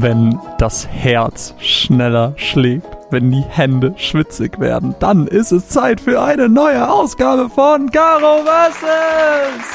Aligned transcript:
Wenn 0.00 0.38
das 0.58 0.86
Herz 0.86 1.56
schneller 1.58 2.32
schlägt, 2.36 2.86
wenn 3.10 3.32
die 3.32 3.42
Hände 3.42 3.94
schwitzig 3.96 4.60
werden, 4.60 4.94
dann 5.00 5.26
ist 5.26 5.50
es 5.50 5.70
Zeit 5.70 6.00
für 6.00 6.22
eine 6.22 6.48
neue 6.48 6.88
Ausgabe 6.88 7.50
von 7.50 7.90
Caro 7.90 8.44
Versus! 8.44 9.66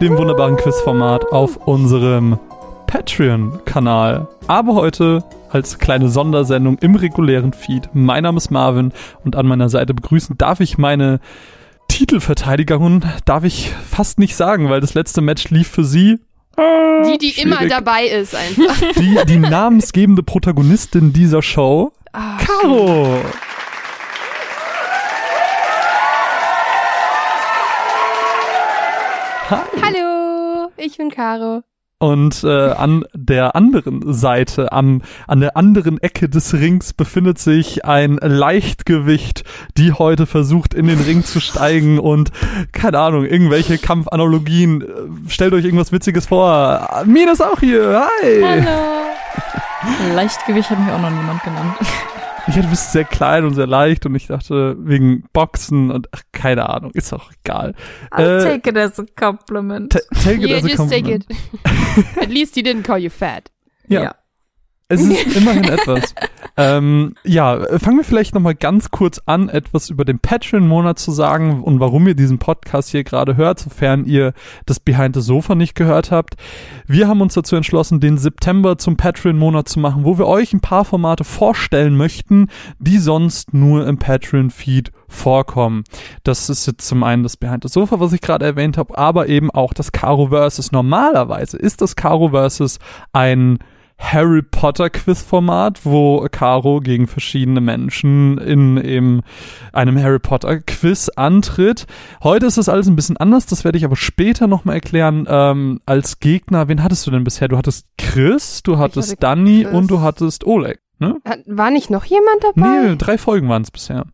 Dem 0.00 0.16
wunderbaren 0.16 0.56
Quizformat 0.56 1.30
auf 1.30 1.58
unserem 1.66 2.38
Patreon-Kanal. 2.86 4.28
Aber 4.46 4.74
heute 4.76 5.24
als 5.50 5.78
kleine 5.78 6.08
Sondersendung 6.08 6.78
im 6.78 6.94
regulären 6.94 7.52
Feed. 7.52 7.90
Mein 7.92 8.22
Name 8.22 8.38
ist 8.38 8.50
Marvin 8.50 8.92
und 9.26 9.36
an 9.36 9.46
meiner 9.46 9.68
Seite 9.68 9.92
begrüßen 9.92 10.38
darf 10.38 10.60
ich 10.60 10.78
meine 10.78 11.20
Titelverteidigerin 11.88 13.04
darf 13.24 13.44
ich 13.44 13.70
fast 13.90 14.18
nicht 14.18 14.36
sagen, 14.36 14.70
weil 14.70 14.80
das 14.80 14.94
letzte 14.94 15.20
Match 15.20 15.50
lief 15.50 15.68
für 15.68 15.84
sie. 15.84 16.18
Die, 16.58 17.18
die 17.18 17.40
immer 17.40 17.66
dabei 17.68 18.06
ist 18.06 18.34
einfach. 18.34 18.76
Die, 18.98 19.18
die 19.26 19.38
namensgebende 19.38 20.22
Protagonistin 20.22 21.12
dieser 21.12 21.42
Show, 21.42 21.92
Ah, 22.12 22.38
Caro. 22.38 23.20
Hi. 29.50 29.60
Hallo, 29.82 30.70
ich 30.76 30.96
bin 30.98 31.10
Caro. 31.10 31.62
Und 32.00 32.44
äh, 32.44 32.70
an 32.70 33.04
der 33.12 33.56
anderen 33.56 34.12
Seite, 34.12 34.70
am, 34.70 35.02
an 35.26 35.40
der 35.40 35.56
anderen 35.56 36.00
Ecke 36.00 36.28
des 36.28 36.54
Rings 36.54 36.92
befindet 36.92 37.40
sich 37.40 37.84
ein 37.84 38.18
Leichtgewicht, 38.22 39.42
die 39.76 39.92
heute 39.92 40.26
versucht, 40.26 40.74
in 40.74 40.86
den 40.86 41.00
Ring 41.00 41.24
zu 41.24 41.40
steigen 41.40 41.98
und, 41.98 42.30
keine 42.70 43.00
Ahnung, 43.00 43.24
irgendwelche 43.24 43.78
Kampfanalogien. 43.78 44.82
Äh, 44.82 44.86
Stellt 45.28 45.52
euch 45.54 45.64
irgendwas 45.64 45.90
Witziges 45.90 46.26
vor. 46.26 46.88
Mina 47.04 47.32
ist 47.32 47.42
auch 47.42 47.58
hier. 47.58 48.06
Hi. 48.22 48.42
Hallo. 48.44 50.14
Leichtgewicht 50.14 50.70
hat 50.70 50.78
mich 50.78 50.92
auch 50.92 51.00
noch 51.00 51.10
niemand 51.10 51.42
genannt. 51.42 51.74
Ich 52.50 52.54
hatte, 52.56 52.62
du 52.62 52.70
bist 52.70 52.92
sehr 52.92 53.04
klein 53.04 53.44
und 53.44 53.54
sehr 53.54 53.66
leicht 53.66 54.06
und 54.06 54.14
ich 54.14 54.26
dachte, 54.26 54.76
wegen 54.80 55.24
Boxen 55.32 55.90
und 55.90 56.08
ach, 56.12 56.22
keine 56.32 56.68
Ahnung, 56.68 56.90
ist 56.94 57.12
auch 57.12 57.30
egal. 57.44 57.74
I'll 58.10 58.40
Äh, 58.40 58.44
take 58.56 58.70
it 58.70 58.76
as 58.78 58.98
a 58.98 59.04
compliment. 59.16 59.92
Ta- 59.92 60.00
take 60.22 60.36
it 60.42 60.48
Yeah, 60.48 60.56
as 60.58 60.64
a 60.64 60.68
just 60.68 60.88
take 60.90 61.02
compliment. 61.02 61.26
it. 61.30 62.16
At 62.22 62.28
least 62.30 62.54
he 62.54 62.62
didn't 62.62 62.84
call 62.84 62.98
you 62.98 63.10
fat. 63.10 63.50
Ja. 63.88 64.14
Es 64.90 65.02
ist 65.02 65.36
immerhin 65.36 65.64
etwas. 65.64 66.14
ähm, 66.56 67.14
ja, 67.22 67.60
fangen 67.78 67.98
wir 67.98 68.04
vielleicht 68.04 68.34
nochmal 68.34 68.54
ganz 68.54 68.90
kurz 68.90 69.20
an, 69.26 69.50
etwas 69.50 69.90
über 69.90 70.06
den 70.06 70.18
Patreon-Monat 70.18 70.98
zu 70.98 71.12
sagen 71.12 71.62
und 71.62 71.78
warum 71.78 72.08
ihr 72.08 72.14
diesen 72.14 72.38
Podcast 72.38 72.88
hier 72.88 73.04
gerade 73.04 73.36
hört, 73.36 73.58
sofern 73.58 74.06
ihr 74.06 74.32
das 74.64 74.80
Behind 74.80 75.14
the 75.14 75.20
Sofa 75.20 75.54
nicht 75.54 75.74
gehört 75.74 76.10
habt. 76.10 76.36
Wir 76.86 77.06
haben 77.06 77.20
uns 77.20 77.34
dazu 77.34 77.54
entschlossen, 77.54 78.00
den 78.00 78.16
September 78.16 78.78
zum 78.78 78.96
Patreon-Monat 78.96 79.68
zu 79.68 79.78
machen, 79.78 80.04
wo 80.04 80.16
wir 80.16 80.26
euch 80.26 80.54
ein 80.54 80.62
paar 80.62 80.86
Formate 80.86 81.22
vorstellen 81.22 81.94
möchten, 81.94 82.48
die 82.78 82.96
sonst 82.96 83.52
nur 83.52 83.86
im 83.86 83.98
Patreon-Feed 83.98 84.90
vorkommen. 85.06 85.84
Das 86.24 86.48
ist 86.48 86.66
jetzt 86.66 86.88
zum 86.88 87.02
einen 87.02 87.24
das 87.24 87.36
Behind 87.36 87.62
the 87.62 87.68
Sofa, 87.68 88.00
was 88.00 88.14
ich 88.14 88.22
gerade 88.22 88.46
erwähnt 88.46 88.78
habe, 88.78 88.96
aber 88.96 89.28
eben 89.28 89.50
auch 89.50 89.74
das 89.74 89.92
Caro 89.92 90.28
Versus. 90.28 90.72
Normalerweise 90.72 91.58
ist 91.58 91.82
das 91.82 91.94
Caro 91.94 92.30
Versus 92.30 92.78
ein 93.12 93.58
Harry 93.98 94.42
Potter 94.42 94.90
Quiz-Format, 94.90 95.84
wo 95.84 96.26
Caro 96.30 96.80
gegen 96.80 97.06
verschiedene 97.08 97.60
Menschen 97.60 98.38
in 98.38 98.76
eben 98.78 99.22
einem 99.72 100.00
Harry 100.00 100.20
Potter 100.20 100.60
Quiz 100.60 101.10
antritt. 101.16 101.86
Heute 102.22 102.46
ist 102.46 102.56
das 102.58 102.68
alles 102.68 102.86
ein 102.86 102.96
bisschen 102.96 103.16
anders, 103.16 103.46
das 103.46 103.64
werde 103.64 103.76
ich 103.76 103.84
aber 103.84 103.96
später 103.96 104.46
nochmal 104.46 104.76
erklären. 104.76 105.26
Ähm, 105.28 105.80
als 105.84 106.20
Gegner, 106.20 106.68
wen 106.68 106.82
hattest 106.82 107.06
du 107.06 107.10
denn 107.10 107.24
bisher? 107.24 107.48
Du 107.48 107.56
hattest 107.58 107.86
Chris, 107.98 108.62
du 108.62 108.78
hattest 108.78 109.10
hatte 109.10 109.20
Danny 109.20 109.64
Chris. 109.64 109.74
und 109.74 109.90
du 109.90 110.00
hattest 110.00 110.46
Oleg, 110.46 110.78
ne? 111.00 111.16
War 111.46 111.70
nicht 111.70 111.90
noch 111.90 112.04
jemand 112.04 112.44
dabei? 112.44 112.88
Nee, 112.90 112.96
drei 112.96 113.18
Folgen 113.18 113.48
waren 113.48 113.62
es 113.62 113.70
bisher. 113.70 114.04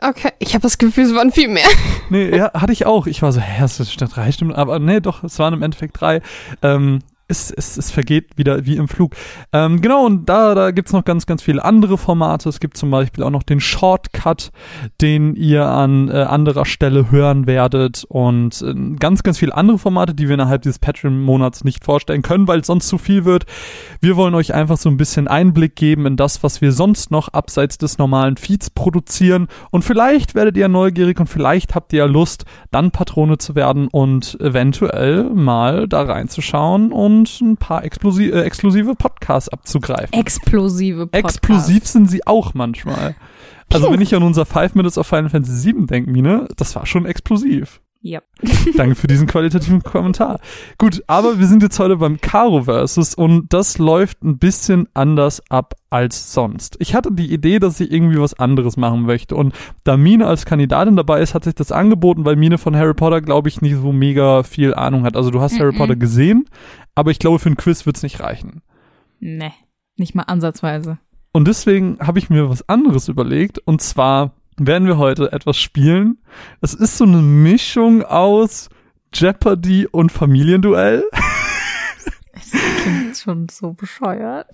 Okay, 0.00 0.30
ich 0.40 0.54
habe 0.54 0.62
das 0.62 0.78
Gefühl, 0.78 1.04
es 1.04 1.14
waren 1.14 1.30
viel 1.32 1.48
mehr. 1.48 1.68
Nee, 2.10 2.36
ja, 2.36 2.52
hatte 2.54 2.72
ich 2.72 2.86
auch. 2.86 3.06
Ich 3.06 3.22
war 3.22 3.32
so, 3.32 3.40
hä, 3.40 3.64
es 3.64 3.78
ist 3.80 3.96
drei 3.96 4.32
Stimmen, 4.32 4.52
aber 4.52 4.78
nee, 4.78 5.00
doch, 5.00 5.22
es 5.24 5.38
waren 5.38 5.54
im 5.54 5.62
Endeffekt 5.62 6.00
drei. 6.00 6.20
Ähm, 6.60 6.98
es, 7.28 7.50
es, 7.50 7.76
es 7.76 7.90
vergeht 7.90 8.36
wieder 8.36 8.66
wie 8.66 8.76
im 8.76 8.88
Flug. 8.88 9.14
Ähm, 9.52 9.80
genau, 9.80 10.04
und 10.04 10.28
da, 10.28 10.54
da 10.54 10.70
gibt's 10.70 10.92
noch 10.92 11.04
ganz, 11.04 11.26
ganz 11.26 11.42
viele 11.42 11.64
andere 11.64 11.98
Formate. 11.98 12.48
Es 12.48 12.60
gibt 12.60 12.76
zum 12.76 12.90
Beispiel 12.90 13.24
auch 13.24 13.30
noch 13.30 13.42
den 13.42 13.60
Shortcut, 13.60 14.50
den 15.00 15.34
ihr 15.34 15.66
an 15.66 16.08
äh, 16.08 16.22
anderer 16.22 16.64
Stelle 16.64 17.10
hören 17.10 17.46
werdet 17.46 18.04
und 18.08 18.62
äh, 18.62 18.74
ganz, 18.98 19.22
ganz 19.22 19.38
viele 19.38 19.56
andere 19.56 19.78
Formate, 19.78 20.14
die 20.14 20.28
wir 20.28 20.34
innerhalb 20.34 20.62
dieses 20.62 20.78
Patreon-Monats 20.78 21.64
nicht 21.64 21.84
vorstellen 21.84 22.22
können, 22.22 22.48
weil 22.48 22.60
es 22.60 22.66
sonst 22.66 22.88
zu 22.88 22.98
viel 22.98 23.24
wird. 23.24 23.44
Wir 24.00 24.16
wollen 24.16 24.34
euch 24.34 24.54
einfach 24.54 24.76
so 24.76 24.88
ein 24.88 24.96
bisschen 24.96 25.28
Einblick 25.28 25.76
geben 25.76 26.06
in 26.06 26.16
das, 26.16 26.42
was 26.42 26.60
wir 26.60 26.72
sonst 26.72 27.10
noch 27.10 27.28
abseits 27.28 27.78
des 27.78 27.98
normalen 27.98 28.36
Feeds 28.36 28.70
produzieren. 28.70 29.48
Und 29.70 29.82
vielleicht 29.82 30.34
werdet 30.34 30.56
ihr 30.56 30.68
neugierig 30.68 31.18
und 31.20 31.28
vielleicht 31.28 31.74
habt 31.74 31.92
ihr 31.92 32.06
Lust, 32.06 32.44
dann 32.70 32.90
Patrone 32.90 33.38
zu 33.38 33.54
werden 33.54 33.88
und 33.88 34.38
eventuell 34.40 35.24
mal 35.24 35.88
da 35.88 36.02
reinzuschauen 36.02 36.92
und 36.92 37.21
ein 37.40 37.56
paar 37.56 37.84
explosi 37.84 38.26
äh, 38.28 38.42
exklusive 38.42 38.94
Podcasts 38.94 39.48
abzugreifen. 39.48 40.12
Explosive 40.18 41.06
Podcast. 41.06 41.36
Explosiv 41.36 41.86
sind 41.86 42.10
sie 42.10 42.26
auch 42.26 42.54
manchmal. 42.54 43.14
Also 43.72 43.90
wenn 43.90 44.00
ich 44.02 44.14
an 44.14 44.22
unser 44.22 44.44
Five 44.44 44.74
Minutes 44.74 44.98
of 44.98 45.06
Final 45.06 45.30
Fantasy 45.30 45.56
7 45.56 45.86
denke, 45.86 46.10
Mine, 46.10 46.48
das 46.56 46.74
war 46.76 46.84
schon 46.86 47.06
explosiv. 47.06 47.80
Ja. 48.04 48.20
Danke 48.76 48.96
für 48.96 49.06
diesen 49.06 49.28
qualitativen 49.28 49.80
Kommentar. 49.84 50.40
Gut, 50.76 51.04
aber 51.06 51.38
wir 51.38 51.46
sind 51.46 51.62
jetzt 51.62 51.78
heute 51.78 51.96
beim 51.98 52.20
Caro 52.20 52.64
Versus 52.64 53.14
und 53.14 53.52
das 53.52 53.78
läuft 53.78 54.24
ein 54.24 54.38
bisschen 54.38 54.88
anders 54.92 55.40
ab 55.50 55.74
als 55.88 56.32
sonst. 56.32 56.76
Ich 56.80 56.96
hatte 56.96 57.12
die 57.12 57.32
Idee, 57.32 57.60
dass 57.60 57.78
ich 57.78 57.92
irgendwie 57.92 58.18
was 58.18 58.34
anderes 58.34 58.76
machen 58.76 59.02
möchte 59.02 59.36
und 59.36 59.54
da 59.84 59.96
Mine 59.96 60.26
als 60.26 60.46
Kandidatin 60.46 60.96
dabei 60.96 61.20
ist, 61.20 61.32
hat 61.34 61.44
sich 61.44 61.54
das 61.54 61.70
angeboten, 61.70 62.24
weil 62.24 62.34
Mine 62.34 62.58
von 62.58 62.74
Harry 62.76 62.94
Potter, 62.94 63.20
glaube 63.20 63.48
ich, 63.48 63.62
nicht 63.62 63.76
so 63.76 63.92
mega 63.92 64.42
viel 64.42 64.74
Ahnung 64.74 65.04
hat. 65.04 65.16
Also 65.16 65.30
du 65.30 65.40
hast 65.40 65.60
Harry 65.60 65.72
Mhm. 65.72 65.78
Potter 65.78 65.96
gesehen, 65.96 66.46
aber 66.94 67.10
ich 67.10 67.18
glaube, 67.18 67.38
für 67.38 67.50
ein 67.50 67.56
Quiz 67.56 67.86
wird's 67.86 68.02
nicht 68.02 68.20
reichen. 68.20 68.62
Nee, 69.20 69.52
nicht 69.96 70.14
mal 70.14 70.24
ansatzweise. 70.24 70.98
Und 71.32 71.48
deswegen 71.48 71.98
habe 72.00 72.18
ich 72.18 72.28
mir 72.28 72.50
was 72.50 72.68
anderes 72.68 73.08
überlegt. 73.08 73.58
Und 73.58 73.80
zwar 73.80 74.34
werden 74.58 74.86
wir 74.86 74.98
heute 74.98 75.32
etwas 75.32 75.56
spielen. 75.56 76.18
Es 76.60 76.74
ist 76.74 76.98
so 76.98 77.04
eine 77.04 77.22
Mischung 77.22 78.02
aus 78.02 78.68
Jeopardy 79.14 79.86
und 79.86 80.12
Familienduell. 80.12 81.04
Das 82.34 82.50
klingt 82.82 83.16
schon 83.16 83.48
so 83.48 83.72
bescheuert. 83.72 84.48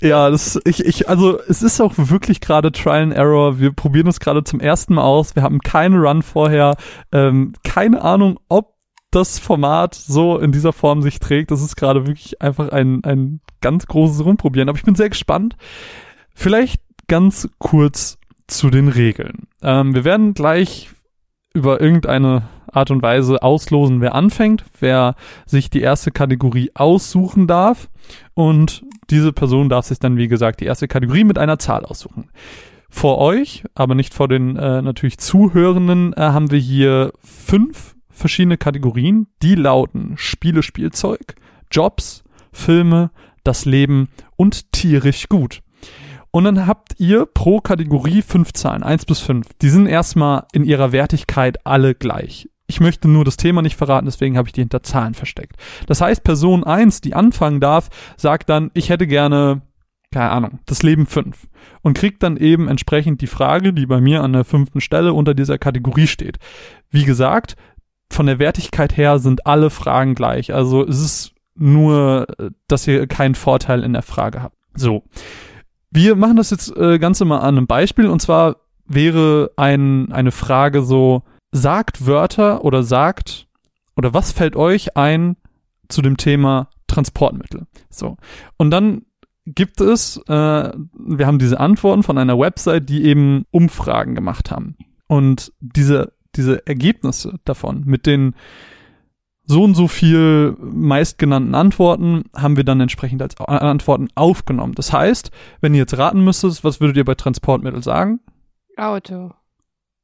Ja, 0.00 0.30
das, 0.30 0.60
ich, 0.64 0.84
ich, 0.84 1.08
also 1.08 1.40
es 1.48 1.62
ist 1.62 1.80
auch 1.80 1.92
wirklich 1.96 2.40
gerade 2.40 2.70
Trial 2.70 3.02
and 3.02 3.12
Error. 3.12 3.58
Wir 3.58 3.72
probieren 3.72 4.06
es 4.06 4.20
gerade 4.20 4.44
zum 4.44 4.60
ersten 4.60 4.94
Mal 4.94 5.02
aus. 5.02 5.34
Wir 5.34 5.42
haben 5.42 5.58
keinen 5.60 5.98
Run 6.00 6.22
vorher. 6.22 6.76
Ähm, 7.10 7.52
keine 7.64 8.02
Ahnung, 8.02 8.38
ob 8.48 8.77
das 9.10 9.38
Format 9.38 9.94
so 9.94 10.38
in 10.38 10.52
dieser 10.52 10.72
Form 10.72 11.02
sich 11.02 11.18
trägt. 11.18 11.50
Das 11.50 11.62
ist 11.62 11.76
gerade 11.76 12.06
wirklich 12.06 12.40
einfach 12.42 12.70
ein, 12.70 13.02
ein 13.04 13.40
ganz 13.60 13.86
großes 13.86 14.24
Rumprobieren. 14.24 14.68
Aber 14.68 14.78
ich 14.78 14.84
bin 14.84 14.94
sehr 14.94 15.08
gespannt. 15.08 15.56
Vielleicht 16.34 16.82
ganz 17.06 17.48
kurz 17.58 18.18
zu 18.46 18.70
den 18.70 18.88
Regeln. 18.88 19.48
Ähm, 19.62 19.94
wir 19.94 20.04
werden 20.04 20.34
gleich 20.34 20.90
über 21.54 21.80
irgendeine 21.80 22.48
Art 22.70 22.90
und 22.90 23.02
Weise 23.02 23.42
auslosen, 23.42 24.00
wer 24.00 24.14
anfängt, 24.14 24.64
wer 24.78 25.14
sich 25.46 25.70
die 25.70 25.80
erste 25.80 26.10
Kategorie 26.10 26.70
aussuchen 26.74 27.46
darf. 27.46 27.88
Und 28.34 28.84
diese 29.10 29.32
Person 29.32 29.68
darf 29.68 29.86
sich 29.86 29.98
dann, 29.98 30.16
wie 30.16 30.28
gesagt, 30.28 30.60
die 30.60 30.66
erste 30.66 30.88
Kategorie 30.88 31.24
mit 31.24 31.38
einer 31.38 31.58
Zahl 31.58 31.84
aussuchen. 31.84 32.30
Vor 32.90 33.18
euch, 33.18 33.64
aber 33.74 33.94
nicht 33.94 34.14
vor 34.14 34.28
den 34.28 34.56
äh, 34.56 34.82
natürlich 34.82 35.18
Zuhörenden, 35.18 36.12
äh, 36.14 36.20
haben 36.20 36.50
wir 36.50 36.58
hier 36.58 37.12
fünf 37.22 37.94
verschiedene 38.18 38.58
Kategorien, 38.58 39.28
die 39.42 39.54
lauten 39.54 40.14
Spiele, 40.16 40.62
Spielzeug, 40.62 41.36
Jobs, 41.70 42.24
Filme, 42.52 43.10
das 43.44 43.64
Leben 43.64 44.08
und 44.36 44.72
tierisch 44.72 45.28
gut. 45.28 45.62
Und 46.30 46.44
dann 46.44 46.66
habt 46.66 46.94
ihr 46.98 47.26
pro 47.26 47.60
Kategorie 47.60 48.22
fünf 48.22 48.52
Zahlen, 48.52 48.82
eins 48.82 49.06
bis 49.06 49.20
fünf. 49.20 49.46
Die 49.62 49.70
sind 49.70 49.86
erstmal 49.86 50.44
in 50.52 50.64
ihrer 50.64 50.92
Wertigkeit 50.92 51.64
alle 51.66 51.94
gleich. 51.94 52.48
Ich 52.66 52.80
möchte 52.80 53.08
nur 53.08 53.24
das 53.24 53.38
Thema 53.38 53.62
nicht 53.62 53.76
verraten, 53.76 54.04
deswegen 54.04 54.36
habe 54.36 54.48
ich 54.48 54.52
die 54.52 54.60
hinter 54.60 54.82
Zahlen 54.82 55.14
versteckt. 55.14 55.56
Das 55.86 56.02
heißt, 56.02 56.22
Person 56.22 56.64
eins, 56.64 57.00
die 57.00 57.14
anfangen 57.14 57.60
darf, 57.60 57.88
sagt 58.18 58.50
dann, 58.50 58.70
ich 58.74 58.90
hätte 58.90 59.06
gerne, 59.06 59.62
keine 60.12 60.30
Ahnung, 60.30 60.58
das 60.66 60.82
Leben 60.82 61.06
fünf 61.06 61.48
Und 61.80 61.96
kriegt 61.96 62.22
dann 62.22 62.36
eben 62.36 62.68
entsprechend 62.68 63.22
die 63.22 63.26
Frage, 63.26 63.72
die 63.72 63.86
bei 63.86 64.02
mir 64.02 64.22
an 64.22 64.34
der 64.34 64.44
fünften 64.44 64.82
Stelle 64.82 65.14
unter 65.14 65.32
dieser 65.32 65.56
Kategorie 65.56 66.06
steht. 66.06 66.38
Wie 66.90 67.04
gesagt, 67.04 67.56
von 68.10 68.26
der 68.26 68.38
Wertigkeit 68.38 68.96
her 68.96 69.18
sind 69.18 69.46
alle 69.46 69.70
Fragen 69.70 70.14
gleich. 70.14 70.52
Also 70.54 70.86
es 70.86 71.00
ist 71.00 71.32
nur, 71.54 72.26
dass 72.68 72.86
ihr 72.86 73.06
keinen 73.06 73.34
Vorteil 73.34 73.82
in 73.82 73.92
der 73.92 74.02
Frage 74.02 74.42
habt. 74.42 74.56
So. 74.74 75.02
Wir 75.90 76.16
machen 76.16 76.36
das 76.36 76.50
jetzt 76.50 76.76
äh, 76.76 76.98
ganz 76.98 77.20
mal 77.20 77.38
an 77.38 77.56
einem 77.56 77.66
Beispiel 77.66 78.08
und 78.08 78.20
zwar 78.20 78.56
wäre 78.84 79.50
ein, 79.56 80.12
eine 80.12 80.32
Frage 80.32 80.82
so, 80.82 81.22
sagt 81.50 82.06
Wörter 82.06 82.64
oder 82.64 82.82
sagt 82.82 83.48
oder 83.96 84.14
was 84.14 84.32
fällt 84.32 84.54
euch 84.54 84.96
ein 84.96 85.36
zu 85.88 86.02
dem 86.02 86.16
Thema 86.16 86.70
Transportmittel? 86.86 87.66
So. 87.90 88.16
Und 88.56 88.70
dann 88.70 89.02
gibt 89.44 89.80
es, 89.80 90.18
äh, 90.28 90.72
wir 90.72 91.26
haben 91.26 91.38
diese 91.38 91.58
Antworten 91.58 92.02
von 92.02 92.18
einer 92.18 92.38
Website, 92.38 92.88
die 92.88 93.04
eben 93.04 93.44
Umfragen 93.50 94.14
gemacht 94.14 94.50
haben. 94.50 94.76
Und 95.06 95.52
diese, 95.60 96.12
diese 96.38 96.66
Ergebnisse 96.66 97.38
davon 97.44 97.82
mit 97.84 98.06
den 98.06 98.34
so 99.44 99.64
und 99.64 99.74
so 99.74 99.88
viel 99.88 100.56
meistgenannten 100.60 101.54
Antworten 101.54 102.24
haben 102.34 102.56
wir 102.56 102.64
dann 102.64 102.80
entsprechend 102.80 103.22
als 103.22 103.36
Antworten 103.40 104.08
aufgenommen. 104.14 104.74
Das 104.74 104.92
heißt, 104.92 105.30
wenn 105.60 105.72
ihr 105.72 105.80
jetzt 105.80 105.96
raten 105.96 106.22
müsstet, 106.22 106.62
was 106.64 106.80
würdet 106.80 106.98
ihr 106.98 107.04
bei 107.04 107.14
Transportmittel 107.14 107.82
sagen? 107.82 108.20
Auto. 108.76 109.32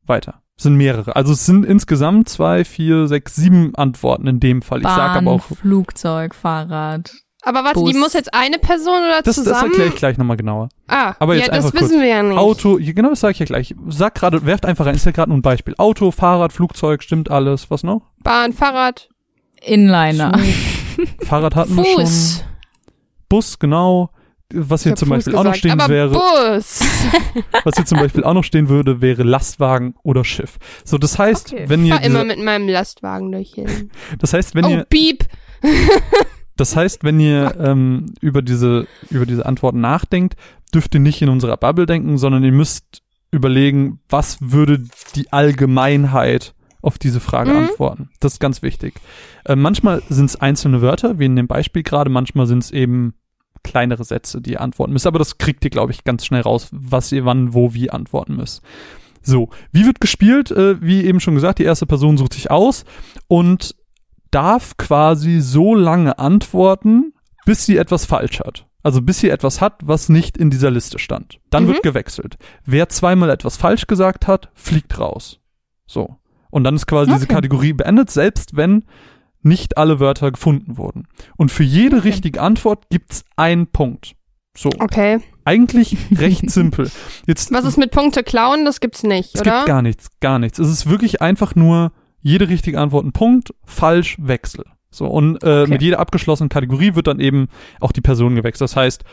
Weiter. 0.06 0.42
Es 0.56 0.62
sind 0.62 0.76
mehrere. 0.76 1.14
Also 1.14 1.32
es 1.32 1.44
sind 1.44 1.66
insgesamt 1.66 2.28
zwei, 2.28 2.64
vier, 2.64 3.06
sechs, 3.06 3.34
sieben 3.36 3.74
Antworten 3.74 4.26
in 4.26 4.40
dem 4.40 4.62
Fall. 4.62 4.78
Ich 4.78 4.84
Bahn, 4.84 4.96
sag 4.96 5.16
aber 5.16 5.32
auch, 5.32 5.42
Flugzeug, 5.42 6.34
Fahrrad. 6.34 7.23
Aber 7.44 7.64
warte, 7.64 7.80
Bus. 7.80 7.92
die 7.92 7.98
muss 7.98 8.12
jetzt 8.14 8.32
eine 8.32 8.58
Person 8.58 8.98
oder 8.98 9.22
das, 9.22 9.36
das 9.36 9.44
zusammen? 9.44 9.70
erkläre 9.70 9.88
ich 9.90 9.96
gleich 9.96 10.18
nochmal 10.18 10.36
genauer. 10.36 10.68
Ah, 10.88 11.14
Aber 11.18 11.34
jetzt 11.34 11.46
ja, 11.48 11.54
das 11.54 11.66
einfach 11.66 11.78
kurz. 11.78 11.90
wissen 11.90 12.00
wir 12.00 12.08
ja 12.08 12.22
nicht. 12.22 12.38
Auto, 12.38 12.78
genau 12.80 13.10
das 13.10 13.20
sage 13.20 13.32
ich 13.32 13.38
ja 13.38 13.46
gleich. 13.46 13.74
Sag 13.88 14.14
gerade, 14.14 14.46
werft 14.46 14.64
einfach 14.66 14.86
rein, 14.86 14.94
ist 14.94 15.04
ja 15.06 15.12
gerade 15.12 15.30
nur 15.30 15.38
ein 15.38 15.42
Beispiel. 15.42 15.74
Auto, 15.78 16.10
Fahrrad, 16.10 16.52
Flugzeug, 16.52 17.02
stimmt 17.02 17.30
alles. 17.30 17.70
Was 17.70 17.82
noch? 17.82 18.02
Bahn, 18.22 18.52
Fahrrad, 18.52 19.08
Inliner. 19.62 20.38
Fahrrad 21.20 21.54
hatten 21.54 21.76
wir 21.76 21.84
schon. 21.84 22.06
Fuß. 22.06 22.44
Bus, 23.28 23.58
genau. 23.58 24.10
Was 24.52 24.82
Ich 24.82 24.84
hier 24.84 24.96
zum 24.96 25.08
Fuß 25.08 25.16
Beispiel 25.16 25.34
auch 25.34 25.42
noch 25.44 25.52
gesagt, 25.52 25.58
stehen 25.58 25.80
aber 25.80 25.92
wäre, 25.92 26.10
Bus. 26.10 26.80
was 27.64 27.76
hier 27.76 27.86
zum 27.86 27.98
Beispiel 27.98 28.22
auch 28.24 28.34
noch 28.34 28.44
stehen 28.44 28.68
würde, 28.68 29.00
wäre 29.00 29.22
Lastwagen 29.22 29.94
oder 30.04 30.22
Schiff. 30.24 30.58
So, 30.84 30.96
das 30.98 31.18
heißt, 31.18 31.52
Okay. 31.52 31.64
wenn 31.66 31.82
ich 31.82 31.88
ihr, 31.90 31.96
fahr 31.96 32.04
immer 32.04 32.22
diese, 32.24 32.36
mit 32.36 32.44
meinem 32.44 32.68
Lastwagen 32.68 33.32
durch 33.32 33.52
hier. 33.54 33.66
das 34.18 34.32
heißt, 34.32 34.54
wenn 34.54 34.64
oh, 34.66 34.70
ihr, 34.70 34.86
Beep. 34.88 35.24
Das 36.56 36.76
heißt, 36.76 37.04
wenn 37.04 37.20
ihr 37.20 37.56
ähm, 37.58 38.06
über 38.20 38.42
diese 38.42 38.86
über 39.10 39.26
diese 39.26 39.46
Antworten 39.46 39.80
nachdenkt, 39.80 40.36
dürft 40.72 40.94
ihr 40.94 41.00
nicht 41.00 41.20
in 41.22 41.28
unserer 41.28 41.56
Bubble 41.56 41.86
denken, 41.86 42.18
sondern 42.18 42.44
ihr 42.44 42.52
müsst 42.52 43.02
überlegen, 43.30 44.00
was 44.08 44.38
würde 44.40 44.84
die 45.16 45.32
Allgemeinheit 45.32 46.54
auf 46.82 46.98
diese 46.98 47.20
Frage 47.20 47.50
Mhm. 47.50 47.56
antworten. 47.56 48.10
Das 48.20 48.34
ist 48.34 48.40
ganz 48.40 48.62
wichtig. 48.62 48.94
Äh, 49.44 49.56
manchmal 49.56 50.02
sind 50.08 50.26
es 50.26 50.36
einzelne 50.36 50.82
Wörter, 50.82 51.18
wie 51.18 51.24
in 51.24 51.34
dem 51.36 51.46
Beispiel 51.46 51.82
gerade, 51.82 52.10
manchmal 52.10 52.46
sind 52.46 52.62
es 52.62 52.70
eben 52.70 53.14
kleinere 53.62 54.04
Sätze, 54.04 54.42
die 54.42 54.52
ihr 54.52 54.60
antworten 54.60 54.92
müsst. 54.92 55.06
Aber 55.06 55.18
das 55.18 55.38
kriegt 55.38 55.64
ihr, 55.64 55.70
glaube 55.70 55.92
ich, 55.92 56.04
ganz 56.04 56.26
schnell 56.26 56.42
raus, 56.42 56.68
was 56.70 57.10
ihr 57.12 57.24
wann, 57.24 57.54
wo, 57.54 57.72
wie 57.72 57.88
antworten 57.90 58.36
müsst. 58.36 58.62
So, 59.22 59.48
wie 59.72 59.86
wird 59.86 60.02
gespielt? 60.02 60.50
Äh, 60.50 60.82
wie 60.82 61.02
eben 61.04 61.18
schon 61.20 61.34
gesagt, 61.34 61.58
die 61.58 61.64
erste 61.64 61.86
Person 61.86 62.18
sucht 62.18 62.34
sich 62.34 62.50
aus 62.50 62.84
und 63.26 63.74
darf 64.34 64.76
quasi 64.76 65.40
so 65.40 65.74
lange 65.74 66.18
antworten, 66.18 67.12
bis 67.46 67.66
sie 67.66 67.76
etwas 67.76 68.04
falsch 68.06 68.40
hat. 68.40 68.66
Also 68.82 69.00
bis 69.00 69.20
sie 69.20 69.30
etwas 69.30 69.60
hat, 69.60 69.80
was 69.84 70.08
nicht 70.08 70.36
in 70.36 70.50
dieser 70.50 70.70
Liste 70.70 70.98
stand. 70.98 71.38
Dann 71.50 71.64
Mhm. 71.64 71.68
wird 71.68 71.82
gewechselt. 71.82 72.36
Wer 72.66 72.88
zweimal 72.88 73.30
etwas 73.30 73.56
falsch 73.56 73.86
gesagt 73.86 74.26
hat, 74.26 74.50
fliegt 74.54 74.98
raus. 74.98 75.40
So. 75.86 76.16
Und 76.50 76.64
dann 76.64 76.74
ist 76.76 76.86
quasi 76.86 77.10
diese 77.12 77.24
Okay. 77.24 77.34
Kategorie 77.34 77.72
beendet, 77.72 78.10
selbst 78.10 78.56
wenn 78.56 78.84
nicht 79.42 79.76
alle 79.78 80.00
Wörter 80.00 80.30
gefunden 80.32 80.76
wurden. 80.78 81.06
Und 81.36 81.50
für 81.50 81.62
jede 81.64 81.96
Okay. 81.98 82.08
richtige 82.08 82.40
Antwort 82.40 82.88
gibt's 82.90 83.24
einen 83.36 83.66
Punkt. 83.66 84.14
So. 84.56 84.70
Okay. 84.78 85.18
Eigentlich 85.44 85.96
recht 86.18 86.48
simpel. 86.50 86.90
Jetzt, 87.26 87.52
Was 87.52 87.64
ist 87.64 87.76
mit 87.76 87.90
Punkte 87.90 88.22
klauen? 88.22 88.64
Das 88.64 88.80
gibt's 88.80 89.02
nicht, 89.02 89.34
es 89.34 89.40
oder? 89.40 89.56
gibt 89.58 89.66
gar 89.66 89.82
nichts, 89.82 90.08
gar 90.20 90.38
nichts. 90.38 90.58
Es 90.58 90.68
ist 90.68 90.88
wirklich 90.88 91.20
einfach 91.20 91.54
nur 91.54 91.92
jede 92.24 92.48
richtige 92.48 92.80
Antwort 92.80 93.04
ein 93.04 93.12
Punkt, 93.12 93.54
falsch, 93.64 94.16
Wechsel. 94.18 94.64
So, 94.90 95.06
und 95.06 95.42
äh, 95.44 95.62
Okay. 95.62 95.70
mit 95.70 95.82
jeder 95.82 95.98
abgeschlossenen 96.00 96.48
Kategorie 96.48 96.94
wird 96.94 97.06
dann 97.06 97.20
eben 97.20 97.48
auch 97.80 97.92
die 97.92 98.00
Person 98.00 98.34
gewechselt. 98.34 98.62
Das 98.70 98.76
heißt, 98.76 99.04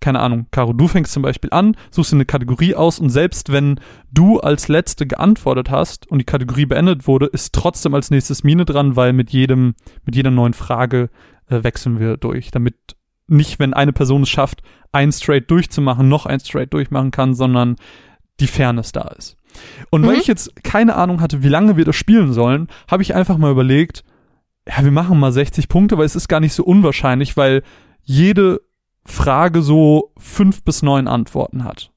keine 0.00 0.20
Ahnung, 0.20 0.46
Caro, 0.50 0.72
du 0.72 0.88
fängst 0.88 1.12
zum 1.12 1.22
Beispiel 1.22 1.50
an, 1.52 1.76
suchst 1.90 2.12
dir 2.12 2.16
eine 2.16 2.24
Kategorie 2.26 2.74
aus 2.74 2.98
und 2.98 3.08
selbst 3.10 3.52
wenn 3.52 3.80
du 4.10 4.40
als 4.40 4.68
Letzte 4.68 5.06
geantwortet 5.06 5.70
hast 5.70 6.06
und 6.10 6.18
die 6.18 6.24
Kategorie 6.24 6.66
beendet 6.66 7.06
wurde, 7.06 7.26
ist 7.26 7.54
trotzdem 7.54 7.94
als 7.94 8.10
nächstes 8.10 8.44
Mine 8.44 8.64
dran, 8.64 8.96
weil 8.96 9.12
mit 9.12 9.30
jedem, 9.30 9.74
mit 10.04 10.16
jeder 10.16 10.30
neuen 10.30 10.52
Frage 10.54 11.08
äh, 11.48 11.62
wechseln 11.62 12.00
wir 12.00 12.16
durch, 12.16 12.50
damit 12.50 12.74
nicht, 13.28 13.58
wenn 13.58 13.74
eine 13.74 13.92
Person 13.92 14.22
es 14.22 14.28
schafft, 14.28 14.62
ein 14.92 15.12
Straight 15.12 15.50
durchzumachen, 15.50 16.08
noch 16.08 16.26
ein 16.26 16.40
Straight 16.40 16.72
durchmachen 16.72 17.10
kann, 17.10 17.34
sondern 17.34 17.76
die 18.40 18.46
Fairness 18.48 18.92
da 18.92 19.08
ist. 19.08 19.36
Und 19.90 20.06
weil 20.06 20.14
Mhm. 20.14 20.20
ich 20.20 20.26
jetzt 20.26 20.62
keine 20.64 20.96
Ahnung 20.96 21.20
hatte, 21.20 21.42
wie 21.42 21.48
lange 21.48 21.76
wir 21.76 21.84
das 21.84 21.96
spielen 21.96 22.32
sollen, 22.32 22.68
habe 22.90 23.02
ich 23.02 23.14
einfach 23.14 23.38
mal 23.38 23.50
überlegt, 23.50 24.04
ja, 24.68 24.82
wir 24.84 24.90
machen 24.92 25.18
mal 25.20 25.32
60 25.32 25.68
Punkte, 25.68 25.96
weil 25.98 26.06
es 26.06 26.16
ist 26.16 26.28
gar 26.28 26.40
nicht 26.40 26.52
so 26.54 26.64
unwahrscheinlich, 26.64 27.36
weil 27.36 27.62
jede 28.02 28.60
Frage 29.04 29.62
so 29.62 30.12
fünf 30.18 30.62
bis 30.64 30.82
neun 30.82 31.06
Antworten 31.08 31.62
hat. 31.64 31.90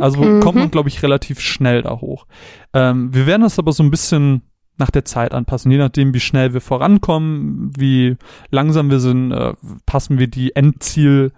Also 0.00 0.20
Mhm. 0.22 0.40
kommt 0.40 0.58
man, 0.58 0.70
glaube 0.70 0.88
ich, 0.88 1.02
relativ 1.02 1.40
schnell 1.40 1.82
da 1.82 2.00
hoch. 2.00 2.26
Ähm, 2.72 3.12
wir 3.14 3.26
werden 3.26 3.42
das 3.42 3.58
aber 3.58 3.72
so 3.72 3.82
ein 3.82 3.90
bisschen 3.90 4.42
nach 4.78 4.90
der 4.90 5.04
Zeit 5.04 5.34
anpassen. 5.34 5.70
Je 5.72 5.78
nachdem, 5.78 6.14
wie 6.14 6.20
schnell 6.20 6.54
wir 6.54 6.60
vorankommen, 6.60 7.72
wie 7.76 8.16
langsam 8.50 8.90
wir 8.90 9.00
sind, 9.00 9.32
äh, 9.32 9.54
passen 9.86 10.18
wir 10.18 10.28
die 10.28 10.54
Endziel 10.54 11.32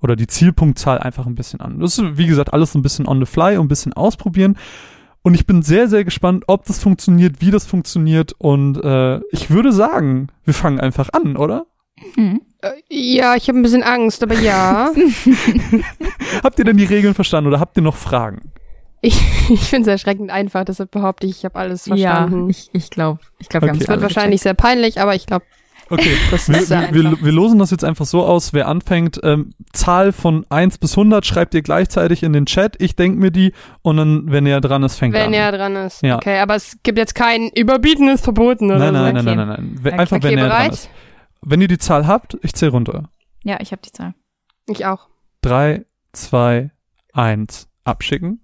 oder 0.00 0.14
die 0.14 0.26
Zielpunktzahl 0.26 0.98
einfach 0.98 1.26
ein 1.26 1.34
bisschen 1.36 1.60
an. 1.60 1.80
Das 1.80 1.96
ist, 1.98 2.18
wie 2.18 2.26
gesagt, 2.26 2.52
alles 2.52 2.72
so 2.72 2.78
ein 2.78 2.82
bisschen 2.82 3.06
on 3.08 3.18
the 3.20 3.26
fly 3.26 3.56
und 3.56 3.66
ein 3.66 3.68
bisschen 3.68 3.92
ausprobieren. 3.94 4.56
Und 5.22 5.34
ich 5.34 5.46
bin 5.46 5.62
sehr, 5.62 5.88
sehr 5.88 6.04
gespannt, 6.04 6.44
ob 6.48 6.64
das 6.66 6.80
funktioniert, 6.80 7.36
wie 7.40 7.50
das 7.52 7.64
funktioniert. 7.66 8.34
Und 8.38 8.76
äh, 8.82 9.20
ich 9.30 9.50
würde 9.50 9.72
sagen, 9.72 10.28
wir 10.44 10.54
fangen 10.54 10.80
einfach 10.80 11.10
an, 11.12 11.36
oder? 11.36 11.66
Mhm. 12.16 12.40
Äh, 12.60 12.70
Ja, 12.88 13.36
ich 13.36 13.48
habe 13.48 13.58
ein 13.58 13.62
bisschen 13.62 13.84
Angst, 13.84 14.22
aber 14.22 14.34
ja. 14.34 14.90
Habt 16.42 16.58
ihr 16.58 16.64
denn 16.64 16.76
die 16.76 16.84
Regeln 16.84 17.14
verstanden 17.14 17.48
oder 17.48 17.60
habt 17.60 17.76
ihr 17.76 17.82
noch 17.82 17.96
Fragen? 17.96 18.52
ich 19.00 19.20
ich 19.50 19.60
finde 19.68 19.82
es 19.90 19.92
erschreckend 19.94 20.30
einfach, 20.30 20.64
deshalb 20.64 20.90
behaupte 20.90 21.26
ich, 21.26 21.38
ich 21.38 21.44
habe 21.44 21.56
alles 21.58 21.86
Ja, 21.86 21.94
verstanden. 22.26 22.50
ich, 22.50 22.70
ich 22.72 22.90
glaube, 22.90 23.20
ich 23.38 23.48
glaube, 23.48 23.66
wir 23.66 23.70
Okay. 23.70 23.78
haben 23.78 23.82
es 23.82 23.88
wird 23.88 24.02
wahrscheinlich 24.02 24.40
sehr 24.42 24.54
peinlich, 24.54 25.00
aber 25.00 25.14
ich 25.14 25.26
glaube, 25.26 25.44
Okay, 25.92 26.16
das 26.30 26.48
wir, 26.48 26.68
wir, 26.68 26.92
wir, 26.94 27.22
wir 27.24 27.32
losen 27.32 27.58
das 27.58 27.70
jetzt 27.70 27.84
einfach 27.84 28.06
so 28.06 28.24
aus, 28.24 28.52
wer 28.54 28.66
anfängt. 28.66 29.20
Ähm, 29.22 29.50
Zahl 29.72 30.12
von 30.12 30.46
1 30.48 30.78
bis 30.78 30.92
100 30.92 31.26
schreibt 31.26 31.54
ihr 31.54 31.60
gleichzeitig 31.62 32.22
in 32.22 32.32
den 32.32 32.46
Chat. 32.46 32.80
Ich 32.80 32.96
denke 32.96 33.18
mir 33.20 33.30
die 33.30 33.52
und 33.82 33.98
dann, 33.98 34.32
wenn 34.32 34.46
er 34.46 34.60
dran 34.62 34.82
ist, 34.84 34.96
fängt 34.96 35.14
er 35.14 35.20
Wenn 35.22 35.28
an. 35.28 35.34
er 35.34 35.52
dran 35.52 35.76
ist. 35.76 36.02
Ja. 36.02 36.16
Okay, 36.16 36.38
aber 36.38 36.54
es 36.56 36.78
gibt 36.82 36.96
jetzt 36.98 37.14
kein 37.14 37.48
Überbieten 37.50 38.08
ist 38.08 38.24
verboten 38.24 38.70
oder 38.70 38.90
nein, 38.90 39.14
nein, 39.14 39.16
so. 39.16 39.22
nein, 39.22 39.24
nein, 39.24 39.28
Okay. 39.28 39.36
nein, 39.36 39.48
nein. 39.48 39.76
Okay. 39.80 39.98
Einfach, 40.00 40.22
wenn 40.22 40.32
Okay, 40.32 40.40
er 40.40 40.48
dran 40.48 40.70
ist. 40.70 40.90
Wenn 41.42 41.60
ihr 41.60 41.68
die 41.68 41.78
Zahl 41.78 42.06
habt, 42.06 42.38
ich 42.42 42.54
zähle 42.54 42.70
runter. 42.72 43.10
Ja, 43.44 43.58
ich 43.60 43.72
habe 43.72 43.82
die 43.84 43.92
Zahl. 43.92 44.14
Ich 44.68 44.86
auch. 44.86 45.08
3, 45.42 45.84
2, 46.12 46.70
1. 47.12 47.68
Abschicken. 47.84 48.40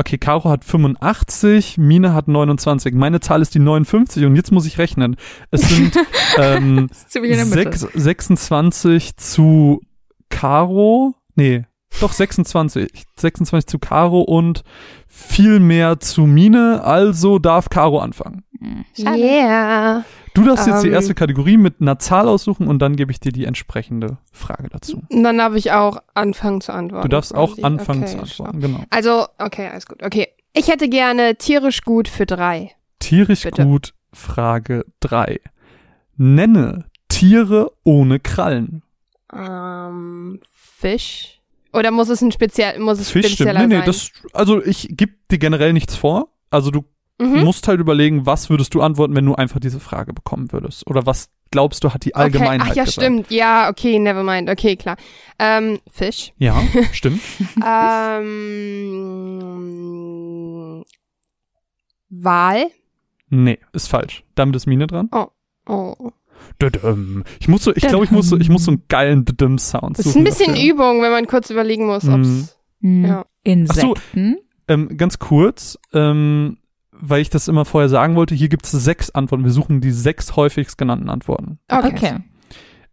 Okay, 0.00 0.16
Caro 0.16 0.48
hat 0.48 0.64
85, 0.64 1.76
Mine 1.76 2.14
hat 2.14 2.28
29. 2.28 2.94
Meine 2.94 3.18
Zahl 3.18 3.42
ist 3.42 3.54
die 3.54 3.58
59 3.58 4.24
und 4.26 4.36
jetzt 4.36 4.52
muss 4.52 4.64
ich 4.64 4.78
rechnen. 4.78 5.16
Es 5.50 5.62
sind 5.68 5.92
ähm, 6.38 6.86
Das 6.88 6.98
ist 6.98 7.10
ziemlich 7.10 7.32
in 7.32 7.38
der 7.38 7.46
Mitte. 7.46 7.76
sechs- 7.76 7.92
26 7.94 9.16
zu 9.16 9.80
Caro. 10.30 11.14
Nee, 11.34 11.64
doch 12.00 12.12
26. 12.12 13.06
26 13.16 13.66
zu 13.66 13.78
Caro 13.80 14.20
und 14.20 14.62
viel 15.08 15.58
mehr 15.58 15.98
zu 15.98 16.22
Mine. 16.22 16.82
Also 16.84 17.38
darf 17.40 17.68
Caro 17.68 17.98
anfangen. 17.98 18.44
Hm, 18.60 18.84
Schade. 18.96 19.18
Yeah. 19.18 20.04
Du 20.38 20.44
darfst 20.44 20.66
jetzt 20.66 20.82
die 20.82 20.88
Ähm. 20.88 20.94
erste 20.94 21.14
Kategorie 21.14 21.56
mit 21.56 21.80
einer 21.80 21.98
Zahl 21.98 22.28
aussuchen 22.28 22.68
und 22.68 22.78
dann 22.80 22.96
gebe 22.96 23.10
ich 23.10 23.18
dir 23.20 23.32
die 23.32 23.44
entsprechende 23.44 24.18
Frage 24.32 24.68
dazu. 24.68 25.02
Und 25.10 25.22
dann 25.24 25.36
darf 25.38 25.54
ich 25.54 25.72
auch 25.72 25.98
anfangen 26.14 26.60
zu 26.60 26.72
antworten. 26.72 27.02
Du 27.02 27.08
darfst 27.08 27.34
auch 27.34 27.58
anfangen 27.62 28.04
okay, 28.04 28.18
zu 28.18 28.26
schau. 28.26 28.44
antworten. 28.44 28.60
Genau. 28.60 28.84
Also, 28.90 29.26
okay, 29.38 29.68
alles 29.68 29.86
gut. 29.86 30.02
Okay. 30.02 30.28
Ich 30.54 30.68
hätte 30.68 30.88
gerne 30.88 31.36
tierisch 31.36 31.82
gut 31.82 32.08
für 32.08 32.24
drei. 32.26 32.72
Tierisch 33.00 33.42
Bitte. 33.42 33.64
gut, 33.64 33.94
Frage 34.12 34.84
3. 35.00 35.40
Nenne 36.16 36.86
Tiere 37.08 37.72
ohne 37.84 38.18
Krallen. 38.20 38.82
Ähm, 39.32 40.40
Fisch? 40.52 41.40
Oder 41.72 41.90
muss 41.90 42.08
es 42.08 42.22
ein 42.22 42.32
speziell, 42.32 42.78
muss 42.80 42.98
es 42.98 43.10
Fisch 43.10 43.26
stimmt. 43.26 43.50
spezieller 43.50 43.60
Nee, 43.60 43.66
nee, 43.66 43.76
sein? 43.76 43.86
das, 43.86 44.10
also 44.32 44.62
ich 44.64 44.88
gebe 44.90 45.12
dir 45.30 45.38
generell 45.38 45.72
nichts 45.72 45.96
vor. 45.96 46.28
Also 46.50 46.70
du 46.70 46.84
mhm. 47.18 47.44
musst 47.44 47.68
halt 47.68 47.80
überlegen, 47.80 48.26
was 48.26 48.50
würdest 48.50 48.74
du 48.74 48.82
antworten, 48.82 49.14
wenn 49.14 49.26
du 49.26 49.34
einfach 49.34 49.60
diese 49.60 49.80
Frage 49.80 50.12
bekommen 50.12 50.52
würdest? 50.52 50.86
Oder 50.86 51.06
was 51.06 51.30
glaubst 51.50 51.84
du, 51.84 51.92
hat 51.92 52.04
die 52.04 52.14
Allgemeinheit 52.14 52.60
okay. 52.60 52.70
Ach 52.70 52.76
ja, 52.76 52.84
gesagt? 52.84 53.02
stimmt. 53.02 53.30
Ja, 53.30 53.68
okay, 53.70 53.98
never 53.98 54.22
mind. 54.22 54.48
Okay, 54.50 54.76
klar. 54.76 54.96
Ähm, 55.38 55.80
Fisch. 55.90 56.32
Ja, 56.38 56.60
stimmt. 56.92 57.20
ähm, 57.64 58.24
Wal. 62.10 62.66
Nee, 63.30 63.58
ist 63.72 63.88
falsch. 63.88 64.24
Damit 64.34 64.56
ist 64.56 64.66
Mine 64.66 64.86
dran. 64.86 65.10
Oh. 65.66 66.12
Dödüm. 66.60 67.24
Ich 67.40 67.48
muss 67.48 67.64
so, 67.64 67.74
ich 67.74 67.86
glaube, 67.86 68.04
ich 68.04 68.10
muss 68.10 68.28
so, 68.28 68.36
ich 68.36 68.48
muss 68.48 68.64
so 68.64 68.70
einen 68.72 68.84
geilen 68.88 69.24
Dödüm-Sound 69.24 69.98
Das 69.98 70.06
ist 70.06 70.16
ein 70.16 70.24
bisschen 70.24 70.54
dafür. 70.54 70.72
Übung, 70.72 71.02
wenn 71.02 71.10
man 71.10 71.26
kurz 71.26 71.50
überlegen 71.50 71.86
muss, 71.86 72.08
ob's. 72.08 72.56
Hm. 72.80 73.04
Ja. 73.04 73.26
Insekten. 73.44 74.38
Ähm, 74.66 74.96
ganz 74.96 75.18
kurz, 75.18 75.78
ähm, 75.92 76.58
weil 77.00 77.20
ich 77.20 77.30
das 77.30 77.48
immer 77.48 77.64
vorher 77.64 77.88
sagen 77.88 78.16
wollte, 78.16 78.34
hier 78.34 78.48
gibt 78.48 78.66
es 78.66 78.72
sechs 78.72 79.10
Antworten. 79.10 79.44
Wir 79.44 79.52
suchen 79.52 79.80
die 79.80 79.90
sechs 79.90 80.36
häufigst 80.36 80.78
genannten 80.78 81.08
Antworten. 81.10 81.58
Okay. 81.68 81.92
Okay. 81.94 82.16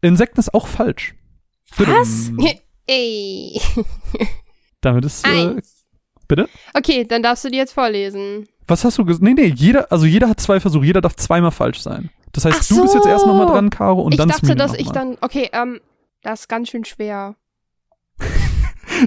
Insekten 0.01 0.39
ist 0.39 0.53
auch 0.53 0.67
falsch. 0.67 1.15
Was? 1.77 2.27
Tudum. 2.27 2.49
Ey. 2.87 3.59
Damit 4.81 5.05
ist. 5.05 5.27
Äh, 5.27 5.61
bitte? 6.27 6.47
Okay, 6.73 7.05
dann 7.05 7.23
darfst 7.23 7.43
du 7.43 7.49
die 7.49 7.57
jetzt 7.57 7.73
vorlesen. 7.73 8.47
was 8.67 8.83
hast 8.83 8.97
du 8.97 9.05
gesagt? 9.05 9.23
Nee, 9.23 9.33
nee, 9.33 9.47
jeder, 9.55 9.91
also 9.91 10.05
jeder 10.05 10.29
hat 10.29 10.39
zwei 10.39 10.59
Versuche, 10.59 10.85
jeder 10.85 11.01
darf 11.01 11.15
zweimal 11.15 11.51
falsch 11.51 11.81
sein. 11.81 12.11
Das 12.33 12.45
heißt, 12.45 12.59
Ach 12.61 12.67
du 12.67 12.81
bist 12.83 12.93
jetzt 12.93 13.03
so. 13.03 13.09
erst 13.09 13.25
nochmal 13.25 13.47
dran, 13.47 13.69
Caro, 13.69 14.01
und 14.01 14.11
ich 14.13 14.17
dann 14.17 14.29
ist 14.29 14.35
dachte, 14.35 14.47
Mine 14.47 14.57
dass 14.57 14.73
ich 14.73 14.89
dann. 14.91 15.17
Okay, 15.21 15.49
ähm, 15.53 15.79
das 16.21 16.41
ist 16.41 16.47
ganz 16.49 16.69
schön 16.69 16.85
schwer. 16.85 17.35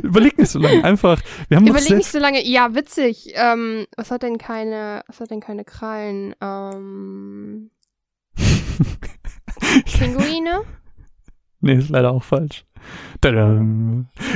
Überleg 0.03 0.39
nicht 0.39 0.51
so 0.51 0.59
lange. 0.59 0.83
Einfach. 0.85 1.21
Wir 1.49 1.57
haben 1.57 1.65
noch 1.65 1.71
Überleg 1.75 1.97
nicht 1.99 2.11
so 2.11 2.19
lange. 2.19 2.45
Ja, 2.47 2.75
witzig. 2.75 3.33
Ähm, 3.35 3.87
was 3.97 4.11
hat 4.11 4.23
denn 4.23 4.39
keine, 4.39 5.03
was 5.07 5.21
hat 5.21 5.31
denn 5.31 5.41
keine 5.41 5.65
Krallen? 5.65 6.35
Ähm, 6.41 7.71
Pinguine? 9.99 10.63
Nee, 11.61 11.75
ist 11.75 11.89
leider 11.91 12.13
auch 12.13 12.23
falsch. 12.23 12.65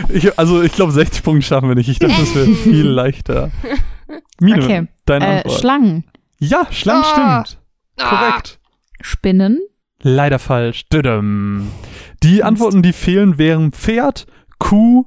Ich, 0.09 0.39
also 0.39 0.63
ich 0.63 0.73
glaube, 0.73 0.93
60 0.93 1.23
Punkte 1.23 1.47
schaffen 1.47 1.69
wir 1.69 1.77
nicht. 1.77 1.89
Ich 1.89 1.99
dachte, 2.01 2.17
das 2.19 2.35
wäre 2.35 2.47
viel 2.55 2.87
leichter. 2.89 3.51
Mine, 4.41 4.65
Okay. 4.65 4.89
deine 5.07 5.25
Äh, 5.25 5.37
Antwort. 5.39 5.61
Schlangen. 5.61 6.05
ja, 6.39 6.67
Schlangen 6.73 7.05
Ah. 7.07 7.45
stimmt. 7.45 7.63
Ah, 7.99 8.09
Korrekt. 8.31 8.59
Spinnen. 9.01 9.61
Leider 10.01 10.41
falsch. 10.41 10.85
Die 10.91 12.43
Antworten, 12.43 12.83
die 12.83 12.93
fehlen, 12.93 13.39
wären 13.39 13.71
Pferd, 13.73 14.27
Kuh, 14.59 15.07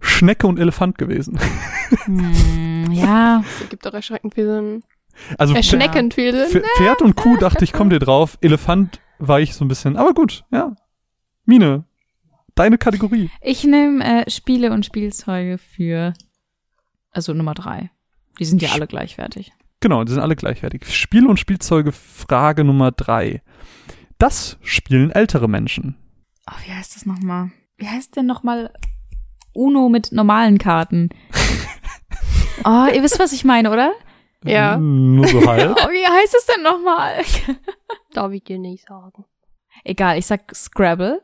Schnecke 0.00 0.46
und 0.46 0.58
Elefant 0.58 0.98
gewesen. 0.98 1.38
Hm, 2.04 2.90
ja. 2.92 3.42
das 3.52 3.60
ergibt 3.62 3.86
doch 3.86 3.94
erschreckend 3.94 4.34
viel 4.34 4.46
Sinn. 4.46 4.82
Also 5.38 5.54
Erschreckend 5.54 6.14
viel 6.14 6.32
Sinn. 6.48 6.62
Pf- 6.62 6.66
Pferd 6.76 7.02
und 7.02 7.16
Kuh 7.16 7.36
dachte 7.36 7.64
ich, 7.64 7.72
kommt 7.72 7.92
ihr 7.92 7.98
drauf. 7.98 8.38
Elefant 8.40 9.00
war 9.18 9.40
ich 9.40 9.54
so 9.54 9.64
ein 9.64 9.68
bisschen. 9.68 9.96
Aber 9.96 10.14
gut, 10.14 10.44
ja. 10.50 10.74
Mine, 11.44 11.84
deine 12.54 12.78
Kategorie. 12.78 13.30
Ich 13.42 13.64
nehme 13.64 14.04
äh, 14.24 14.30
Spiele 14.30 14.72
und 14.72 14.86
Spielzeuge 14.86 15.58
für, 15.58 16.14
also 17.10 17.34
Nummer 17.34 17.54
drei. 17.54 17.90
Die 18.38 18.44
sind 18.44 18.62
ja 18.62 18.70
alle 18.72 18.86
gleichwertig. 18.86 19.52
Genau, 19.80 20.04
die 20.04 20.12
sind 20.12 20.22
alle 20.22 20.36
gleichwertig. 20.36 20.86
Spiele 20.94 21.28
und 21.28 21.38
Spielzeuge, 21.38 21.92
Frage 21.92 22.64
Nummer 22.64 22.92
drei. 22.92 23.42
Das 24.18 24.58
spielen 24.62 25.10
ältere 25.10 25.48
Menschen. 25.48 25.96
Oh, 26.48 26.54
wie 26.66 26.72
heißt 26.72 26.96
das 26.96 27.06
nochmal? 27.06 27.50
Wie 27.78 27.88
heißt 27.88 28.16
denn 28.16 28.26
nochmal 28.26 28.72
Uno 29.52 29.88
mit 29.88 30.12
normalen 30.12 30.58
Karten? 30.58 31.10
oh, 32.64 32.86
ihr 32.92 33.02
wisst, 33.02 33.18
was 33.18 33.32
ich 33.32 33.44
meine, 33.44 33.70
oder? 33.70 33.92
Ja. 34.44 34.78
Nur 34.78 35.26
so 35.28 35.46
halb. 35.46 35.76
Oh, 35.76 35.88
wie 35.90 36.06
heißt 36.06 36.34
es 36.34 36.46
denn 36.46 36.62
nochmal? 36.62 37.22
Darf 38.12 38.32
ich 38.32 38.44
dir 38.44 38.58
nicht 38.58 38.86
sagen. 38.86 39.24
Egal, 39.84 40.18
ich 40.18 40.26
sag 40.26 40.54
Scrabble. 40.54 41.22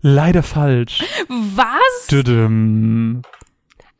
Leider 0.00 0.42
falsch. 0.42 1.04
Was? 1.28 2.06
Düdüm. 2.10 3.22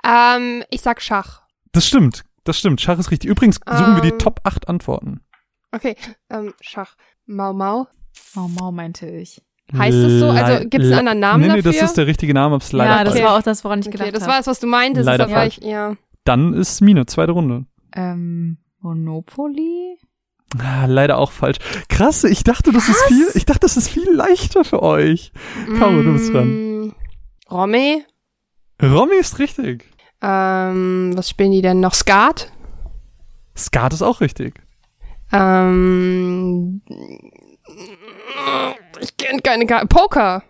Ähm, 0.04 0.64
ich 0.70 0.80
sag 0.80 1.00
Schach. 1.00 1.42
Das 1.72 1.86
stimmt. 1.86 2.24
Das 2.44 2.58
stimmt. 2.58 2.80
Schach 2.80 2.98
ist 2.98 3.10
richtig. 3.10 3.30
Übrigens 3.30 3.60
suchen 3.64 3.94
wir 3.94 4.02
die 4.02 4.10
Ähm. 4.10 4.18
Top 4.18 4.40
8 4.44 4.68
Antworten. 4.68 5.20
Okay, 5.70 5.96
ähm, 6.28 6.54
Schach. 6.60 6.96
Mau 7.26 7.52
Mau. 7.52 7.86
Mau 8.34 8.48
Mau 8.48 8.72
meinte 8.72 9.08
ich. 9.08 9.42
Heißt 9.76 9.96
es 9.96 10.20
so? 10.20 10.28
Also 10.28 10.68
gibt 10.68 10.84
es 10.84 10.90
einen 10.90 10.98
anderen 11.08 11.20
Namen 11.20 11.40
Nee, 11.42 11.48
nee, 11.48 11.62
dafür? 11.62 11.72
das 11.80 11.90
ist 11.90 11.96
der 11.96 12.06
richtige 12.06 12.34
Name, 12.34 12.54
aber 12.54 12.56
es 12.58 12.64
ist 12.66 12.72
leider 12.72 12.90
ja, 12.98 13.04
das 13.04 13.14
falsch. 13.14 13.24
war 13.24 13.38
auch 13.38 13.42
das, 13.42 13.64
woran 13.64 13.80
ich 13.80 13.86
okay, 13.86 13.98
gedacht 13.98 14.14
das 14.14 14.22
habe. 14.22 14.32
war 14.32 14.40
es, 14.40 14.46
was 14.46 14.60
du 14.60 14.66
meintest. 14.66 15.06
Leider 15.06 15.24
aber 15.24 15.32
falsch. 15.32 15.58
Ich, 15.58 15.66
ja. 15.66 15.94
Dann 16.24 16.54
ist 16.54 16.80
Mine, 16.80 17.06
zweite 17.06 17.32
Runde. 17.32 17.64
Ähm, 17.94 18.58
Monopoly? 18.80 19.96
Ah, 20.58 20.84
leider 20.86 21.16
auch 21.18 21.32
falsch. 21.32 21.56
Krass, 21.88 22.24
ich 22.24 22.44
dachte, 22.44 22.72
das 22.72 22.88
ist 22.88 23.02
viel, 23.08 23.26
ich 23.34 23.46
dachte, 23.46 23.60
das 23.60 23.76
ist 23.78 23.88
viel 23.88 24.10
leichter 24.12 24.64
für 24.64 24.82
euch. 24.82 25.32
Caro, 25.78 26.02
du 26.02 26.12
bist 26.12 26.32
dran. 26.32 26.48
Mm, 26.88 26.92
Romy. 27.50 28.04
Romy 28.82 29.16
ist 29.18 29.38
richtig. 29.38 29.86
Ähm, 30.20 31.12
was 31.14 31.30
spielen 31.30 31.52
die 31.52 31.62
denn 31.62 31.80
noch? 31.80 31.94
Skat? 31.94 32.52
Skat 33.56 33.92
ist 33.94 34.02
auch 34.02 34.20
richtig. 34.20 34.60
Ähm, 35.32 36.82
ich 39.00 39.16
kenne 39.16 39.40
keine 39.40 39.66
Karte. 39.66 39.86
Poker. 39.86 40.42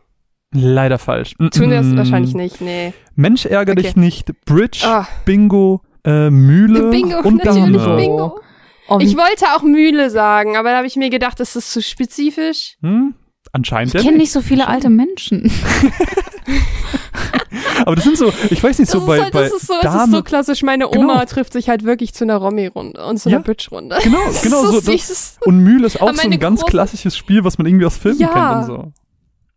Leider 0.54 0.98
falsch. 0.98 1.34
Tun 1.38 1.70
wir 1.70 1.78
das 1.78 1.86
Mm-mm. 1.86 1.96
wahrscheinlich 1.96 2.34
nicht, 2.34 2.60
nee. 2.60 2.92
Mensch, 3.14 3.46
ärgere 3.46 3.72
Okay. 3.72 3.82
dich 3.82 3.96
nicht. 3.96 4.32
Bridge, 4.44 4.80
Ah, 4.84 5.06
Bingo, 5.24 5.80
äh, 6.04 6.28
Mühle 6.30 6.82
Bingo, 6.90 7.20
und 7.20 7.42
natürlich 7.44 7.82
Dame. 7.82 7.96
Bingo. 7.96 8.40
Oh, 8.88 8.98
Ich 9.00 9.16
wollte 9.16 9.46
auch 9.56 9.62
Mühle 9.62 10.10
sagen, 10.10 10.56
aber 10.56 10.70
da 10.70 10.76
habe 10.78 10.86
ich 10.86 10.96
mir 10.96 11.08
gedacht, 11.08 11.40
das 11.40 11.56
ist 11.56 11.72
zu 11.72 11.80
spezifisch. 11.80 12.76
Hm? 12.82 13.14
Anscheinend 13.52 13.94
ich 13.94 14.00
kenne 14.00 14.12
nicht. 14.16 14.22
nicht 14.22 14.32
so 14.32 14.40
viele 14.42 14.66
alte 14.68 14.90
Menschen. 14.90 15.50
Aber 17.84 17.94
das 17.96 18.04
sind 18.04 18.16
so, 18.16 18.32
ich 18.50 18.62
weiß 18.62 18.78
nicht, 18.78 18.90
so 18.90 18.98
das, 18.98 19.06
bei, 19.06 19.16
ist 19.16 19.22
halt, 19.24 19.32
bei 19.32 19.42
das, 19.42 19.52
ist 19.52 19.66
so, 19.66 19.74
das 19.82 19.92
Dame, 19.92 20.04
ist 20.04 20.10
so 20.12 20.22
klassisch. 20.22 20.62
Meine 20.62 20.88
Genau. 20.88 21.02
Oma 21.12 21.24
trifft 21.26 21.52
sich 21.52 21.68
halt 21.68 21.84
wirklich 21.84 22.14
zu 22.14 22.24
einer 22.24 22.36
Romy-Runde 22.36 23.04
und 23.04 23.18
zu 23.18 23.28
einer 23.28 23.38
Ja. 23.38 23.42
Bridge-Runde. 23.42 23.98
Genau, 24.02 24.18
Das 24.26 24.42
genau 24.42 24.62
ist 24.64 24.70
so. 24.70 24.80
so 24.80 24.92
Das, 24.92 25.36
und 25.44 25.58
Mühle 25.58 25.86
ist 25.86 25.96
auch 26.00 26.06
so 26.06 26.12
ein 26.12 26.16
meine 26.16 26.38
ganz 26.38 26.64
klassisches 26.64 27.16
Spiel, 27.16 27.44
was 27.44 27.58
man 27.58 27.66
irgendwie 27.66 27.86
aus 27.86 27.96
Filmen 27.96 28.20
Ja. 28.20 28.28
kennt 28.28 28.56
und 28.70 28.76
so. 28.76 28.92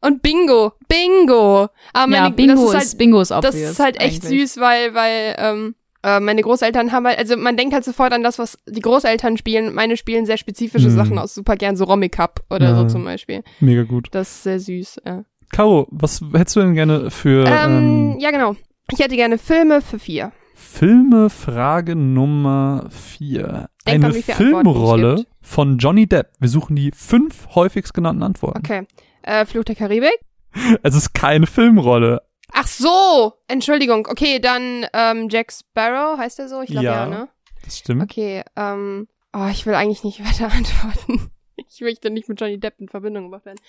Und 0.08 0.22
Bingo. 0.22 0.74
Bingo. 0.88 1.68
Aber 1.94 2.14
ja, 2.16 2.24
meine, 2.24 2.36
Bingo 2.36 2.54
das 2.54 2.62
ist, 2.64 2.68
ist 2.70 2.76
halt, 2.92 2.98
Bingo 2.98 3.22
ist 3.22 3.32
das 3.32 3.46
obvious. 3.46 3.72
ist 3.72 3.80
halt 3.80 4.00
echt 4.00 4.24
eigentlich. 4.26 4.50
süß, 4.52 4.62
weil, 4.62 4.94
weil 4.94 5.36
ähm, 5.40 5.76
äh, 6.04 6.20
meine 6.20 6.42
Großeltern 6.44 6.92
haben 6.92 7.08
halt, 7.08 7.18
also 7.18 7.36
man 7.38 7.58
denkt 7.58 7.74
halt 7.74 7.84
sofort 7.86 8.14
an 8.14 8.22
das, 8.22 8.38
was 8.38 8.58
die 8.68 8.82
Großeltern 8.82 9.38
spielen. 9.38 9.74
Meine 9.74 9.98
spielen 9.98 10.26
sehr 10.28 10.38
spezifische 10.38 10.90
Mhm. 10.90 10.96
Sachen 10.96 11.18
aus, 11.20 11.34
super 11.34 11.56
gern 11.56 11.76
so 11.76 11.86
Romy 11.86 12.10
Cup 12.10 12.42
oder 12.52 12.70
Ja. 12.70 12.76
so 12.76 12.86
zum 12.88 13.04
Beispiel. 13.04 13.44
Mega 13.60 13.84
gut. 13.84 14.10
Das 14.12 14.30
ist 14.30 14.44
sehr 14.44 14.60
süß. 14.60 15.02
Ja. 15.06 15.24
Caro, 15.52 15.88
was 15.92 16.22
hättest 16.34 16.56
du 16.56 16.62
denn 16.62 16.74
gerne 16.74 17.12
für 17.12 17.46
Ähm, 17.48 18.14
ähm, 18.14 18.20
ja, 18.20 18.32
genau. 18.32 18.56
Ich 18.92 19.00
hätte 19.00 19.16
gerne 19.16 19.38
Filme 19.38 19.82
für 19.82 20.00
vier. 20.00 20.32
Filme? 20.54 21.30
Frage 21.30 21.96
Nummer 21.96 22.88
vier. 22.90 23.70
Denk 23.86 24.04
Eine 24.04 24.14
Filmrolle 24.14 25.26
von 25.42 25.78
Johnny 25.78 26.08
Depp. 26.08 26.32
Wir 26.40 26.50
suchen 26.50 26.76
die 26.76 26.92
fünf 26.92 27.48
häufigst 27.56 27.94
genannten 27.94 28.24
Antworten. 28.24 28.60
Okay. 28.60 28.88
Äh, 29.22 29.46
Fluch 29.46 29.64
der 29.64 29.76
Karibik. 29.76 30.20
Es 30.84 30.96
ist 30.96 31.14
keine 31.14 31.48
Filmrolle. 31.48 32.22
Ach 32.54 32.68
so, 32.68 33.34
Entschuldigung. 33.48 34.08
Okay, 34.10 34.40
dann 34.40 34.86
ähm, 34.94 35.28
Jack 35.30 35.52
Sparrow, 35.52 36.18
heißt 36.18 36.40
der 36.40 36.48
so? 36.48 36.62
Ich 36.62 36.70
glaube 36.70 36.86
Ja. 36.86 37.04
ja. 37.04 37.08
ne? 37.08 37.30
Das 37.66 37.78
stimmt. 37.78 38.04
Okay, 38.04 38.44
ähm, 38.56 39.08
oh, 39.34 39.48
ich 39.52 39.66
will 39.66 39.76
eigentlich 39.76 40.04
nicht 40.04 40.20
weiter 40.26 40.54
antworten. 40.54 41.30
Ich 41.76 41.82
möchte 41.82 42.10
nicht 42.10 42.30
mit 42.30 42.40
Johnny 42.40 42.58
Depp 42.58 42.80
in 42.80 42.88
Verbindung 42.88 43.26
gebracht 43.26 43.46
werden. 43.46 43.60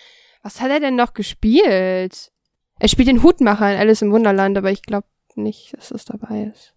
Was 0.42 0.60
hat 0.60 0.70
er 0.70 0.78
denn 0.78 0.94
noch 0.94 1.12
gespielt? 1.12 2.30
Er 2.78 2.88
spielt 2.88 3.08
den 3.08 3.22
Hutmacher 3.22 3.72
in 3.72 3.78
Alice 3.78 4.02
im 4.02 4.12
Wunderland, 4.12 4.56
aber 4.56 4.70
ich 4.70 4.82
glaube 4.82 5.06
nicht, 5.34 5.76
dass 5.76 5.88
das 5.88 6.04
dabei 6.04 6.52
ist. 6.54 6.74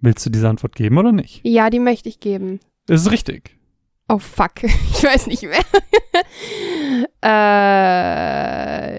Willst 0.00 0.26
du 0.26 0.30
diese 0.30 0.48
Antwort 0.48 0.74
geben 0.74 0.98
oder 0.98 1.12
nicht? 1.12 1.40
Ja, 1.44 1.70
die 1.70 1.78
möchte 1.78 2.08
ich 2.08 2.20
geben. 2.20 2.58
Es 2.88 3.02
ist 3.02 3.12
richtig. 3.12 3.56
Oh 4.08 4.18
fuck, 4.18 4.52
ich 4.64 5.04
weiß 5.04 5.28
nicht 5.28 5.44
mehr. 5.44 5.64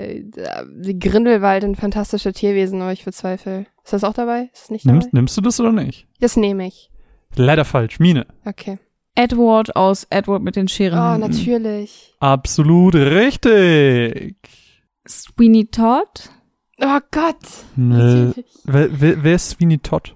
äh, 0.10 0.22
die 0.22 1.00
Grindelwald 1.00 1.64
und 1.64 1.76
fantastische 1.76 2.34
Tierwesen, 2.34 2.82
aber 2.82 2.94
ich 2.94 3.06
bezweifle. 3.06 3.66
Ist 3.84 3.94
das 3.94 4.04
auch 4.04 4.14
dabei? 4.14 4.50
Ist 4.54 4.64
das 4.64 4.72
nicht 4.72 4.86
dabei? 4.86 4.94
Nimmst, 4.94 5.14
nimmst 5.14 5.38
du 5.38 5.42
das 5.42 5.60
oder 5.60 5.72
nicht? 5.72 6.08
Das 6.20 6.38
nehme 6.38 6.68
ich. 6.68 6.90
Leider 7.36 7.66
falsch. 7.66 8.00
Mine. 8.00 8.26
Okay. 8.46 8.80
Edward 9.18 9.76
aus 9.76 10.06
Edward 10.10 10.44
mit 10.44 10.56
den 10.56 10.66
Oh, 10.66 10.70
Scherenhänden. 10.70 11.30
natürlich. 11.32 12.16
Absolut 12.20 12.96
richtig. 12.96 14.36
Sweeney 15.08 15.66
Todd. 15.68 16.30
Oh 16.80 17.00
Gott. 17.12 17.36
Natürlich. 17.76 18.46
wer, 18.66 19.02
wer, 19.02 19.24
wer 19.24 19.36
ist 19.36 19.50
Sweeney 19.52 19.80
Todd? 19.80 20.16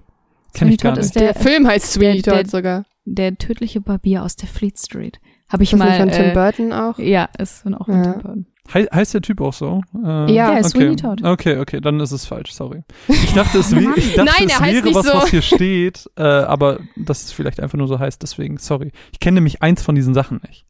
Kenn 0.54 0.68
Sweeney 0.68 0.74
ich 0.74 0.80
gar 0.80 0.92
Todd 0.92 0.98
nicht. 0.98 1.06
ist 1.06 1.14
Der, 1.16 1.32
der, 1.32 1.42
Film 1.42 1.66
heißt 1.66 1.92
Sweeney 1.92 2.22
der- 2.22 2.34
Todd 2.42 2.50
sogar. 2.50 2.84
der 3.04 3.36
tödliche 3.36 3.80
Barbier 3.80 4.22
aus 4.22 4.36
der 4.36 4.48
Fleet 4.48 4.78
Street. 4.78 5.18
Habe 5.48 5.64
ich 5.64 5.72
Ist 5.72 5.80
das 5.80 5.88
mal. 5.88 5.98
von 5.98 6.10
Tim 6.10 6.24
Äh, 6.26 6.32
Burton 6.34 6.72
auch? 6.72 6.98
ja, 6.98 7.28
ist 7.38 7.62
von 7.62 7.74
auch 7.74 7.86
von 7.86 7.94
Ja. 7.96 8.12
Tim 8.12 8.22
Burton. 8.22 8.46
Hei- 8.72 8.86
heißt 8.92 9.14
der 9.14 9.22
Typ 9.22 9.40
auch 9.40 9.52
so? 9.52 9.82
Äh, 10.04 10.32
Ja. 10.32 10.50
Der 10.52 10.60
ist 10.60 10.74
okay. 10.74 10.84
Sweeney 10.84 10.96
Todd. 10.96 11.22
Okay, 11.24 11.58
okay, 11.58 11.80
dann 11.80 11.98
ist 12.00 12.12
es 12.12 12.24
falsch, 12.26 12.52
sorry. 12.52 12.82
Ich 13.08 13.32
dachte, 13.34 13.58
es, 13.58 13.72
wär, 13.72 13.96
ich 13.96 14.14
dachte, 14.14 14.30
Nein, 14.38 14.48
es 14.48 14.60
wäre 14.60 14.82
nicht 14.84 14.94
was, 14.94 15.06
so. 15.06 15.14
was 15.14 15.28
hier 15.30 15.42
steht, 15.42 16.08
äh, 16.16 16.22
aber 16.22 16.78
das 16.96 17.22
ist 17.24 17.32
vielleicht 17.32 17.60
einfach 17.60 17.76
nur 17.78 17.88
so 17.88 17.98
heißt, 17.98 18.22
deswegen, 18.22 18.58
sorry. 18.58 18.92
Ich 19.12 19.20
kenne 19.20 19.36
nämlich 19.36 19.62
eins 19.62 19.82
von 19.82 19.94
diesen 19.94 20.14
Sachen 20.14 20.40
nicht. 20.48 20.64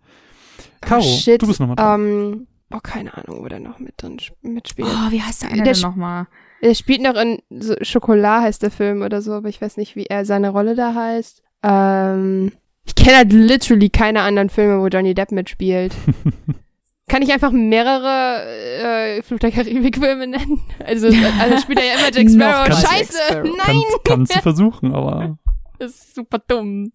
Caro, 0.81 1.01
Oh, 1.01 1.05
shit. 1.19 1.41
du 1.43 1.47
bist 1.47 1.61
nochmal 1.61 1.77
dran. 1.77 2.01
Ähm, 2.01 2.47
oh, 2.73 2.81
keine 2.83 3.17
Ahnung, 3.17 3.45
wo 3.45 3.49
der 3.49 3.61
noch 3.61 3.79
mit 3.79 3.95
drin 4.03 4.17
sp- 4.19 4.35
mitspielt. 4.43 4.89
Oh, 4.91 5.11
wie 5.11 5.23
heißt 5.23 5.43
der 5.43 5.51
eine 5.51 5.63
Der 5.63 5.73
denn 5.75 5.83
nochmal? 5.83 6.27
Er 6.61 6.75
spielt 6.75 7.03
noch 7.03 7.15
in 7.15 7.41
so 7.51 7.75
Schokolade 7.83 8.45
heißt 8.45 8.63
der 8.63 8.71
Film 8.71 9.03
oder 9.03 9.21
so, 9.21 9.33
aber 9.35 9.49
ich 9.49 9.61
weiß 9.61 9.77
nicht, 9.77 9.97
wie 9.97 10.07
er 10.07 10.25
seine 10.25 10.49
Rolle 10.51 10.75
da 10.75 10.95
heißt. 10.95 11.43
Ähm, 11.63 12.53
ich 12.85 12.95
kenne 12.95 13.17
halt 13.19 13.33
literally 13.33 13.91
keine 13.91 14.23
anderen 14.23 14.49
Filme, 14.49 14.81
wo 14.81 14.87
Johnny 14.89 15.13
Depp 15.15 15.31
mitspielt. 15.33 15.93
Kann 17.13 17.21
ich 17.23 17.31
einfach 17.31 17.53
mehrere 17.53 18.43
äh, 19.19 19.23
Fluch 19.23 19.39
der 19.39 19.51
Karibik-Filme 19.53 20.27
nennen? 20.27 20.61
Also, 20.83 21.09
also 21.09 21.59
spielt 21.61 21.79
er 21.79 21.85
ja 21.85 21.93
immer 21.99 22.11
Jack 22.17 22.31
Sparrow. 22.35 22.69
Jack 22.69 22.89
Scheiße! 22.91 23.19
Sparrow. 23.29 23.45
Nein! 23.45 23.83
Kannst, 23.93 24.05
kannst 24.05 24.37
du 24.37 24.41
versuchen, 24.41 24.95
aber 24.95 25.37
Das 25.79 25.91
ist 25.91 26.15
super 26.15 26.39
dumm. 26.39 26.91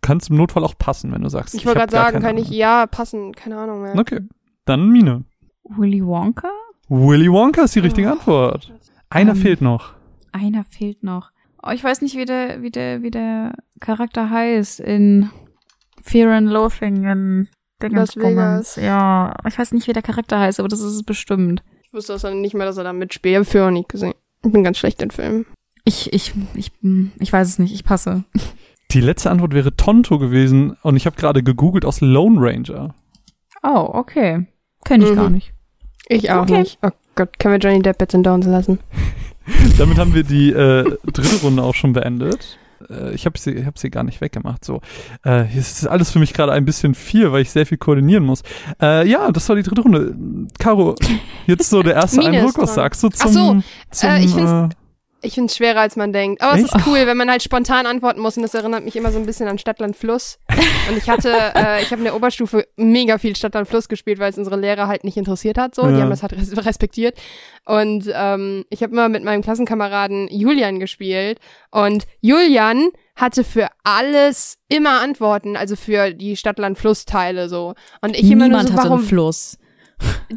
kannst 0.00 0.30
im 0.30 0.36
Notfall 0.36 0.64
auch 0.64 0.78
passen, 0.78 1.12
wenn 1.12 1.20
du 1.22 1.28
sagst. 1.28 1.54
Ich 1.54 1.66
wollte 1.66 1.80
gerade 1.80 1.92
sagen, 1.92 2.20
kann 2.20 2.38
ich 2.38 2.46
Ahnung. 2.46 2.58
ja 2.58 2.86
passen, 2.86 3.32
keine 3.34 3.58
Ahnung 3.58 3.82
mehr. 3.82 3.94
Okay, 3.98 4.20
dann 4.64 4.88
Mine. 4.88 5.24
Willy 5.64 6.04
Wonka? 6.04 6.50
Willy 6.88 7.30
Wonka 7.30 7.64
ist 7.64 7.74
die 7.74 7.80
richtige 7.80 8.08
Oh. 8.08 8.12
Antwort. 8.12 8.72
Einer 9.10 9.32
Ähm, 9.32 9.36
fehlt 9.36 9.60
noch. 9.60 9.92
Einer 10.32 10.64
fehlt 10.64 11.02
noch. 11.02 11.30
Oh, 11.62 11.70
ich 11.72 11.84
weiß 11.84 12.00
nicht, 12.02 12.16
wie 12.16 12.24
der, 12.24 12.62
wie 12.62 12.70
der, 12.70 13.02
wie 13.02 13.10
der 13.10 13.52
Charakter 13.80 14.30
heißt 14.30 14.80
in 14.80 15.30
Fear 16.02 16.32
and 16.32 16.48
Loathing 16.48 17.04
in 17.04 17.48
Las 17.92 18.10
Dingens. 18.12 18.76
Ja, 18.76 19.34
ich 19.46 19.58
weiß 19.58 19.72
nicht, 19.72 19.86
wie 19.88 19.92
der 19.92 20.02
Charakter 20.02 20.38
heißt, 20.40 20.58
aber 20.60 20.68
das 20.68 20.80
ist 20.80 20.94
es 20.94 21.02
bestimmt. 21.02 21.62
Ich 21.82 21.92
wusste 21.92 22.12
das 22.14 22.22
dann 22.22 22.40
nicht 22.40 22.54
mehr, 22.54 22.66
dass 22.66 22.76
er 22.76 22.84
da 22.84 22.92
mitspielt. 22.92 23.32
Ich 23.32 23.36
habe 23.36 23.44
Fear 23.44 23.66
auch 23.68 23.70
nicht 23.70 23.88
gesehen. 23.88 24.14
Ich 24.44 24.52
bin 24.52 24.64
ganz 24.64 24.78
schlecht 24.78 25.00
in 25.02 25.10
Filmen. 25.10 25.46
Ich, 25.84 26.12
ich, 26.12 26.32
ich, 26.54 26.72
ich 27.20 27.32
weiß 27.32 27.48
es 27.48 27.58
nicht. 27.58 27.74
Ich 27.74 27.84
passe. 27.84 28.24
Die 28.90 29.00
letzte 29.00 29.30
Antwort 29.30 29.54
wäre 29.54 29.76
Tonto 29.76 30.18
gewesen 30.18 30.76
und 30.82 30.96
ich 30.96 31.06
habe 31.06 31.16
gerade 31.16 31.42
gegoogelt 31.42 31.84
aus 31.84 32.00
Lone 32.00 32.38
Ranger. 32.40 32.94
Oh, 33.62 33.88
okay. 33.92 34.46
Kenne 34.84 35.04
ich 35.04 35.10
Mhm. 35.12 35.16
gar 35.16 35.30
nicht. 35.30 35.52
Ich 36.08 36.30
auch 36.30 36.42
Okay. 36.42 36.58
nicht. 36.60 36.78
Oh 36.82 36.90
Gott, 37.14 37.38
können 37.38 37.54
wir 37.54 37.58
Johnny 37.58 37.82
Depp 37.82 38.00
jetzt 38.00 38.14
in 38.14 38.22
Downs 38.22 38.46
lassen? 38.46 38.78
Damit 39.78 39.98
haben 39.98 40.14
wir 40.14 40.22
die 40.24 40.50
äh, 40.50 40.84
dritte 41.04 41.36
Runde 41.42 41.62
auch 41.62 41.74
schon 41.74 41.92
beendet. 41.92 42.58
Äh, 42.90 43.14
ich 43.14 43.26
habe 43.26 43.38
sie, 43.38 43.64
hab 43.66 43.78
sie 43.78 43.90
gar 43.90 44.02
nicht 44.04 44.20
weggemacht. 44.20 44.64
So, 44.64 44.80
äh, 45.24 45.44
hier 45.44 45.60
ist 45.60 45.86
alles 45.86 46.10
für 46.10 46.18
mich 46.18 46.32
gerade 46.32 46.52
ein 46.52 46.64
bisschen 46.64 46.94
viel, 46.94 47.30
weil 47.32 47.42
ich 47.42 47.50
sehr 47.50 47.66
viel 47.66 47.78
koordinieren 47.78 48.24
muss. 48.24 48.42
Äh, 48.80 49.08
ja, 49.08 49.30
das 49.32 49.48
war 49.48 49.56
die 49.56 49.62
dritte 49.62 49.82
Runde. 49.82 50.14
Caro, 50.58 50.94
jetzt 51.46 51.70
so 51.70 51.82
der 51.82 51.94
erste 51.94 52.20
Eindruck. 52.24 52.58
Was 52.58 52.74
sagst 52.74 53.02
du 53.02 53.08
zum? 53.08 53.28
Ach 53.28 53.32
so, 53.32 53.62
zum 53.90 54.08
äh, 54.10 54.24
ich 54.24 54.34
find's- 54.34 54.50
äh, 54.52 54.68
Ich 55.24 55.34
finde 55.34 55.50
es 55.50 55.56
schwerer, 55.56 55.80
als 55.80 55.96
man 55.96 56.12
denkt. 56.12 56.42
Aber 56.42 56.54
es 56.58 56.64
Echt? 56.64 56.74
ist 56.74 56.86
cool, 56.86 57.06
wenn 57.06 57.16
man 57.16 57.30
halt 57.30 57.42
spontan 57.42 57.86
antworten 57.86 58.20
muss. 58.20 58.36
Und 58.36 58.42
das 58.42 58.54
erinnert 58.54 58.84
mich 58.84 58.94
immer 58.96 59.10
so 59.10 59.18
ein 59.18 59.26
bisschen 59.26 59.48
an 59.48 59.58
Stadtland 59.58 59.96
Fluss. 59.96 60.38
Und 60.88 60.96
ich 60.96 61.08
hatte, 61.08 61.32
äh, 61.54 61.82
ich 61.82 61.86
habe 61.90 61.98
in 61.98 62.04
der 62.04 62.14
Oberstufe 62.14 62.66
mega 62.76 63.18
viel 63.18 63.34
Stadtland 63.34 63.68
Fluss 63.68 63.88
gespielt, 63.88 64.18
weil 64.18 64.30
es 64.30 64.38
unsere 64.38 64.56
Lehrer 64.56 64.86
halt 64.86 65.04
nicht 65.04 65.16
interessiert 65.16 65.58
hat. 65.58 65.74
So, 65.74 65.82
Ja. 65.82 65.92
die 65.96 66.02
haben 66.02 66.10
das 66.10 66.22
halt 66.22 66.34
res 66.34 66.54
respektiert. 66.64 67.18
Und 67.64 68.10
ähm, 68.14 68.64
ich 68.70 68.82
habe 68.82 68.92
immer 68.92 69.08
mit 69.08 69.24
meinem 69.24 69.42
Klassenkameraden 69.42 70.28
Julian 70.30 70.78
gespielt. 70.80 71.38
Und 71.70 72.04
Julian 72.20 72.88
hatte 73.16 73.44
für 73.44 73.68
alles 73.84 74.58
immer 74.68 75.00
Antworten, 75.00 75.56
also 75.56 75.76
für 75.76 76.12
die 76.12 76.36
Stadtland 76.36 76.78
Fluss 76.78 77.04
Teile 77.04 77.48
so. 77.48 77.74
Und 78.00 78.16
ich 78.16 78.30
immer 78.30 78.48
nur 78.48 78.58
Niemand 78.62 78.68
so, 78.70 78.76
warum? 78.76 78.98
einen 78.98 79.08
Fluss. 79.08 79.58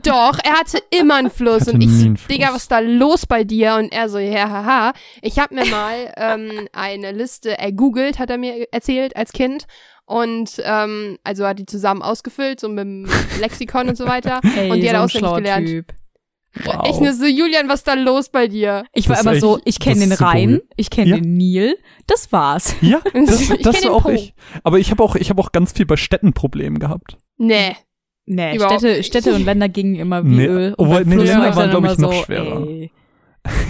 Doch, 0.04 0.38
er 0.44 0.54
hatte 0.60 0.80
immer 0.92 1.16
einen 1.16 1.30
Fluss 1.30 1.62
Hatte 1.62 1.72
und 1.74 1.82
ich 1.82 1.90
so, 1.90 2.06
Fluss. 2.06 2.28
Digga, 2.28 2.50
was 2.50 2.64
ist 2.64 2.72
da 2.72 2.80
los 2.80 3.26
bei 3.26 3.44
dir? 3.44 3.76
Und 3.76 3.92
er 3.92 4.10
so, 4.10 4.18
ja, 4.20 4.50
haha. 4.50 4.94
Ich 5.22 5.40
habe 5.40 5.56
mir 5.56 5.66
mal 5.66 6.14
ähm, 6.18 6.68
eine 6.74 7.12
Liste 7.14 7.58
ergoogelt, 7.58 8.20
hat 8.20 8.30
er 8.30 8.38
mir 8.38 8.68
erzählt 8.72 9.16
als 9.16 9.32
Kind. 9.32 9.66
Und 10.06 10.62
ähm, 10.64 11.18
also 11.24 11.46
hat 11.46 11.60
die 11.60 11.66
zusammen 11.66 12.02
ausgefüllt, 12.02 12.60
so 12.60 12.70
mit 12.70 12.80
dem 12.86 13.08
Lexikon 13.42 13.90
und 13.90 13.98
so 13.98 14.06
weiter. 14.06 14.40
Ey, 14.58 14.72
und 14.72 14.80
die 14.82 14.90
hat 14.90 15.10
so 15.10 15.18
er 15.20 15.24
ein 15.24 15.26
auswendig 15.26 15.44
gelernt. 15.44 15.68
Typ. 15.68 15.94
wow. 16.66 16.88
Ich 16.90 17.00
nur 17.00 17.14
so, 17.14 17.26
Julian, 17.26 17.68
was 17.68 17.80
ist 17.82 17.88
da 17.88 17.94
los 17.96 18.30
bei 18.30 18.48
dir? 18.48 18.86
Ich 18.94 19.10
war 19.10 19.18
Das 19.18 19.26
immer 19.26 19.40
so, 19.40 19.58
echt- 19.58 19.64
ich 19.68 19.80
kenne 19.80 20.08
das 20.08 20.18
den 20.18 20.26
Rhein, 20.26 20.50
weird. 20.52 20.64
ich 20.78 20.90
kenne 20.90 21.10
Ja. 21.12 21.18
den 21.18 21.34
Nil. 21.36 21.78
Das 22.08 22.32
war's. 22.32 22.76
ja, 22.82 23.02
das, 23.14 23.50
das 23.62 23.82
den 23.82 23.90
war 23.90 23.96
auch 23.96 24.04
Po. 24.04 24.10
ich. 24.12 24.34
Aber 24.64 24.80
ich 24.80 24.92
habe 24.92 25.04
auch, 25.04 25.16
ich 25.16 25.30
habe 25.30 25.42
auch 25.42 25.52
ganz 25.52 25.74
viel 25.74 25.86
bei 25.86 25.98
Städten 25.98 26.34
Probleme 26.34 26.80
gehabt. 26.80 27.18
Nee. 27.38 27.76
Nee, 28.30 28.56
Überhaupt 28.58 28.80
Städte, 28.82 28.98
nicht. 28.98 29.08
Städte 29.08 29.34
und 29.34 29.46
Länder 29.46 29.70
gingen 29.70 29.96
immer 29.96 30.24
wie 30.26 30.36
Nee, 30.36 30.48
Öl. 30.48 30.74
obwohl, 30.78 31.06
nee, 31.06 31.16
Länder 31.16 31.56
waren, 31.56 31.72
dann 31.72 31.82
glaub 31.82 31.86
ich, 31.86 31.98
immer 31.98 32.08
noch 32.08 32.13
so, 32.13 32.24
schwerer. 32.26 32.68
Ey, 32.68 32.92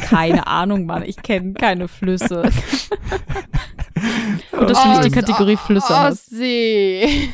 keine 0.01 0.47
Ahnung, 0.47 0.87
Mann, 0.87 1.03
ich 1.03 1.17
kenne 1.21 1.53
keine 1.53 1.87
Flüsse. 1.87 2.41
Gut, 4.51 4.69
dass 4.69 4.81
du 4.83 4.89
nicht 4.89 5.05
die 5.05 5.11
Kategorie 5.11 5.57
Flüsse 5.57 5.89
hast. 5.89 6.31
Ostsee. 6.31 7.29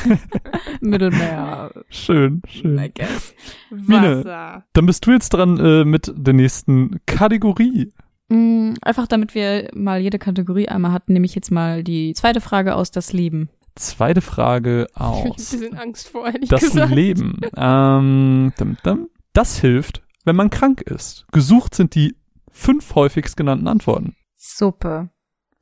Mittelmeer, 0.80 1.70
Schön, 1.88 2.42
I 2.46 2.50
schön. 2.58 2.90
guess. 2.94 3.34
Mine. 3.70 4.18
Wasser. 4.18 4.64
Dann 4.74 4.86
bist 4.86 5.06
du 5.06 5.12
jetzt 5.12 5.30
dran 5.30 5.58
äh, 5.58 5.84
mit 5.84 6.12
der 6.14 6.34
nächsten 6.34 7.00
Kategorie. 7.06 7.92
Mm, 8.28 8.74
Einfach 8.82 9.06
damit 9.06 9.34
wir 9.34 9.70
mal 9.74 10.00
jede 10.00 10.18
Kategorie 10.18 10.68
einmal 10.68 10.92
hatten, 10.92 11.14
nehme 11.14 11.24
ich 11.26 11.34
jetzt 11.34 11.50
mal 11.50 11.82
die 11.82 12.12
zweite 12.14 12.40
Frage 12.42 12.74
aus 12.74 12.90
das 12.90 13.12
Leben. 13.14 13.48
Zweite 13.78 14.20
Frage 14.20 14.86
Ich 14.90 14.96
hab 14.96 15.24
ein 15.24 15.30
aus. 15.30 15.36
bisschen 15.36 15.76
Angst 15.78 16.08
vor, 16.08 16.26
ehrlich 16.26 16.48
Das 16.48 16.60
gesagt. 16.62 16.92
Leben. 16.94 17.40
Ähm, 17.56 18.52
dum, 18.58 18.76
dum. 18.82 19.08
Das 19.32 19.58
hilft, 19.58 20.02
wenn 20.24 20.36
man 20.36 20.50
krank 20.50 20.80
ist. 20.82 21.26
Gesucht 21.32 21.74
sind 21.74 21.94
die 21.94 22.16
fünf 22.50 22.94
häufigst 22.94 23.36
genannten 23.36 23.68
Antworten. 23.68 24.16
Suppe. 24.36 25.10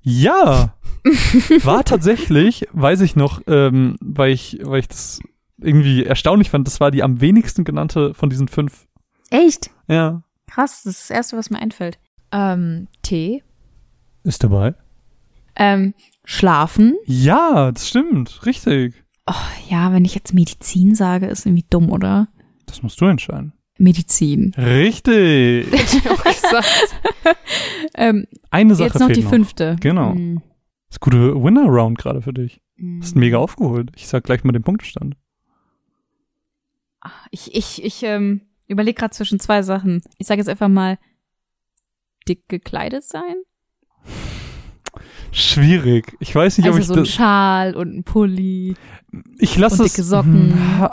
Ja, 0.01 0.75
war 1.65 1.85
tatsächlich, 1.85 2.69
weiß 2.73 3.01
ich 3.01 3.17
noch, 3.17 3.41
ähm, 3.49 3.97
weil 4.01 4.33
ich, 4.33 4.59
weil 4.63 4.81
ich 4.81 4.89
das 4.89 5.21
irgendwie 5.59 6.05
erstaunlich 6.05 6.51
fand, 6.51 6.67
das 6.67 6.81
war 6.81 6.91
die 6.91 7.03
am 7.03 7.21
wenigsten 7.21 7.65
genannte 7.65 8.15
von 8.15 8.31
diesen 8.31 8.47
fünf. 8.49 8.87
Echt? 9.31 9.71
Ja. 9.89 10.23
Krass, 10.49 10.83
das 10.85 10.95
ist 10.95 11.11
das 11.11 11.17
Erste, 11.17 11.37
was 11.37 11.51
mir 11.51 11.59
einfällt. 11.59 11.99
Ähm, 12.31 12.87
Tee. 13.03 13.43
Ist 14.23 14.45
dabei? 14.45 14.75
Ähm, 15.57 15.95
Schlafen. 16.25 16.97
Ja, 17.07 17.73
das 17.73 17.89
stimmt, 17.89 18.45
richtig. 18.47 18.95
Oh, 19.27 19.35
ja, 19.69 19.93
wenn 19.93 20.05
ich 20.05 20.15
jetzt 20.15 20.35
Medizin 20.35 20.95
sage, 20.95 21.27
ist 21.27 21.47
irgendwie 21.47 21.67
dumm, 21.69 21.91
oder? 21.91 22.29
Das 22.67 22.83
musst 22.83 23.01
du 23.01 23.07
entscheiden. 23.07 23.53
Medizin. 23.79 24.53
Richtig. 24.57 25.67
Ähm, 27.95 28.27
Eine 28.51 28.75
Sache 28.75 28.89
jetzt 28.89 28.99
noch 28.99 29.07
fehlt 29.07 29.17
die 29.17 29.23
noch. 29.23 29.31
fünfte. 29.31 29.77
Genau. 29.81 30.15
Mm. 30.15 30.43
Das 30.89 30.97
ist 30.97 31.01
gute 31.01 31.35
Winner-Round 31.43 31.99
gerade 31.99 32.21
für 32.21 32.33
dich. 32.33 32.61
Mm. 32.77 33.01
Hast 33.01 33.17
mega 33.17 33.39
aufgeholt. 33.39 33.91
Ich 33.97 34.07
sag 34.07 34.25
gleich 34.25 34.45
mal 34.45 34.53
den 34.53 34.63
Punktestand. 34.63 35.17
Ich, 37.31 37.55
ich, 37.55 37.85
ich 37.85 38.03
ähm, 38.03 38.43
überlege 38.67 38.99
gerade 38.99 39.15
zwischen 39.15 39.41
zwei 39.41 39.63
Sachen. 39.63 40.03
Ich 40.19 40.27
sage 40.27 40.41
jetzt 40.41 40.49
einfach 40.49 40.69
mal 40.69 40.99
dick 42.29 42.49
gekleidet 42.49 43.05
sein. 43.05 43.37
Schwierig. 45.33 46.17
Ich 46.21 46.35
weiß 46.35 46.59
nicht, 46.59 46.67
also 46.67 46.77
ob 46.77 46.81
ich 46.81 46.87
so 46.87 46.95
ein. 46.95 47.07
Schal 47.07 47.75
und 47.77 47.95
ein 47.97 48.05
Pulli. 48.05 48.75
Ich 49.39 49.57
lasse 49.57 49.85
es. 49.85 49.93
dicke 49.93 50.03
Socken. 50.05 50.53
Hm, 50.79 50.89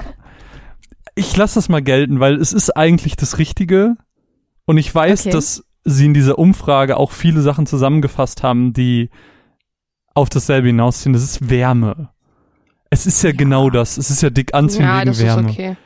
Ich 1.15 1.35
lasse 1.37 1.55
das 1.55 1.69
mal 1.69 1.81
gelten, 1.81 2.19
weil 2.19 2.35
es 2.35 2.53
ist 2.53 2.71
eigentlich 2.75 3.15
das 3.15 3.37
Richtige. 3.37 3.95
Und 4.65 4.77
ich 4.77 4.93
weiß, 4.93 5.21
Okay. 5.21 5.31
dass 5.31 5.63
sie 5.83 6.05
in 6.05 6.13
dieser 6.13 6.39
Umfrage 6.39 6.97
auch 6.97 7.11
viele 7.11 7.41
Sachen 7.41 7.65
zusammengefasst 7.67 8.41
haben, 8.43 8.73
die 8.73 9.09
auf 10.15 10.29
dasselbe 10.29 10.67
hinausziehen. 10.67 11.13
Das 11.13 11.21
ist 11.23 11.49
Wärme. 11.49 12.09
Es 12.89 13.05
ist 13.05 13.21
ja, 13.23 13.29
Ja. 13.31 13.35
genau 13.35 13.69
das. 13.69 13.97
Es 13.97 14.09
ist 14.09 14.21
ja 14.21 14.29
dick 14.29 14.53
anziehen 14.53 14.83
ja, 14.83 14.97
wegen 15.01 15.07
das 15.07 15.19
Wärme. 15.19 15.49
ist 15.49 15.53
okay. 15.53 15.77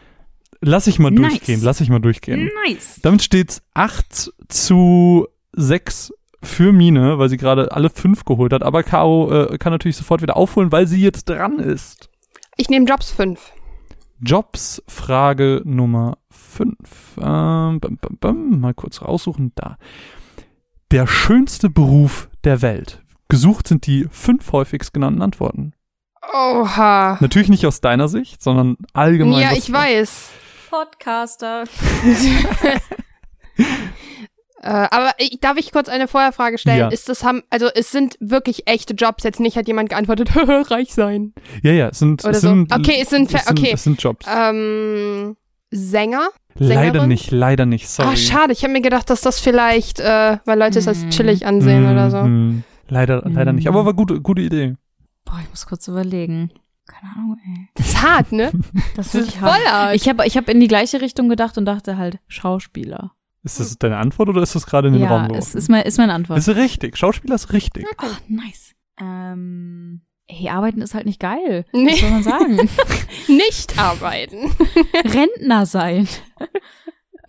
Lass 0.62 0.88
ich 0.88 0.98
mal 1.00 1.12
Nice. 1.12 1.30
durchgehen. 1.32 1.62
Lass 1.62 1.82
ich 1.82 1.90
mal 1.90 2.00
durchgehen. 2.00 2.50
Nice. 2.68 3.00
Damit 3.02 3.22
steht's 3.24 3.62
8 3.74 4.32
zu 4.50 5.28
6 5.54 6.14
für 6.44 6.72
Mine, 6.72 7.18
weil 7.20 7.30
sie 7.30 7.38
gerade 7.38 7.72
alle 7.72 7.90
fünf 7.90 8.26
geholt 8.26 8.54
hat. 8.54 8.64
Aber 8.64 8.84
Caro 8.84 9.32
äh, 9.32 9.58
kann 9.58 9.72
natürlich 9.72 9.98
sofort 9.98 10.22
wieder 10.22 10.38
aufholen, 10.38 10.72
weil 10.72 10.88
sie 10.88 11.02
jetzt 11.02 11.30
dran 11.30 11.60
ist. 11.60 12.10
Ich 12.58 12.70
nehme 12.70 12.86
Jobs 12.86 13.12
5. 13.12 13.54
Jobs, 14.20 14.82
Frage 14.88 15.62
Nummer 15.64 16.18
5. 16.32 16.74
Ähm, 17.18 17.80
bam, 17.80 17.80
bam, 17.80 18.18
bam, 18.20 18.60
mal 18.60 18.74
kurz 18.74 19.02
raussuchen. 19.02 19.52
Da. 19.56 19.78
Der 20.92 21.08
schönste 21.08 21.70
Beruf 21.70 22.30
der 22.44 22.62
Welt. 22.62 23.04
Gesucht 23.30 23.68
sind 23.68 23.86
die 23.86 24.08
fünf 24.10 24.52
häufigst 24.52 24.94
genannten 24.94 25.22
Antworten. 25.22 25.74
Oha. 26.34 27.18
Natürlich 27.20 27.50
nicht 27.50 27.66
aus 27.66 27.82
deiner 27.82 28.08
Sicht, 28.08 28.42
sondern 28.42 28.78
allgemein. 28.94 29.42
Ja, 29.42 29.52
ich 29.54 29.72
weiß. 29.72 30.32
Podcaster. 30.70 31.66
Äh, 34.62 34.70
aber 34.70 35.12
ich, 35.20 35.40
darf 35.40 35.58
ich 35.58 35.72
kurz 35.72 35.88
eine 35.90 36.08
Vorherfrage 36.08 36.58
stellen? 36.58 36.80
Ja. 36.80 36.88
Ist 36.90 37.10
das 37.10 37.24
haben, 37.24 37.44
also 37.50 37.68
es 37.74 37.92
sind 37.92 38.16
wirklich 38.20 38.68
echte 38.68 38.94
Jobs, 38.96 39.24
jetzt 39.24 39.40
nicht 39.40 39.56
hat 39.58 39.68
jemand 39.68 39.90
geantwortet, 39.90 40.30
reich 40.72 40.94
sein. 40.94 41.34
Ja, 41.64 41.72
ja, 41.72 41.90
es 41.90 42.00
sind, 42.00 42.24
Oder 42.24 42.32
es 42.32 42.42
so. 42.42 42.48
sind, 42.50 42.74
Okay, 42.74 42.98
es 43.02 43.10
sind, 43.10 43.34
es 43.34 43.46
sind, 43.46 43.60
okay. 43.60 43.72
es 43.74 43.84
sind 43.84 44.02
Jobs. 44.02 44.26
Ähm, 44.30 45.38
Sänger? 45.72 46.30
leider 46.60 46.84
Sängerin? 46.86 47.10
nicht, 47.10 47.30
leider 47.30 47.66
nicht, 47.68 47.88
sorry. 47.88 48.10
Ah, 48.14 48.16
schade, 48.16 48.52
ich 48.54 48.64
habe 48.64 48.74
mir 48.74 48.82
gedacht, 48.82 49.10
dass 49.12 49.22
das 49.22 49.40
vielleicht, 49.40 50.00
äh, 50.00 50.38
weil 50.46 50.58
Leute 50.58 50.80
es 50.80 50.88
als 50.88 51.04
Mhm. 51.04 51.10
chillig 51.12 51.46
ansehen 51.46 51.86
oder 51.92 52.10
so. 52.10 52.24
Mhm. 52.24 52.64
Leider, 52.88 53.22
leider 53.30 53.54
nicht. 53.54 53.66
Mhm. 53.66 53.74
Aber 53.76 53.86
war 53.86 53.94
gute, 53.94 54.22
gute 54.22 54.42
Idee. 54.42 54.76
Boah, 55.26 55.40
ich 55.44 55.50
muss 55.50 55.68
kurz 55.68 55.88
überlegen. 55.88 56.52
Keine 56.88 57.14
Ahnung, 57.14 57.38
ey. 57.46 57.68
Das 57.76 57.88
ist 57.90 58.02
hart, 58.02 58.32
ne? 58.32 58.52
Das 58.96 59.12
Das 59.12 59.16
ist 59.28 59.36
voll 59.36 59.50
hart. 59.70 59.94
Ich 59.96 60.08
habe 60.10 60.26
ich 60.26 60.36
hab 60.38 60.48
in 60.50 60.60
die 60.62 60.68
gleiche 60.70 61.00
Richtung 61.02 61.28
gedacht 61.30 61.58
und 61.58 61.66
dachte 61.66 61.98
halt 61.98 62.18
Schauspieler. 62.28 63.12
Ist 63.48 63.60
das 63.60 63.78
deine 63.78 63.98
Antwort 63.98 64.30
oder 64.30 64.42
ist 64.42 64.56
das 64.56 64.66
gerade 64.66 64.88
in 64.90 64.94
den 64.96 65.04
Raum 65.04 65.22
ja, 65.24 65.28
geworfen? 65.28 65.48
es 65.48 65.56
ist, 65.56 65.70
mein, 65.70 65.84
ist 65.86 65.98
meine 65.98 66.14
Antwort. 66.14 66.38
ist 66.40 66.50
richtig. 66.50 66.98
Schauspieler 66.98 67.36
ist 67.36 67.54
richtig. 67.54 67.86
Ach, 67.98 68.22
nice. 68.28 68.74
Ähm, 69.00 70.02
ey, 70.28 70.50
arbeiten 70.50 70.82
ist 70.82 70.94
halt 70.94 71.06
nicht 71.06 71.20
geil. 71.20 71.66
Nee. 71.74 71.92
Was 71.92 72.00
soll 72.00 72.10
man 72.12 72.24
sagen? 72.24 72.70
nicht 73.28 73.78
arbeiten. 73.80 74.52
Rentner 75.06 75.66
sein. 75.66 76.08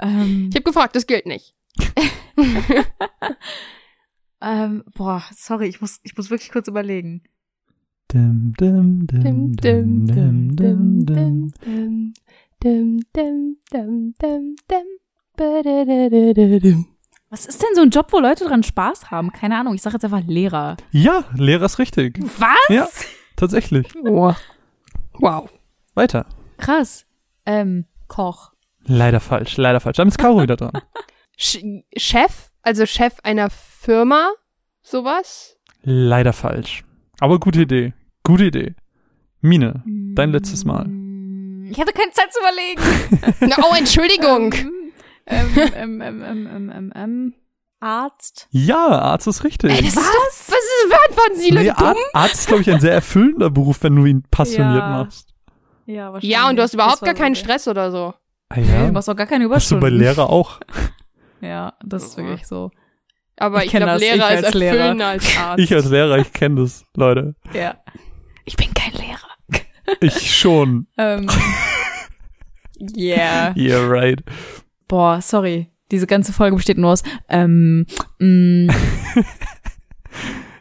ähm, 0.00 0.48
Ich 0.50 0.56
habe 0.56 0.64
gefragt, 0.64 0.96
das 0.96 1.06
gilt 1.06 1.26
nicht. 1.26 1.54
ähm, 4.40 4.84
boah, 4.94 5.22
sorry, 5.36 5.66
ich 5.68 5.80
muss, 5.80 6.00
ich 6.02 6.16
muss 6.16 6.30
wirklich 6.30 6.50
kurz 6.50 6.68
überlegen. 6.68 7.22
Dim, 8.12 8.54
dim, 8.58 9.06
dim, 9.06 9.22
Dim, 9.22 9.56
dim, 9.56 10.56
dim, 10.56 10.56
dim, 10.56 11.04
dim, 11.06 11.52
dim, 11.64 12.22
dim, 12.62 13.04
dim. 13.12 13.64
dim, 13.72 14.56
dim, 14.68 14.86
Was 17.30 17.46
ist 17.46 17.62
denn 17.62 17.74
so 17.74 17.82
ein 17.82 17.90
Job, 17.90 18.08
wo 18.12 18.18
Leute 18.18 18.44
dran 18.46 18.62
Spaß 18.62 19.10
haben? 19.10 19.30
Keine 19.32 19.56
Ahnung, 19.58 19.74
ich 19.74 19.82
sage 19.82 19.94
jetzt 19.94 20.04
einfach 20.04 20.22
Lehrer. 20.26 20.76
Ja, 20.90 21.24
Lehrer 21.34 21.66
ist 21.66 21.78
richtig. 21.78 22.18
Was? 22.38 22.48
Ja, 22.68 22.88
tatsächlich. 23.36 23.86
Oh. 24.04 24.32
Wow. 25.14 25.48
Weiter. 25.94 26.26
Krass. 26.58 27.06
Ähm, 27.46 27.84
Koch. 28.08 28.52
Leider 28.84 29.20
falsch, 29.20 29.56
leider 29.58 29.80
falsch. 29.80 29.96
Dann 29.98 30.08
ist 30.08 30.18
Caro 30.18 30.42
wieder 30.42 30.56
dran. 30.56 30.72
Sch- 31.38 31.84
Chef, 31.96 32.50
also 32.62 32.86
Chef 32.86 33.14
einer 33.22 33.50
Firma, 33.50 34.30
sowas? 34.82 35.56
Leider 35.82 36.32
falsch. 36.32 36.84
Aber 37.20 37.38
gute 37.38 37.62
Idee. 37.62 37.92
Gute 38.24 38.46
Idee. 38.46 38.74
Mine, 39.40 39.82
dein 40.14 40.32
letztes 40.32 40.64
Mal. 40.64 40.86
Ich 41.70 41.78
hatte 41.78 41.92
keine 41.92 42.10
Zeit 42.12 42.32
zu 42.32 42.40
überlegen. 42.40 42.82
Oh, 43.62 43.74
Entschuldigung. 43.76 44.52
Ähm, 45.28 45.48
ähm, 45.76 46.00
ähm, 46.02 46.22
ähm, 46.22 46.70
ähm, 46.74 46.92
ähm, 46.94 47.34
Arzt. 47.80 48.48
Ja, 48.50 48.86
Arzt 48.88 49.26
ist 49.28 49.44
richtig. 49.44 49.70
Ey, 49.70 49.78
das 49.82 49.88
ist 49.94 49.96
doch, 49.96 50.26
was 50.26 50.48
ist, 50.48 50.88
beantworten 50.90 51.36
Sie 51.40 51.50
Leute 51.50 51.66
nee, 51.68 51.74
dumm? 51.78 51.86
Ar 51.86 52.22
Arzt 52.22 52.34
ist, 52.34 52.46
glaube 52.48 52.62
ich, 52.62 52.70
ein 52.72 52.80
sehr 52.80 52.92
erfüllender 52.92 53.50
Beruf, 53.50 53.82
wenn 53.82 53.94
du 53.94 54.04
ihn 54.04 54.24
passioniert 54.30 54.82
Ja. 54.82 54.88
machst. 54.90 55.34
Ja, 55.86 56.12
wahrscheinlich. 56.12 56.30
Ja, 56.30 56.48
und 56.48 56.56
du 56.56 56.62
hast 56.62 56.74
überhaupt 56.74 57.02
gar 57.02 57.14
keinen 57.14 57.34
so- 57.34 57.40
Stress 57.44 57.68
oder 57.68 57.90
so. 57.92 58.14
Ah, 58.50 58.56
Nee, 58.56 58.66
ja. 58.72 58.86
du 58.86 58.92
machst 58.92 59.08
auch 59.08 59.16
gar 59.16 59.26
keine 59.26 59.48
Hast 59.50 59.70
du 59.70 59.74
bei 59.76 59.88
Überstunden. 59.88 60.00
Lehrer 60.00 60.30
auch. 60.30 60.60
Ja, 61.40 61.74
das 61.84 62.02
ist 62.04 62.16
wirklich 62.16 62.46
so. 62.48 62.72
Aber 63.36 63.58
Ich 63.64 63.66
ich, 63.72 63.78
glaube, 63.78 63.96
Lehrer 63.98 64.32
ist 64.34 64.44
als 64.44 64.54
Lehrer. 64.54 64.76
erfüllender 64.76 65.06
als 65.06 65.36
Arzt. 65.38 65.62
Ich 65.62 65.72
als 65.72 65.88
Lehrer, 65.88 66.18
ich 66.18 66.32
kenne 66.32 66.62
das, 66.62 66.84
Leute. 66.96 67.36
Ja. 67.54 67.76
Ich 68.44 68.56
bin 68.56 68.74
kein 68.74 68.92
Lehrer. 68.94 69.28
Ich 70.00 70.36
schon. 70.36 70.88
Ähm, 70.98 71.28
yeah. 72.96 73.54
Yeah, 73.56 73.86
right. 73.86 74.20
Boah, 74.88 75.20
sorry. 75.20 75.68
Diese 75.90 76.06
ganze 76.06 76.32
Folge 76.32 76.56
besteht 76.56 76.78
nur 76.78 76.90
aus, 76.92 77.02
ähm, 77.28 77.86
mh, 78.18 78.74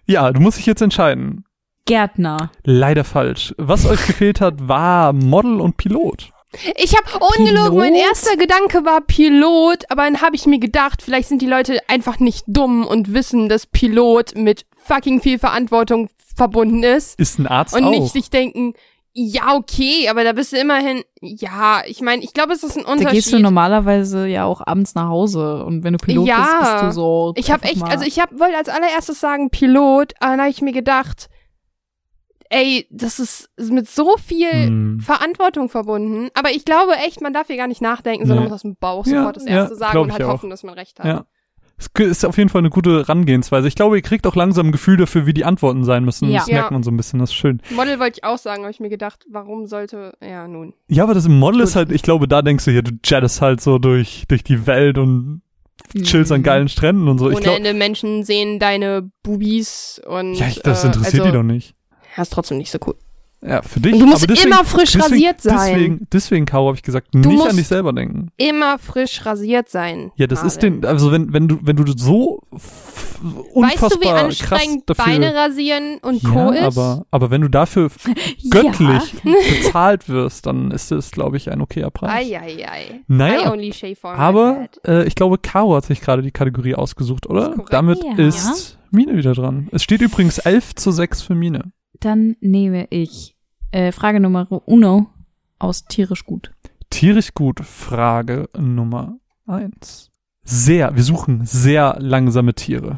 Ja, 0.06 0.32
du 0.32 0.40
musst 0.40 0.58
dich 0.58 0.66
jetzt 0.66 0.82
entscheiden. 0.82 1.44
Gärtner. 1.86 2.52
Leider 2.64 3.04
falsch. 3.04 3.54
Was 3.58 3.86
euch 3.86 4.06
gefehlt 4.08 4.42
hat, 4.42 4.68
war 4.68 5.14
Model 5.14 5.60
und 5.60 5.78
Pilot. 5.78 6.32
Ich 6.78 6.96
habe 6.96 7.26
ungelogen, 7.38 7.78
mein 7.78 7.94
erster 7.94 8.38
Gedanke 8.38 8.86
war 8.86 9.02
Pilot, 9.02 9.84
aber 9.90 10.04
dann 10.04 10.22
habe 10.22 10.36
ich 10.36 10.46
mir 10.46 10.60
gedacht, 10.60 11.02
vielleicht 11.02 11.28
sind 11.28 11.42
die 11.42 11.48
Leute 11.48 11.80
einfach 11.90 12.20
nicht 12.20 12.46
dumm 12.48 12.86
und 12.86 13.14
wissen, 13.14 13.50
dass 13.50 13.66
Pilot 13.68 14.36
mit 14.36 14.66
fucking 14.86 15.22
viel 15.22 15.40
Verantwortung 15.40 16.10
verbunden 16.36 16.84
ist 16.84 17.20
Ist 17.20 17.38
ein 17.40 17.48
Arzt 17.48 17.76
und 17.76 17.84
auch. 17.84 17.90
nicht 17.90 18.14
sich 18.14 18.30
denken, 18.30 18.74
ja, 19.20 19.56
okay, 19.56 20.08
aber 20.10 20.24
da 20.24 20.32
bist 20.34 20.54
du 20.54 20.58
immerhin, 20.58 21.02
ja, 21.22 21.82
ich 21.88 22.02
meine, 22.02 22.24
ich 22.24 22.34
glaube, 22.34 22.54
es 22.54 22.62
ist 22.62 22.78
ein 22.78 22.84
Da 22.84 22.92
Unterschied. 22.92 23.14
gehst 23.16 23.34
du 23.34 23.40
normalerweise 23.40 24.28
ja 24.28 24.46
auch 24.46 24.62
abends 24.66 24.94
nach 24.94 25.08
Hause 25.10 25.64
und 25.66 25.84
wenn 25.84 25.94
du 25.94 25.98
Pilot 25.98 26.28
Ja. 26.28 26.38
bist, 26.60 26.72
bist 26.74 26.84
du 26.84 26.92
so. 26.92 27.34
Ich 27.36 27.50
habe 27.50 27.64
echt, 27.64 27.78
mal- 27.78 27.90
also 27.90 28.06
ich 28.06 28.20
hab, 28.20 28.38
wollte 28.38 28.56
als 28.58 28.70
allererstes 28.70 29.20
sagen 29.20 29.50
Pilot, 29.50 30.14
aber 30.20 30.32
dann 30.34 30.42
habe 30.42 30.50
ich 30.52 30.62
mir 30.62 30.72
gedacht, 30.72 31.30
ey, 32.50 32.88
das 32.92 33.18
ist 33.18 33.50
mit 33.58 33.90
so 33.90 34.18
viel 34.18 34.52
Hm. 34.52 35.00
Verantwortung 35.02 35.70
verbunden. 35.70 36.30
Aber 36.36 36.52
ich 36.52 36.64
glaube 36.64 36.94
echt, 36.98 37.20
man 37.20 37.34
darf 37.34 37.48
hier 37.48 37.58
gar 37.58 37.68
nicht 37.68 37.82
nachdenken, 37.82 38.28
sondern 38.28 38.46
Nee. 38.46 38.50
muss 38.52 38.58
aus 38.58 38.62
dem 38.62 38.76
Bauch 38.76 39.06
Ja, 39.08 39.18
sofort 39.18 39.36
das 39.38 39.46
ja, 39.46 39.50
erste 39.52 39.76
sagen 39.76 39.92
glaub 39.94 40.04
und 40.06 40.12
halt 40.14 40.24
auch. 40.24 40.30
hoffen, 40.34 40.50
dass 40.52 40.64
man 40.64 40.76
recht 40.76 41.00
hat. 41.00 41.06
Ja. 41.08 41.26
Es 41.78 41.88
ist 42.00 42.26
auf 42.26 42.38
jeden 42.38 42.50
Fall 42.50 42.60
eine 42.60 42.72
gute 42.72 42.98
Herangehensweise. 43.00 43.68
Ich 43.68 43.76
glaube, 43.76 43.98
ihr 43.98 44.02
kriegt 44.02 44.26
auch 44.26 44.36
langsam 44.36 44.68
ein 44.68 44.72
Gefühl 44.72 44.98
dafür, 44.98 45.28
wie 45.28 45.34
die 45.34 45.46
Antworten 45.46 45.84
sein 45.84 46.04
müssen. 46.06 46.28
Ja. 46.30 46.40
Das 46.40 46.48
Ja. 46.48 46.56
merkt 46.56 46.72
man 46.72 46.82
so 46.82 46.90
ein 46.90 46.98
bisschen, 46.98 47.20
das 47.20 47.30
ist 47.30 47.36
schön. 47.36 47.62
Model 47.70 48.00
wollte 48.00 48.18
ich 48.20 48.24
auch 48.24 48.40
sagen, 48.40 48.64
habe 48.64 48.72
ich 48.72 48.80
mir 48.80 48.90
gedacht, 48.90 49.26
warum 49.30 49.68
sollte, 49.68 50.14
ja 50.22 50.48
nun. 50.48 50.74
Ja, 50.88 51.04
aber 51.04 51.14
das 51.14 51.26
im 51.28 51.38
Model 51.38 51.60
Gut. 51.60 51.70
ist 51.70 51.76
halt, 51.76 51.92
ich 51.92 52.02
glaube, 52.02 52.28
da 52.28 52.42
denkst 52.42 52.66
du 52.66 52.72
hier, 52.72 52.82
du 52.82 52.92
jettest 53.06 53.42
halt 53.42 53.62
so 53.62 53.78
durch, 53.78 54.26
durch 54.28 54.44
die 54.44 54.66
Welt 54.66 54.98
und 54.98 55.42
chillst 56.04 56.32
an 56.32 56.40
Mhm. 56.40 56.44
geilen 56.46 56.68
Stränden 56.68 57.08
und 57.08 57.20
so. 57.20 57.30
Ich 57.30 57.36
Ohne 57.36 57.44
glaube, 57.44 57.58
Ende 57.58 57.74
Menschen 57.76 58.24
sehen 58.24 58.58
deine 58.58 59.12
Bubis 59.22 60.02
und 60.08 60.34
ja, 60.34 60.48
ich, 60.48 60.60
das 60.62 60.84
äh, 60.84 60.88
interessiert 60.88 61.22
also, 61.22 61.26
die 61.32 61.38
doch 61.38 61.44
nicht. 61.44 61.76
Ja, 62.16 62.24
ist 62.24 62.34
trotzdem 62.34 62.58
nicht 62.58 62.72
so 62.72 62.80
cool. 62.88 62.96
Ja, 63.46 63.62
für 63.62 63.80
dich. 63.80 63.94
Und 63.94 64.00
du 64.00 64.06
musst 64.08 64.24
aber 64.24 64.34
deswegen, 64.34 64.52
immer 64.52 64.66
frisch 64.66 64.94
deswegen, 64.94 65.04
rasiert 65.14 65.42
sein. 65.42 65.56
Deswegen, 65.76 66.08
deswegen, 66.12 66.46
Caro, 66.48 66.68
habe 66.68 66.76
ich 66.78 66.82
gesagt, 66.84 67.10
Du 67.12 67.20
nicht 67.20 67.38
musst- 67.38 67.50
an 67.50 67.56
dich 67.58 67.68
selber 67.68 67.94
denken. 67.94 68.30
Immer 68.38 68.80
frisch 68.80 69.26
rasiert 69.26 69.70
sein. 69.70 70.12
Ja, 70.16 70.26
das 70.26 70.44
ist 70.44 70.56
Marvin. 70.62 70.82
den, 70.82 70.90
also 70.90 71.12
wenn, 71.12 71.32
wenn 71.34 71.48
du, 71.48 71.60
wenn 71.62 71.76
du 71.76 71.84
so 71.96 72.42
unfassbar 73.54 73.64
Weißt 73.64 73.96
du, 73.96 74.02
wie 74.02 74.06
krass 74.08 74.24
anstrengend 74.24 74.90
dafür, 74.90 75.06
Beine 75.06 75.36
rasieren 75.36 76.00
und 76.02 76.24
ja, 76.24 76.30
Co. 76.30 76.52
ist? 76.52 76.62
aber, 76.64 77.06
aber 77.12 77.30
wenn 77.32 77.42
du 77.42 77.48
dafür 77.50 77.90
göttlich 78.50 79.16
bezahlt 79.24 80.10
wirst, 80.10 80.46
dann 80.46 80.72
ist 80.72 80.92
es, 80.92 81.12
glaube 81.12 81.38
ich, 81.38 81.50
ein 81.52 81.62
okayer 81.62 81.92
Preis. 81.92 82.12
Eieiei. 82.12 82.58
I 82.98 83.04
Naja, 83.08 83.52
only 83.52 83.72
shave 83.74 83.96
for 83.96 84.14
my 84.14 84.18
aber 84.20 84.68
äh, 84.86 85.06
ich 85.08 85.16
glaube, 85.16 85.38
Caro 85.38 85.76
hat 85.76 85.86
sich 85.86 86.02
gerade 86.02 86.22
die 86.22 86.32
Kategorie 86.32 86.76
ausgesucht, 86.76 87.28
oder? 87.28 87.50
Das 87.50 87.58
ist. 87.60 87.70
Damit 87.74 88.00
Ja. 88.04 88.26
ist 88.26 88.78
Mine 88.90 89.16
wieder 89.18 89.34
dran. 89.34 89.68
Es 89.72 89.84
steht 89.84 90.02
übrigens 90.02 90.38
11 90.40 90.76
zu 90.76 90.92
6 90.92 91.22
für 91.22 91.36
Mine. 91.36 91.72
Dann 92.00 92.36
nehme 92.40 92.88
ich 92.90 93.36
äh, 93.72 93.92
Frage 93.92 94.20
Nummer 94.20 94.48
uno 94.66 95.08
aus 95.60 95.86
tierisch 95.86 96.26
gut. 96.26 96.54
Tierisch 96.90 97.34
gut, 97.34 97.60
Frage 97.62 98.50
Nummer 98.58 99.20
1. 99.48 100.12
Sehr, 100.44 100.96
wir 100.96 101.04
suchen 101.04 101.46
sehr 101.46 101.98
langsame 102.00 102.54
Tiere. 102.54 102.98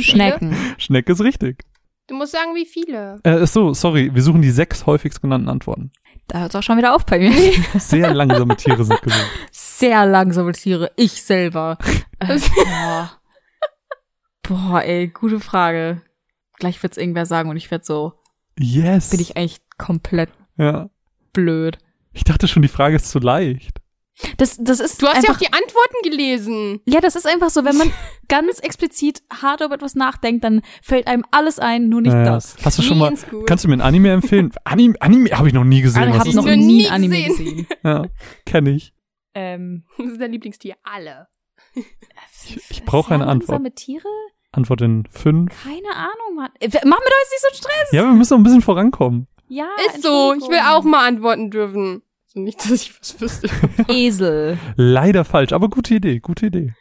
Schnecken. 0.00 0.56
Schnecke 0.78 1.12
ist 1.12 1.20
richtig. 1.20 1.64
Du 2.06 2.14
musst 2.14 2.32
sagen, 2.32 2.54
wie 2.54 2.66
viele. 2.66 3.18
Äh, 3.22 3.46
so, 3.46 3.72
sorry, 3.74 4.14
wir 4.14 4.22
suchen 4.22 4.42
die 4.42 4.50
sechs 4.50 4.86
häufigst 4.86 5.22
genannten 5.22 5.48
Antworten. 5.48 5.90
Da 6.28 6.40
hört 6.40 6.50
es 6.50 6.56
auch 6.56 6.62
schon 6.62 6.78
wieder 6.78 6.94
auf 6.94 7.04
bei 7.06 7.18
mir. 7.18 7.32
Sehr 7.78 8.12
langsame 8.12 8.56
Tiere 8.56 8.84
sind 8.84 9.00
gesucht. 9.02 9.30
Sehr 9.50 10.06
langsame 10.06 10.52
Tiere. 10.52 10.90
Ich 10.96 11.22
selber. 11.22 11.78
Äh, 12.20 12.38
boah. 12.38 13.10
boah, 14.44 14.82
ey, 14.82 15.08
gute 15.08 15.40
Frage. 15.40 16.00
Gleich 16.64 16.82
wird's 16.82 16.96
irgendwer 16.96 17.26
sagen 17.26 17.50
und 17.50 17.56
ich 17.56 17.70
werd 17.70 17.84
so, 17.84 18.14
Yes. 18.58 19.10
bin 19.10 19.20
ich 19.20 19.36
eigentlich 19.36 19.60
komplett 19.78 20.30
ja. 20.56 20.88
blöd. 21.32 21.78
Ich 22.12 22.24
dachte 22.24 22.48
schon, 22.48 22.62
die 22.62 22.68
Frage 22.68 22.96
ist 22.96 23.10
zu 23.10 23.18
leicht. 23.18 23.80
Das, 24.36 24.56
das 24.60 24.78
ist 24.78 25.02
Du 25.02 25.08
hast 25.08 25.16
einfach, 25.16 25.28
ja 25.28 25.34
auch 25.34 25.38
die 25.38 25.52
Antworten 25.52 25.96
gelesen. 26.04 26.80
Ja, 26.86 27.00
das 27.00 27.16
ist 27.16 27.26
einfach 27.26 27.50
so, 27.50 27.64
wenn 27.64 27.76
man 27.76 27.90
ganz 28.28 28.60
explizit 28.60 29.22
hart 29.42 29.60
über 29.60 29.74
etwas 29.74 29.96
nachdenkt, 29.96 30.44
dann 30.44 30.62
fällt 30.82 31.08
einem 31.08 31.24
alles 31.32 31.58
ein, 31.58 31.88
nur 31.88 32.00
nicht 32.00 32.12
Ja, 32.12 32.20
ja. 32.20 32.24
das. 32.34 32.56
Hast 32.64 32.78
du 32.78 32.82
schon 32.82 32.98
mal, 32.98 33.12
kannst 33.46 33.64
du 33.64 33.68
mir 33.68 33.74
ein 33.74 33.80
Anime 33.80 34.12
empfehlen? 34.12 34.52
Anime, 34.64 34.94
Anime 35.02 35.30
habe 35.30 35.48
ich 35.48 35.54
noch 35.54 35.64
nie 35.64 35.80
gesehen. 35.82 36.08
Ich 36.10 36.14
habe 36.18 36.28
ist 36.28 36.34
noch 36.36 36.44
nie 36.44 36.56
nie 36.56 36.86
ein 36.86 36.92
Anime 36.94 37.24
gesehen. 37.24 37.56
gesehen. 37.56 37.66
Ja, 37.82 38.04
kenne 38.46 38.70
ich. 38.70 38.94
ähm, 39.34 39.82
Das 39.98 40.06
ist 40.06 40.20
dein 40.20 40.30
Lieblingstier. 40.32 40.76
Alle. 40.84 41.26
Ich, 42.46 42.60
ich 42.70 42.84
brauche 42.84 43.14
eine 43.14 43.26
Antwort. 43.26 43.48
langsame 43.62 43.74
Tiere? 43.74 44.04
Antwort 44.56 44.80
in 44.82 45.04
fünf. 45.10 45.52
Keine 45.62 45.94
Ahnung, 45.94 46.36
Mann. 46.36 46.50
Mach 46.60 46.70
mir 46.70 46.80
doch 46.82 47.20
jetzt 47.22 47.32
nicht 47.32 47.42
so 47.42 47.54
Stress. 47.56 47.92
Ja, 47.92 48.02
wir 48.02 48.12
müssen 48.12 48.34
noch 48.34 48.40
ein 48.40 48.44
bisschen 48.44 48.62
vorankommen. 48.62 49.26
Ja, 49.48 49.66
Ist 49.86 50.02
so. 50.02 50.34
Ich 50.34 50.48
will 50.48 50.60
auch 50.66 50.82
mal 50.84 51.06
antworten 51.06 51.50
dürfen. 51.50 52.02
So 52.26 52.40
nicht, 52.40 52.58
dass 52.58 52.70
ich 52.70 52.98
was 53.00 53.20
wüsste. 53.20 53.48
Esel. 53.88 54.58
Leider 54.76 55.24
falsch, 55.24 55.52
aber 55.52 55.68
gute 55.68 55.94
Idee, 55.94 56.18
gute 56.20 56.46
Idee. 56.46 56.74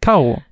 Caro. 0.00 0.42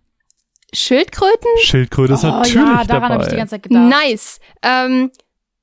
Schildkröten? 0.72 1.50
Schildkröte 1.62 2.12
ist 2.14 2.24
oh, 2.24 2.28
natürlich 2.28 2.54
ja, 2.54 2.84
daran 2.84 3.12
habe 3.12 3.24
ich 3.24 3.28
die 3.28 3.36
ganze 3.36 3.56
Zeit 3.56 3.64
gedacht. 3.64 3.88
Nice. 3.88 4.38
Ähm, 4.62 5.10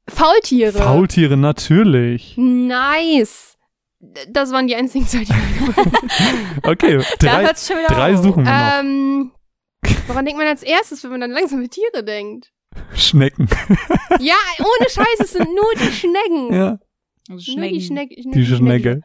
Faultiere. 0.10 0.74
Faultiere 0.74 1.38
natürlich. 1.38 2.34
Nice. 2.38 3.58
Das 4.30 4.52
waren 4.52 4.68
die 4.68 4.76
einzigen 4.76 5.08
zwei, 5.08 5.24
die 5.24 5.34
Okay, 6.68 6.98
Da 6.98 7.28
drei, 7.32 7.46
hört's 7.46 7.68
schon 7.68 7.78
wieder 7.78 7.88
drei 7.88 8.14
auf. 8.14 8.22
suchen 8.24 8.46
wir 8.46 8.52
noch. 8.52 8.80
Ähm, 8.80 9.32
woran 10.08 10.26
denkt 10.26 10.38
man 10.38 10.48
als 10.48 10.64
erstes, 10.64 11.04
wenn 11.04 11.12
man 11.12 11.22
dann 11.22 11.32
langsam 11.32 11.60
mit 11.62 11.72
Tiere 11.72 12.04
denkt? 12.04 12.52
Schnecken. 12.96 13.48
Ja, 14.20 14.36
ohne 14.60 14.90
Scheiß, 14.90 15.20
es 15.20 15.34
sind 15.34 15.48
nur 15.54 15.72
die 15.76 15.92
Schnecken. 15.92 16.54
ja, 16.54 16.80
Also 17.30 17.54
Nur 17.58 17.68
die 17.68 17.82
Schnecken. 17.82 17.82
Schnecke. 17.82 18.16
die 18.32 18.46
Schnecke. 18.46 19.02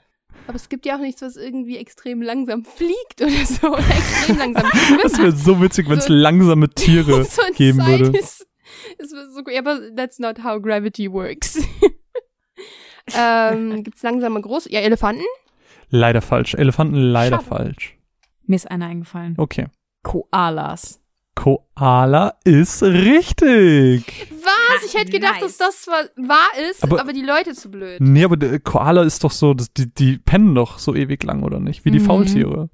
Aber 0.49 0.57
es 0.57 0.69
gibt 0.69 0.85
ja 0.87 0.97
auch 0.97 1.01
nichts, 1.01 1.23
was 1.23 1.37
irgendwie 1.37 1.77
extrem 1.77 2.21
langsam 2.21 2.65
fliegt 2.65 3.21
oder 3.23 3.31
so. 3.47 3.69
Oder 3.69 3.79
extrem 3.97 4.39
langsam 4.39 4.69
Das 5.03 5.19
wäre 5.19 5.33
so 5.33 5.61
witzig, 5.63 5.89
wenn 5.89 5.99
es 5.99 6.07
So- 6.07 6.13
langsame 6.13 6.69
Tiere 6.71 7.25
so 7.25 7.43
ein 7.43 7.53
geben 7.55 7.79
würde. 7.87 8.19
Ist, 8.19 8.47
ist 8.99 9.11
so, 9.11 9.43
ja, 9.51 9.61
aber 9.61 9.95
that's 9.95 10.19
not 10.19 10.43
how 10.43 10.61
gravity 10.61 11.11
works. 11.13 11.59
ähm, 13.17 13.83
gibt's 13.85 14.03
langsame 14.03 14.41
große? 14.41 14.71
Ja, 14.73 14.81
Elefanten? 14.81 15.25
Leider 15.91 16.23
falsch. 16.23 16.55
Elefanten 16.55 16.97
leider 16.97 17.37
Schade. 17.37 17.49
falsch. 17.49 17.99
Mir 18.47 18.57
ist 18.57 18.71
einer 18.71 18.87
eingefallen. 18.87 19.35
Okay. 19.39 19.67
Koalas. 20.03 20.99
Koala 21.35 22.35
ist 22.45 22.83
richtig. 22.83 24.05
Was? 24.45 24.85
Ich 24.87 24.95
hätte 24.95 25.11
gedacht, 25.11 25.41
Nice. 25.41 25.57
dass 25.57 25.69
das 25.69 25.83
zwar 25.83 26.03
wahr 26.17 26.49
ist, 26.71 26.83
Aber- 26.83 27.01
aber, 27.01 27.13
die 27.15 27.23
Leute 27.23 27.55
zu 27.55 27.71
blöd. 27.71 28.01
Nee, 28.01 28.25
aber 28.25 28.37
der 28.37 28.59
Koala 28.61 29.03
ist 29.03 29.25
doch 29.25 29.31
so, 29.31 29.55
die, 29.55 29.93
die 29.95 30.19
pennen 30.19 30.55
doch 30.55 30.79
so 30.79 30.95
ewig 30.95 31.23
lang, 31.23 31.43
oder 31.43 31.59
nicht? 31.59 31.85
Wie 31.87 31.91
die 31.91 32.01
Mhm. 32.01 32.05
Faultiere. 32.05 32.69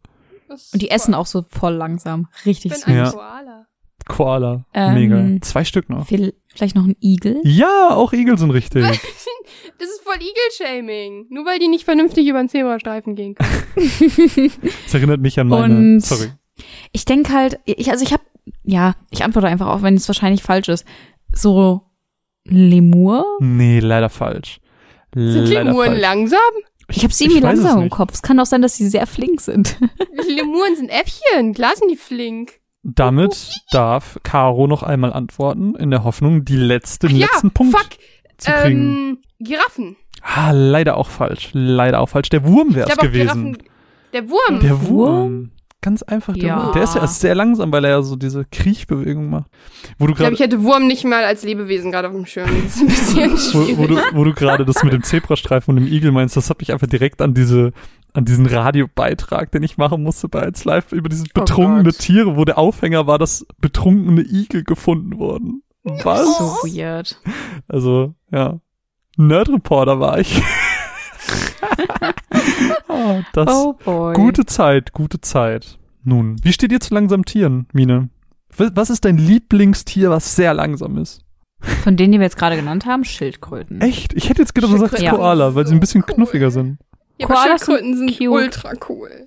Und 0.48 0.82
die 0.82 0.90
essen 0.90 1.14
auch 1.14 1.26
so 1.26 1.44
voll 1.48 1.74
langsam. 1.74 2.26
Ich 2.40 2.46
Richtig 2.46 2.72
bin 2.72 2.78
süß. 2.80 2.88
ein 2.88 2.96
Ja. 2.96 3.10
Koala. 3.12 3.66
Koala. 4.08 4.64
Ähm, 4.74 4.94
Mega. 4.94 5.40
Zwei 5.42 5.64
Stück 5.64 5.88
noch. 5.90 6.06
Viel- 6.06 6.34
Vielleicht 6.54 6.74
noch 6.74 6.84
ein 6.86 6.96
Igel? 7.00 7.40
Ja, 7.44 7.90
auch 7.90 8.12
Igel 8.12 8.38
sind 8.38 8.50
richtig. 8.50 8.84
Das 9.78 9.88
ist 9.88 10.02
voll 10.02 10.16
Eagle-Shaming. 10.16 11.26
Nur 11.30 11.46
weil 11.46 11.58
die 11.60 11.68
nicht 11.68 11.84
vernünftig 11.84 12.26
über 12.26 12.38
den 12.42 12.48
Zebrastreifen 12.48 13.14
gehen 13.14 13.34
können. 13.34 14.52
Das 14.84 14.92
erinnert 14.94 15.20
mich 15.20 15.38
an 15.40 15.48
meine. 15.48 15.74
Und- 15.76 16.00
Sorry. 16.00 16.30
Ich 16.92 17.04
denke 17.04 17.32
halt, 17.32 17.60
ich, 17.64 17.90
also 17.90 18.04
ich 18.04 18.12
habe, 18.12 18.22
ja, 18.64 18.94
ich 19.10 19.24
antworte 19.24 19.48
einfach 19.48 19.68
auch, 19.68 19.82
wenn 19.82 19.94
es 19.94 20.08
wahrscheinlich 20.08 20.42
falsch 20.42 20.68
ist. 20.68 20.86
So 21.32 21.82
Lemur? 22.44 23.24
Nee, 23.40 23.80
leider 23.80 24.08
falsch. 24.08 24.60
Sind 25.14 25.46
leider 25.46 25.64
Lemuren 25.64 25.88
falsch. 25.88 26.00
langsam? 26.00 26.38
Ich 26.90 27.02
habe 27.02 27.12
sie 27.12 27.24
irgendwie 27.24 27.40
langsam 27.42 27.82
im. 27.82 27.90
Kopf. 27.90 28.14
Es 28.14 28.22
kann 28.22 28.40
auch 28.40 28.46
sein, 28.46 28.62
dass 28.62 28.76
sie 28.76 28.88
sehr 28.88 29.06
flink 29.06 29.40
sind. 29.40 29.78
Lemuren 30.28 30.76
sind 30.76 30.88
Äffchen. 30.88 31.52
Klar 31.54 31.72
sind 31.76 31.90
die 31.90 31.96
flink. 31.96 32.60
Damit 32.82 33.60
darf 33.70 34.18
Caro 34.22 34.66
noch 34.66 34.82
einmal 34.82 35.12
antworten, 35.12 35.74
in 35.74 35.90
der 35.90 36.04
Hoffnung, 36.04 36.44
die 36.44 36.56
letzte, 36.56 37.08
den 37.08 37.16
ja, 37.16 37.26
letzten 37.26 37.50
Punkt 37.50 37.76
fuck. 37.76 37.88
zu 38.38 38.50
kriegen. 38.50 38.80
Ähm, 38.80 39.18
Giraffen. 39.40 39.96
Ah, 40.22 40.52
leider 40.52 40.96
auch 40.96 41.08
falsch. 41.08 41.50
Leider 41.52 42.00
auch 42.00 42.08
falsch. 42.08 42.30
Der 42.30 42.46
Wurm 42.46 42.74
wäre 42.74 42.88
Ich 42.88 42.94
es 42.94 42.98
gewesen. 42.98 43.52
Giraffen. 43.52 43.58
Der 44.12 44.30
Wurm. 44.30 44.60
Der 44.60 44.88
Wurm. 44.88 45.50
Ganz 45.80 46.02
einfach 46.02 46.34
der 46.34 46.42
Ja. 46.44 46.64
Wurm. 46.64 46.72
Der 46.72 46.82
ist 46.82 46.96
ja 46.96 47.02
erst 47.02 47.20
sehr 47.20 47.36
langsam, 47.36 47.70
weil 47.70 47.84
er 47.84 47.90
ja 47.90 48.02
so 48.02 48.16
diese 48.16 48.44
Kriechbewegung 48.44 49.30
macht. 49.30 49.48
Wo 49.98 50.06
du 50.06 50.12
ich 50.12 50.16
glaube, 50.16 50.16
gerade 50.16 50.34
ich 50.34 50.40
hätte 50.40 50.62
Wurm 50.64 50.88
nicht 50.88 51.04
mal 51.04 51.24
als 51.24 51.44
Lebewesen 51.44 51.92
gerade 51.92 52.08
auf 52.08 52.14
dem 52.14 52.26
Schirm. 52.26 52.50
Das 52.64 52.76
ist 52.76 52.80
ein 52.80 52.86
bisschen 52.88 53.38
schwierig. 53.38 53.76
wo, 53.78 53.82
wo 53.82 53.86
du, 53.86 53.96
wo 54.12 54.24
du 54.24 54.32
gerade 54.34 54.64
das 54.64 54.82
mit 54.82 54.92
dem 54.92 55.04
Zebrastreifen 55.04 55.76
und 55.76 55.84
dem 55.84 55.92
Igel 55.92 56.10
meinst, 56.10 56.36
das 56.36 56.50
hat 56.50 56.58
mich 56.58 56.72
einfach 56.72 56.88
direkt 56.88 57.22
an 57.22 57.34
diese 57.34 57.72
an 58.14 58.24
diesen 58.24 58.46
Radiobeitrag, 58.46 59.52
den 59.52 59.62
ich 59.62 59.76
machen 59.76 60.02
musste 60.02 60.28
bei 60.28 60.42
1 60.42 60.64
Live 60.64 60.92
über 60.92 61.08
dieses 61.08 61.26
Oh 61.28 61.40
betrunkene 61.40 61.84
Gott. 61.84 61.98
Tiere, 61.98 62.36
wo 62.36 62.44
der 62.44 62.58
Aufhänger 62.58 63.06
war, 63.06 63.18
dass 63.18 63.46
betrunkene 63.60 64.22
Igel 64.22 64.64
gefunden 64.64 65.18
wurden. 65.18 65.62
Was? 65.84 66.38
So 66.38 66.44
weird. 66.66 67.20
Also, 67.68 68.14
ja. 68.32 68.58
Nerd-Reporter 69.16 70.00
war 70.00 70.18
ich. 70.18 70.42
ah, 72.88 73.22
das, 73.32 73.48
Oh 73.50 73.74
boy. 73.84 74.14
Gute 74.14 74.46
Zeit, 74.46 74.92
gute 74.92 75.20
Zeit. 75.20 75.78
Nun, 76.04 76.36
wie 76.42 76.52
steht 76.52 76.72
ihr 76.72 76.80
zu 76.80 76.94
langsamen 76.94 77.24
Tieren, 77.24 77.66
Mine? 77.72 78.08
Was 78.56 78.90
ist 78.90 79.04
dein 79.04 79.18
Lieblingstier, 79.18 80.10
was 80.10 80.34
sehr 80.34 80.54
langsam 80.54 80.96
ist? 80.98 81.22
Von 81.60 81.96
denen, 81.96 82.12
die 82.12 82.18
wir 82.18 82.24
jetzt 82.24 82.38
gerade 82.38 82.56
genannt 82.56 82.86
haben, 82.86 83.04
Schildkröten. 83.04 83.80
Echt? 83.80 84.14
Ich 84.14 84.28
hätte 84.28 84.42
jetzt 84.42 84.54
gedacht, 84.54 84.72
du 84.72 84.78
sagst 84.78 85.04
Koala, 85.04 85.54
weil 85.54 85.66
sie 85.66 85.74
ein 85.74 85.80
bisschen 85.80 86.04
cool. 86.08 86.14
knuffiger 86.14 86.50
sind. 86.50 86.78
Ja, 87.18 87.26
aber 87.26 87.34
Koalas 87.34 87.64
Schildkröten 87.64 87.96
sind 87.96 88.10
cute. 88.18 88.28
ultra 88.28 88.72
cool. 88.88 89.26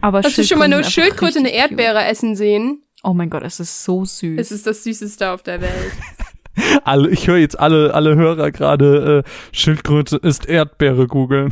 Aber 0.00 0.22
Hast 0.22 0.38
du 0.38 0.44
schon 0.44 0.58
mal 0.58 0.66
eine 0.66 0.76
einfach 0.76 0.90
Schildkröte 0.90 1.38
eine 1.38 1.48
richtig 1.48 1.62
cute. 1.62 1.70
Erdbeere 1.70 2.04
essen 2.06 2.36
sehen? 2.36 2.82
Oh 3.02 3.14
mein 3.14 3.30
Gott, 3.30 3.42
es 3.42 3.58
ist 3.58 3.84
so 3.84 4.04
süß. 4.04 4.38
Es 4.38 4.52
ist 4.52 4.66
das 4.66 4.84
Süßeste 4.84 5.30
auf 5.30 5.42
der 5.42 5.60
Welt. 5.60 5.72
Alle, 6.84 7.08
ich 7.10 7.26
höre 7.28 7.38
jetzt 7.38 7.58
alle, 7.58 7.94
alle 7.94 8.14
Hörer 8.14 8.50
gerade 8.50 9.24
äh, 9.24 9.30
Schildkröte 9.56 10.16
ist 10.18 10.46
Erdbeere 10.48 11.06
googeln. 11.06 11.48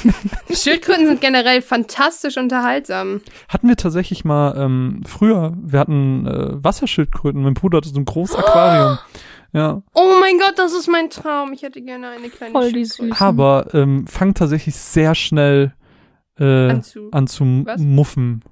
Schildkröten 0.52 1.06
sind 1.06 1.20
generell 1.20 1.62
fantastisch 1.62 2.36
unterhaltsam. 2.36 3.20
Hatten 3.48 3.68
wir 3.68 3.76
tatsächlich 3.76 4.24
mal 4.24 4.54
ähm, 4.56 5.02
früher, 5.06 5.54
wir 5.62 5.78
hatten 5.80 6.26
äh, 6.26 6.62
Wasserschildkröten, 6.62 7.42
mein 7.42 7.54
Bruder 7.54 7.78
hatte 7.78 7.88
so 7.88 7.98
ein 7.98 8.04
großes 8.04 8.36
Aquarium. 8.36 8.98
Ja, 9.52 9.82
Oh 9.94 10.14
mein 10.20 10.38
Gott, 10.38 10.54
das 10.58 10.72
ist 10.74 10.88
mein 10.88 11.10
Traum. 11.10 11.52
Ich 11.52 11.62
hätte 11.62 11.80
gerne 11.80 12.08
eine 12.08 12.28
kleine 12.28 12.52
Voll 12.52 12.72
die 12.72 12.84
Schildkröte. 12.84 13.12
Süßen. 13.14 13.26
aber 13.26 13.68
ähm, 13.72 14.06
fangen 14.06 14.34
tatsächlich 14.34 14.74
sehr 14.74 15.14
schnell 15.14 15.72
äh, 16.38 16.68
An 16.70 16.82
zu- 16.82 17.08
an 17.12 17.26
zu 17.28 17.44
muffen. 17.44 18.42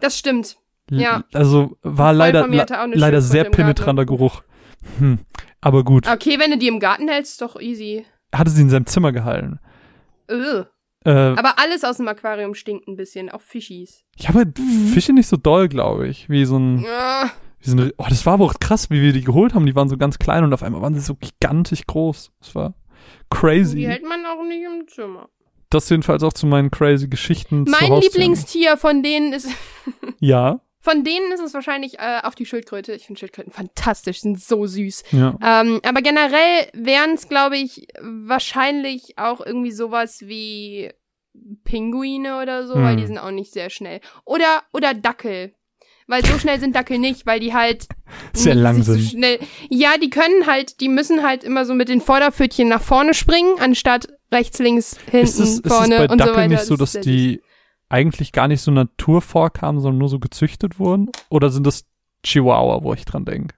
Das 0.00 0.16
stimmt. 0.18 0.56
Ja. 0.90 1.24
Also 1.32 1.76
war 1.82 2.12
leider, 2.12 2.46
leider 2.48 3.20
sehr 3.20 3.44
penetranter 3.44 4.06
Geruch. 4.06 4.42
Hm. 4.98 5.18
Aber 5.64 5.82
gut, 5.84 6.06
Okay, 6.08 6.38
wenn 6.38 6.50
du 6.50 6.58
die 6.58 6.68
im 6.68 6.78
Garten 6.78 7.08
hältst, 7.08 7.32
ist 7.32 7.40
doch 7.42 7.58
easy. 7.60 8.04
hatte 8.34 8.50
sie 8.50 8.62
in 8.62 8.70
seinem 8.70 8.86
Zimmer 8.86 9.12
gehalten. 9.12 9.58
Ugh. 10.30 10.66
Äh, 11.06 11.10
Aber 11.10 11.58
alles 11.58 11.84
aus 11.84 11.98
dem 11.98 12.08
Aquarium 12.08 12.54
stinkt 12.54 12.88
ein 12.88 12.96
bisschen, 12.96 13.30
auch 13.30 13.40
Fischis. 13.42 14.04
ich 14.16 14.28
habe 14.28 14.44
Fische 14.92 15.12
nicht 15.12 15.26
so 15.26 15.36
doll, 15.36 15.68
glaube 15.68 16.08
ich, 16.08 16.28
wie 16.30 16.44
so 16.46 16.58
ein 16.58 16.84
Ah, 16.88 17.30
wie 17.60 17.70
so 17.70 17.76
ein, 17.76 17.92
oh, 17.98 18.06
das 18.08 18.24
war 18.26 18.34
aber 18.34 18.44
auch 18.46 18.54
krass, 18.60 18.90
wie 18.90 19.00
wir 19.02 19.12
die 19.12 19.22
geholt 19.24 19.54
haben. 19.54 19.66
Die 19.66 19.74
waren 19.76 19.88
so 19.88 19.96
ganz 19.96 20.18
klein 20.18 20.44
und 20.44 20.52
auf 20.54 20.62
einmal 20.62 20.80
waren 20.82 20.94
sie 20.94 21.00
so 21.00 21.14
gigantisch 21.14 21.86
groß. 21.86 22.30
Das 22.40 22.54
war 22.54 22.70
die 22.70 23.26
crazy. 23.30 23.82
hält 23.82 24.02
man 24.06 24.24
auch 24.26 24.42
nicht 24.44 24.64
im 24.64 24.86
Zimmer. 24.88 25.28
Das 25.70 25.88
jedenfalls 25.90 26.22
auch 26.22 26.32
zu 26.32 26.46
meinen 26.46 26.70
crazy 26.70 27.08
Geschichten. 27.08 27.64
Mein. 27.68 28.00
Lieblingstier 28.00 28.76
von 28.76 29.02
denen 29.02 29.32
ist, 29.32 29.48
Ja, 30.20 30.60
von 30.84 31.02
denen 31.02 31.32
ist 31.32 31.40
es 31.40 31.54
wahrscheinlich 31.54 31.98
äh, 31.98 32.20
auch 32.24 32.34
die 32.34 32.44
Schildkröte. 32.44 32.92
Ich 32.92 33.06
finde 33.06 33.18
Schildkröten 33.18 33.50
fantastisch, 33.52 34.20
sind 34.20 34.38
so 34.38 34.66
süß. 34.66 35.02
ja. 35.12 35.34
Ähm, 35.42 35.80
aber 35.82 36.02
generell 36.02 36.68
wären 36.74 37.14
es, 37.14 37.26
glaube 37.28 37.56
ich, 37.56 37.86
wahrscheinlich 38.00 39.16
auch 39.16 39.40
irgendwie 39.44 39.72
sowas 39.72 40.18
wie 40.20 40.90
Pinguine 41.64 42.40
oder 42.40 42.66
so, 42.66 42.74
Hm. 42.74 42.82
weil 42.82 42.96
die 42.96 43.06
sind 43.06 43.18
auch 43.18 43.30
nicht 43.30 43.52
sehr 43.52 43.70
schnell. 43.70 44.00
Oder, 44.24 44.62
oder 44.72 44.94
Dackel. 44.94 45.54
Weil 46.06 46.22
so 46.24 46.38
schnell 46.38 46.60
sind 46.60 46.76
Dackel 46.76 46.98
nicht, 46.98 47.24
weil 47.24 47.40
die 47.40 47.54
halt 47.54 47.86
Sehr 48.34 48.54
lang 48.54 48.76
sich 48.76 48.84
so 48.84 48.92
sind. 48.92 49.10
schnell. 49.10 49.38
Ja, 49.70 49.96
die 49.96 50.10
können 50.10 50.46
halt, 50.46 50.80
die 50.80 50.90
müssen 50.90 51.22
halt 51.26 51.44
immer 51.44 51.64
so 51.64 51.72
mit 51.74 51.88
den 51.88 52.02
Vorderpfötchen 52.02 52.68
nach 52.68 52.82
vorne 52.82 53.14
springen, 53.14 53.54
anstatt 53.58 54.08
rechts, 54.30 54.58
links, 54.58 54.98
hinten, 55.10 55.24
Ist 55.24 55.38
es, 55.40 55.48
ist 55.54 55.66
es 55.66 55.72
vorne 55.72 55.96
bei 55.96 56.02
und 56.04 56.10
so 56.10 56.16
Dackeln 56.18 56.36
weiter. 56.36 56.48
nicht 56.48 56.64
so, 56.66 56.76
Das 56.76 56.92
dass 56.92 56.92
sehr 56.92 57.02
die 57.02 57.40
eigentlich 57.94 58.32
gar 58.32 58.48
nicht 58.48 58.60
so 58.60 58.72
Natur 58.72 59.22
vorkamen, 59.22 59.80
sondern 59.80 59.98
nur 59.98 60.08
so 60.08 60.18
gezüchtet 60.18 60.80
wurden? 60.80 61.10
Oder 61.30 61.50
sind 61.50 61.64
das 61.66 61.84
Chihuahua, 62.24 62.82
wo 62.82 62.92
ich 62.92 63.04
dran 63.04 63.24
denke? 63.24 63.54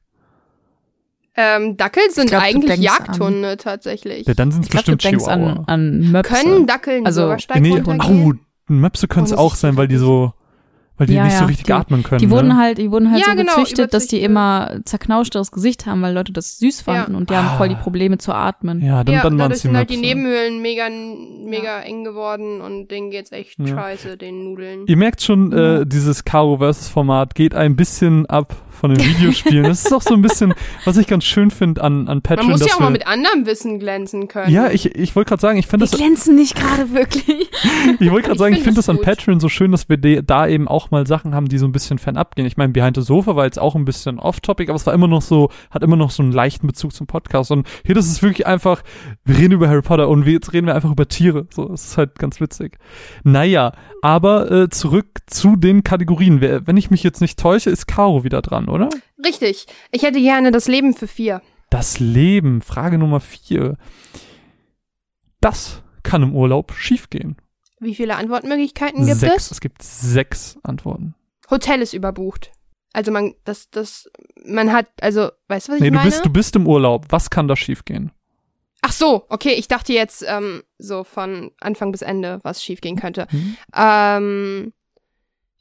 Ähm, 1.38 1.76
Dackel 1.76 2.10
sind 2.10 2.28
glaub, 2.30 2.42
eigentlich 2.42 2.78
Jagdhunde 2.78 3.56
tatsächlich. 3.56 4.26
Ja, 4.26 4.34
dann 4.34 4.52
sind 4.52 4.64
es 4.64 4.68
bestimmt 4.70 5.04
an, 5.04 5.10
Chihuahua. 5.12 5.64
an 5.66 6.10
Möpse. 6.12 6.32
Können 6.34 6.66
Dackel 6.66 6.94
einen 6.96 7.06
Also, 7.06 7.22
Bürgersteig 7.22 7.62
nee, 7.62 7.70
runtergehen? 7.78 8.32
oh, 8.68 8.72
Möpse 8.72 9.08
können 9.08 9.26
es 9.26 9.32
auch 9.32 9.54
sein, 9.54 9.76
weil 9.76 9.88
die 9.88 9.96
so, 9.96 10.32
weil 10.98 11.06
die 11.06 11.14
Ja, 11.14 11.24
nicht 11.24 11.34
so 11.34 11.40
ja, 11.40 11.46
richtig 11.46 11.66
die- 11.66 11.72
atmen 11.72 12.02
können. 12.02 12.20
Die 12.20 12.30
wurden 12.30 12.48
ne? 12.48 12.56
halt, 12.56 12.78
die 12.78 12.90
wurden 12.90 13.10
halt 13.10 13.20
Ja, 13.24 13.32
so 13.32 13.36
genau, 13.36 13.54
gezüchtet, 13.56 13.92
dass 13.94 14.06
die 14.06 14.20
immer 14.22 14.78
zerknauschteres 14.84 15.50
Gesicht 15.52 15.86
haben, 15.86 16.02
weil 16.02 16.14
Leute 16.14 16.32
das 16.32 16.58
süß 16.58 16.80
fanden 16.82 17.14
und 17.14 17.30
die 17.30 17.36
haben 17.36 17.48
Ah. 17.48 17.56
voll 17.56 17.68
die 17.68 17.74
Probleme 17.74 18.18
zu 18.18 18.32
atmen. 18.32 18.80
Ja, 18.84 19.04
dann, 19.04 19.14
ja, 19.14 19.22
dann 19.22 19.38
waren 19.38 19.52
die 19.52 19.58
sind 19.58 19.76
halt 19.76 19.90
die. 19.90 19.96
Nebenhöhlen 19.96 20.60
mega, 20.62 20.88
mega 20.88 21.80
eng 21.80 22.04
geworden 22.04 22.60
und 22.60 22.90
denen 22.90 23.10
geht's 23.10 23.32
echt 23.32 23.58
Ja. 23.58 23.66
scheiße, 23.68 24.16
den 24.16 24.44
Nudeln. 24.44 24.84
Ihr 24.86 24.96
merkt 24.96 25.22
schon, 25.22 25.52
Ja. 25.52 25.80
äh, 25.80 25.86
dieses 25.86 26.24
Caro 26.24 26.58
versus 26.58 26.88
Format 26.88 27.34
geht 27.34 27.54
ein 27.54 27.76
bisschen 27.76 28.26
ab 28.26 28.54
von 28.76 28.94
den 28.94 29.04
Videospielen. 29.04 29.64
das 29.64 29.84
ist 29.84 29.92
auch 29.92 30.02
so 30.02 30.14
ein 30.14 30.22
bisschen, 30.22 30.54
was 30.84 30.96
ich 30.96 31.06
ganz 31.06 31.24
schön 31.24 31.50
finde 31.50 31.82
an, 31.82 32.08
an 32.08 32.22
Patreon. 32.22 32.46
Man 32.46 32.52
muss 32.52 32.60
dass 32.60 32.68
ja 32.68 32.74
auch 32.74 32.80
wir, 32.80 32.84
mal 32.84 32.90
mit 32.92 33.06
anderem 33.06 33.46
Wissen 33.46 33.78
glänzen 33.78 34.28
können. 34.28 34.52
Ja, 34.52 34.70
ich, 34.70 34.94
ich 34.94 35.16
wollte 35.16 35.30
gerade 35.30 35.40
sagen, 35.40 35.58
ich 35.58 35.66
finde 35.66 35.86
Die 35.86 35.90
das, 35.90 36.00
glänzen 36.00 36.36
nicht 36.36 36.56
gerade 36.56 36.92
wirklich. 36.92 37.50
ich 38.00 38.10
wollte 38.10 38.28
gerade 38.28 38.38
sagen, 38.38 38.54
ich 38.54 38.62
find 38.62 38.74
finde 38.74 38.76
das 38.76 38.86
das 38.86 38.96
an. 38.96 39.02
Patreon 39.02 39.40
so 39.40 39.48
schön, 39.48 39.72
dass 39.72 39.88
wir 39.88 39.96
de, 39.96 40.22
da 40.22 40.46
eben 40.46 40.68
auch 40.68 40.90
mal 40.90 41.06
Sachen 41.06 41.34
haben, 41.34 41.48
die 41.48 41.58
so 41.58 41.66
ein 41.66 41.72
bisschen 41.72 41.98
fernab 41.98 42.36
gehen. 42.36 42.46
Ich 42.46 42.56
meine, 42.56 42.72
Behind 42.72 42.96
the 42.96 43.02
Sofa 43.02 43.36
war 43.36 43.44
jetzt 43.44 43.58
auch 43.58 43.74
ein 43.74 43.84
bisschen 43.84 44.18
off-topic, 44.18 44.70
aber 44.70 44.76
es 44.76 44.86
war 44.86 44.94
immer 44.94 45.08
noch 45.08 45.22
so, 45.22 45.50
hat 45.70 45.82
immer 45.82 45.96
noch 45.96 46.10
so 46.10 46.22
einen 46.22 46.32
leichten 46.32 46.66
Bezug 46.66 46.92
zum 46.92 47.06
Podcast. 47.06 47.50
Und 47.50 47.66
hier, 47.84 47.94
das 47.94 48.06
ist 48.06 48.22
wirklich 48.22 48.46
einfach, 48.46 48.82
wir 49.24 49.36
reden 49.36 49.54
über 49.54 49.68
Harry 49.68 49.82
Potter 49.82 50.08
und 50.08 50.26
wir, 50.26 50.34
jetzt 50.34 50.52
reden 50.52 50.66
wir 50.66 50.74
einfach 50.74 50.90
über 50.90 51.08
Tiere. 51.08 51.46
So, 51.50 51.68
das 51.68 51.86
ist 51.86 51.98
halt 51.98 52.18
ganz 52.18 52.40
witzig. 52.40 52.78
Naja, 53.24 53.72
aber 54.02 54.50
äh, 54.50 54.68
zurück 54.68 55.06
zu 55.26 55.56
den 55.56 55.82
Kategorien. 55.82 56.40
Wenn 56.40 56.76
ich 56.76 56.90
mich 56.90 57.02
jetzt 57.02 57.20
nicht 57.20 57.38
täusche, 57.38 57.70
ist 57.70 57.86
Caro 57.86 58.24
wieder 58.24 58.42
dran, 58.42 58.65
oder? 58.68 58.88
Richtig. 59.24 59.66
Ich 59.92 60.02
hätte 60.02 60.20
gerne 60.20 60.50
das 60.50 60.68
Leben 60.68 60.94
für 60.94 61.06
vier. 61.06 61.42
Das 61.70 61.98
Leben, 61.98 62.62
Frage 62.62 62.98
Nummer 62.98 63.20
vier. 63.20 63.76
Das 65.40 65.82
kann 66.02 66.22
im 66.22 66.34
Urlaub 66.34 66.72
schiefgehen. 66.72 67.36
Wie 67.80 67.94
viele 67.94 68.16
Antwortmöglichkeiten 68.16 69.04
gibt 69.04 69.18
sechs. 69.18 69.46
es? 69.46 69.50
Es 69.52 69.60
gibt 69.60 69.82
sechs 69.82 70.58
Antworten. 70.62 71.14
Hotel 71.50 71.82
ist 71.82 71.92
überbucht. 71.92 72.52
Also 72.92 73.12
man, 73.12 73.34
das, 73.44 73.68
das, 73.70 74.08
man 74.46 74.72
hat, 74.72 74.86
also, 75.02 75.30
weißt 75.48 75.68
du, 75.68 75.72
was 75.72 75.76
ich 75.76 75.82
Nee, 75.82 75.90
du 75.90 75.96
meine? 75.96 76.08
bist, 76.08 76.24
du 76.24 76.30
bist 76.30 76.56
im 76.56 76.66
Urlaub. 76.66 77.06
Was 77.10 77.28
kann 77.28 77.46
da 77.48 77.54
schiefgehen? 77.54 78.10
Ach 78.80 78.92
so, 78.92 79.26
okay, 79.28 79.52
ich 79.52 79.68
dachte 79.68 79.92
jetzt 79.92 80.24
ähm, 80.26 80.62
so 80.78 81.04
von 81.04 81.50
Anfang 81.60 81.92
bis 81.92 82.02
Ende, 82.02 82.40
was 82.42 82.62
schiefgehen 82.62 82.96
könnte. 82.96 83.26
Hm? 83.30 83.56
Ähm, 83.74 84.72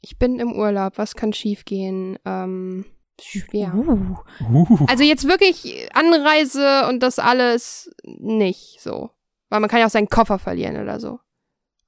ich 0.00 0.18
bin 0.18 0.38
im 0.38 0.52
Urlaub, 0.52 0.96
was 0.96 1.14
kann 1.14 1.32
schiefgehen? 1.32 2.18
Ähm, 2.24 2.86
schwer. 3.22 3.74
Uh. 3.74 4.16
Uh. 4.52 4.86
Also 4.88 5.04
jetzt 5.04 5.26
wirklich 5.26 5.88
Anreise 5.94 6.86
und 6.88 7.02
das 7.02 7.18
alles 7.18 7.90
nicht 8.04 8.80
so. 8.80 9.10
Weil 9.48 9.60
man 9.60 9.70
kann 9.70 9.80
ja 9.80 9.86
auch 9.86 9.90
seinen 9.90 10.08
Koffer 10.08 10.38
verlieren 10.38 10.76
oder 10.80 10.98
so. 11.00 11.20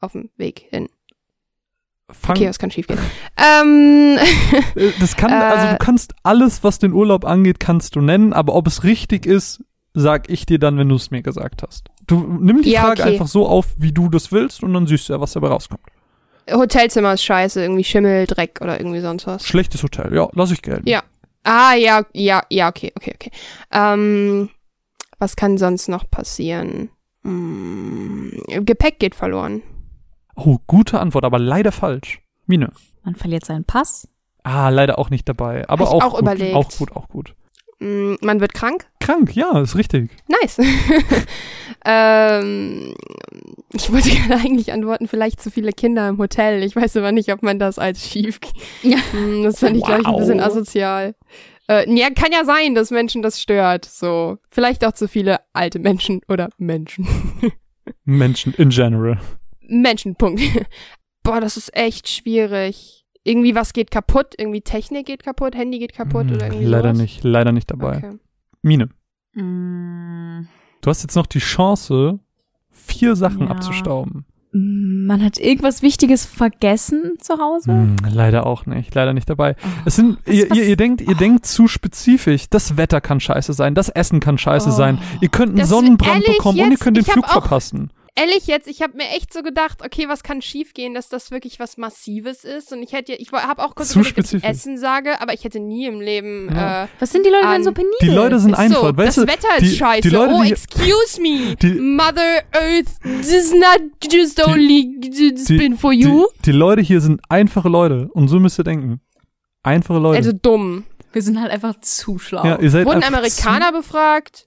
Auf 0.00 0.12
dem 0.12 0.30
Weg 0.36 0.66
hin. 0.70 0.88
Fang, 2.10 2.36
Okay, 2.36 2.48
was 2.48 2.58
kann 2.58 2.70
schiefgehen? 2.70 2.98
ähm, 3.36 4.16
äh, 4.76 4.92
das 5.00 5.16
kann, 5.16 5.30
Äh, 5.30 5.34
also 5.34 5.66
du 5.72 5.76
kannst 5.78 6.14
alles, 6.22 6.64
was 6.64 6.78
den 6.78 6.92
Urlaub 6.92 7.24
angeht, 7.24 7.60
kannst 7.60 7.96
du 7.96 8.00
nennen, 8.00 8.32
aber 8.32 8.54
ob 8.54 8.66
es 8.66 8.82
richtig 8.84 9.26
ist, 9.26 9.62
sag 9.92 10.30
ich 10.30 10.46
dir 10.46 10.58
dann, 10.58 10.78
wenn 10.78 10.88
du 10.88 10.94
es 10.94 11.10
mir 11.10 11.22
gesagt 11.22 11.62
hast. 11.66 11.88
Du 12.06 12.20
nimm 12.20 12.62
die 12.62 12.70
Ja, 12.70 12.82
Frage 12.82 13.02
okay. 13.02 13.12
einfach 13.12 13.26
so 13.26 13.46
auf, 13.46 13.74
wie 13.76 13.92
du 13.92 14.08
das 14.08 14.32
willst, 14.32 14.62
und 14.62 14.72
dann 14.72 14.86
siehst 14.86 15.08
du 15.08 15.12
ja, 15.12 15.20
was 15.20 15.32
dabei 15.32 15.48
rauskommt. 15.48 15.82
Hotelzimmer 16.50 17.12
ist 17.12 17.24
scheiße, 17.24 17.60
irgendwie 17.60 17.84
Schimmel, 17.84 18.26
Dreck 18.26 18.60
oder 18.62 18.80
irgendwie 18.80 19.00
sonst 19.00 19.26
was. 19.26 19.46
Schlechtes 19.46 19.82
Hotel, 19.82 20.14
ja, 20.14 20.28
lass 20.32 20.50
ich 20.50 20.62
gelten. 20.62 20.88
Ja. 20.88 21.02
Ah, 21.44 21.74
ja, 21.74 22.05
ja, 22.12 22.42
ja, 22.51 22.68
okay, 22.68 22.92
okay, 22.96 23.12
okay. 23.14 23.31
Ähm, 23.70 24.51
was 25.18 25.37
kann 25.37 25.59
sonst 25.59 25.88
noch 25.88 26.11
passieren? 26.11 26.90
Hm, 27.22 28.42
Gepäck 28.64 28.98
geht 28.98 29.14
verloren. 29.14 29.62
Oh, 30.37 30.59
gute 30.66 31.01
Antwort, 31.01 31.24
aber 31.24 31.38
leider 31.38 31.72
falsch. 31.72 32.20
Mine. 32.46 32.72
Man 33.03 33.14
verliert 33.14 33.44
seinen 33.44 33.64
Pass. 33.64 34.09
Ah, 34.44 34.68
leider 34.68 34.98
auch 34.98 35.11
nicht 35.11 35.29
dabei. 35.29 35.68
Aber 35.68 35.90
auch, 35.90 36.03
auch 36.03 36.11
gut, 36.12 36.22
überlegt. 36.22 36.55
auch 36.55 36.70
gut, 36.70 36.92
auch 36.96 37.09
gut. 37.09 37.35
Hm, 37.80 38.18
man 38.20 38.40
wird 38.40 38.54
krank. 38.54 38.86
Krank, 39.00 39.34
ja, 39.36 39.60
ist 39.60 39.76
richtig. 39.76 40.10
Nice. 40.28 40.58
ähm, 41.84 42.94
ich 43.72 43.92
wollte 43.92 44.08
gerade 44.28 44.34
eigentlich 44.34 44.72
antworten, 44.72 45.08
vielleicht 45.08 45.40
zu 45.40 45.50
viele 45.50 45.72
Kinder 45.72 46.08
im 46.08 46.18
Hotel. 46.18 46.62
Ich 46.62 46.74
weiß 46.76 46.96
aber 46.96 47.12
nicht, 47.12 47.32
ob 47.32 47.42
man 47.42 47.58
das 47.58 47.78
als 47.78 48.08
schief. 48.08 48.40
Ja. 48.82 48.98
Hm, 49.12 49.42
das 49.42 49.58
fand 49.60 49.76
ich, 49.76 49.84
glaube 49.84 50.02
ich, 50.02 50.06
ein 50.06 50.16
bisschen 50.16 50.38
Wow. 50.38 50.46
asozial. 50.46 51.14
Äh, 51.68 51.90
ja, 51.94 52.10
kann 52.10 52.32
ja 52.32 52.44
sein, 52.44 52.74
dass 52.74 52.90
Menschen 52.90 53.22
das 53.22 53.40
stört. 53.40 53.84
So. 53.84 54.38
Vielleicht 54.50 54.84
auch 54.84 54.92
zu 54.92 55.06
viele 55.08 55.40
alte 55.52 55.78
Menschen 55.78 56.20
oder 56.28 56.48
Menschen. 56.58 57.06
Menschen 58.04 58.54
in 58.54 58.70
general. 58.70 59.18
Menschen, 59.60 60.14
Punkt. 60.16 60.40
Boah, 61.22 61.40
das 61.40 61.56
ist 61.56 61.74
echt 61.76 62.08
schwierig. 62.08 62.97
Irgendwie 63.28 63.54
was 63.54 63.72
geht 63.74 63.90
kaputt, 63.90 64.34
irgendwie 64.38 64.62
Technik 64.62 65.06
geht 65.06 65.22
kaputt, 65.22 65.54
Handy 65.54 65.78
geht 65.78 65.92
kaputt 65.94 66.28
Hm, 66.28 66.34
oder 66.36 66.46
irgendwie 66.46 66.64
leider 66.64 66.88
sowas. 66.94 66.98
nicht, 67.02 67.24
leider 67.24 67.52
nicht 67.52 67.70
dabei. 67.70 67.98
Okay. 67.98 68.18
Mine, 68.62 68.88
Mm, 69.34 70.46
du 70.80 70.90
hast 70.90 71.02
jetzt 71.02 71.14
noch 71.14 71.26
die 71.26 71.38
Chance, 71.38 72.18
vier 72.70 73.14
Sachen 73.16 73.42
Ja. 73.42 73.48
abzustauben. 73.48 74.24
Man 74.50 75.22
hat 75.22 75.38
irgendwas 75.38 75.82
Wichtiges 75.82 76.24
vergessen 76.24 77.12
zu 77.20 77.34
Hause. 77.38 77.70
Hm, 77.70 77.96
leider 78.10 78.46
auch 78.46 78.64
nicht, 78.64 78.94
leider 78.94 79.12
nicht 79.12 79.28
dabei. 79.28 79.54
Oh. 79.62 79.66
Es 79.84 79.96
sind, 79.96 80.18
ihr, 80.26 80.52
ihr, 80.54 80.64
ihr 80.64 80.76
denkt, 80.76 81.02
ihr 81.02 81.14
denkt 81.14 81.44
zu 81.44 81.68
spezifisch. 81.68 82.48
Das 82.48 82.78
Wetter 82.78 83.00
kann 83.02 83.20
scheiße 83.20 83.52
sein, 83.52 83.74
das 83.74 83.90
Essen 83.90 84.20
kann 84.20 84.38
scheiße 84.38 84.70
Oh. 84.70 84.72
sein. 84.72 84.98
Ihr 85.20 85.28
könnt 85.28 85.50
einen 85.50 85.58
Das- 85.58 85.68
Sonnenbrand 85.68 86.22
ehrlich 86.22 86.38
bekommen 86.38 86.58
und 86.60 86.64
ihr 86.64 86.70
jetzt? 86.72 86.80
könnt 86.80 86.96
den 86.96 87.04
Flug 87.04 87.26
auch- 87.26 87.32
verpassen. 87.32 87.90
Ehrlich 88.18 88.46
jetzt, 88.46 88.66
ich 88.66 88.83
habe 88.83 88.96
mir 88.96 89.09
echt 89.11 89.33
so 89.33 89.42
gedacht, 89.42 89.83
okay, 89.85 90.09
was 90.09 90.22
kann 90.22 90.42
schiefgehen, 90.42 90.94
dass 90.94 91.09
das 91.09 91.31
wirklich 91.31 91.61
was 91.61 91.76
Massives 91.76 92.42
ist? 92.44 92.72
Und 92.72 92.83
ich 92.83 92.92
hätte, 92.92 93.12
ich 93.14 93.31
habe 93.33 93.62
auch 93.62 93.74
kurz 93.74 93.90
Zu 93.90 94.00
überlegt, 94.00 94.18
ob 94.18 94.35
ich. 94.35 94.44
Essen 94.44 94.76
sage, 94.78 95.20
aber 95.20 95.35
ich 95.35 95.44
hätte 95.44 95.61
nie 95.61 95.87
im 95.87 96.00
Leben. 96.00 96.50
Ja. 96.52 96.85
Äh, 96.85 96.88
Was 96.98 97.11
sind 97.12 97.24
die 97.24 97.31
Leute 97.31 97.46
An- 97.46 97.52
denn 97.54 97.64
so 97.64 97.72
penibel? 97.72 97.96
Die 98.02 98.09
Leute 98.09 98.38
sind 98.40 98.54
einfach, 98.54 98.81
so, 98.81 98.96
weißt 98.96 99.18
das 99.18 99.24
du, 99.26 99.33
Wetter 99.33 99.57
ist 99.59 99.72
die- 99.72 99.76
scheiße. 99.76 100.02
die 100.09 100.14
Leute, 100.14 100.35
oh, 100.35 100.42
die- 100.42 100.52
excuse 100.52 101.20
me, 101.20 101.57
die- 101.62 101.74
Mother 101.81 102.42
Earth 102.52 102.88
does 103.04 103.52
not 103.52 103.83
just 104.12 104.44
only 104.46 104.98
spin 105.37 105.76
for 105.76 105.92
die, 105.92 106.00
you. 106.00 106.26
die 106.44 106.52
Leute 106.52 106.83
hier 106.83 107.00
sind 107.00 107.20
einfache 107.28 107.68
Leute 107.68 108.09
und 108.12 108.28
so 108.28 108.40
müsst 108.40 108.59
ihr 108.59 108.64
denken. 108.64 109.00
Einfache 109.62 109.98
Leute. 109.98 110.16
Also 110.18 110.33
dumm. 110.33 110.85
Wir 111.12 111.22
sind 111.22 111.40
halt 111.40 111.50
einfach 111.50 111.81
zu 111.81 112.18
schlau. 112.18 112.44
ja, 112.44 112.59
ihr 112.61 112.70
seid 112.70 112.85
Wurden 112.87 113.02
einfach 113.02 113.18
Amerikaner 113.18 113.72
befragt 113.72 114.46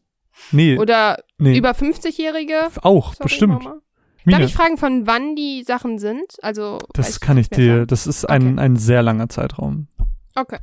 nee, 0.52 0.78
oder 0.78 1.18
nee, 1.38 1.58
über 1.58 1.72
50-Jährige? 1.72 2.70
auch, 2.82 3.14
Sorry, 3.14 3.24
bestimmt. 3.24 3.64
Mama. 3.64 3.78
Darf 4.26 4.42
ich 4.42 4.54
fragen, 4.54 4.78
von 4.78 5.08
wann 5.08 5.36
die 5.36 5.64
Sachen 5.64 5.98
sind? 5.98 6.36
Also 6.44 6.78
das 6.94 7.20
kann 7.20 7.38
ich 7.38 7.50
dir, 7.50 7.80
sagt. 7.80 7.92
das 7.92 8.06
ist 8.06 8.26
ein, 8.30 8.54
Okay. 8.54 8.60
ein 8.62 8.76
sehr 8.76 9.02
langer 9.02 9.30
Zeitraum. 9.30 9.88
Okay. 10.36 10.60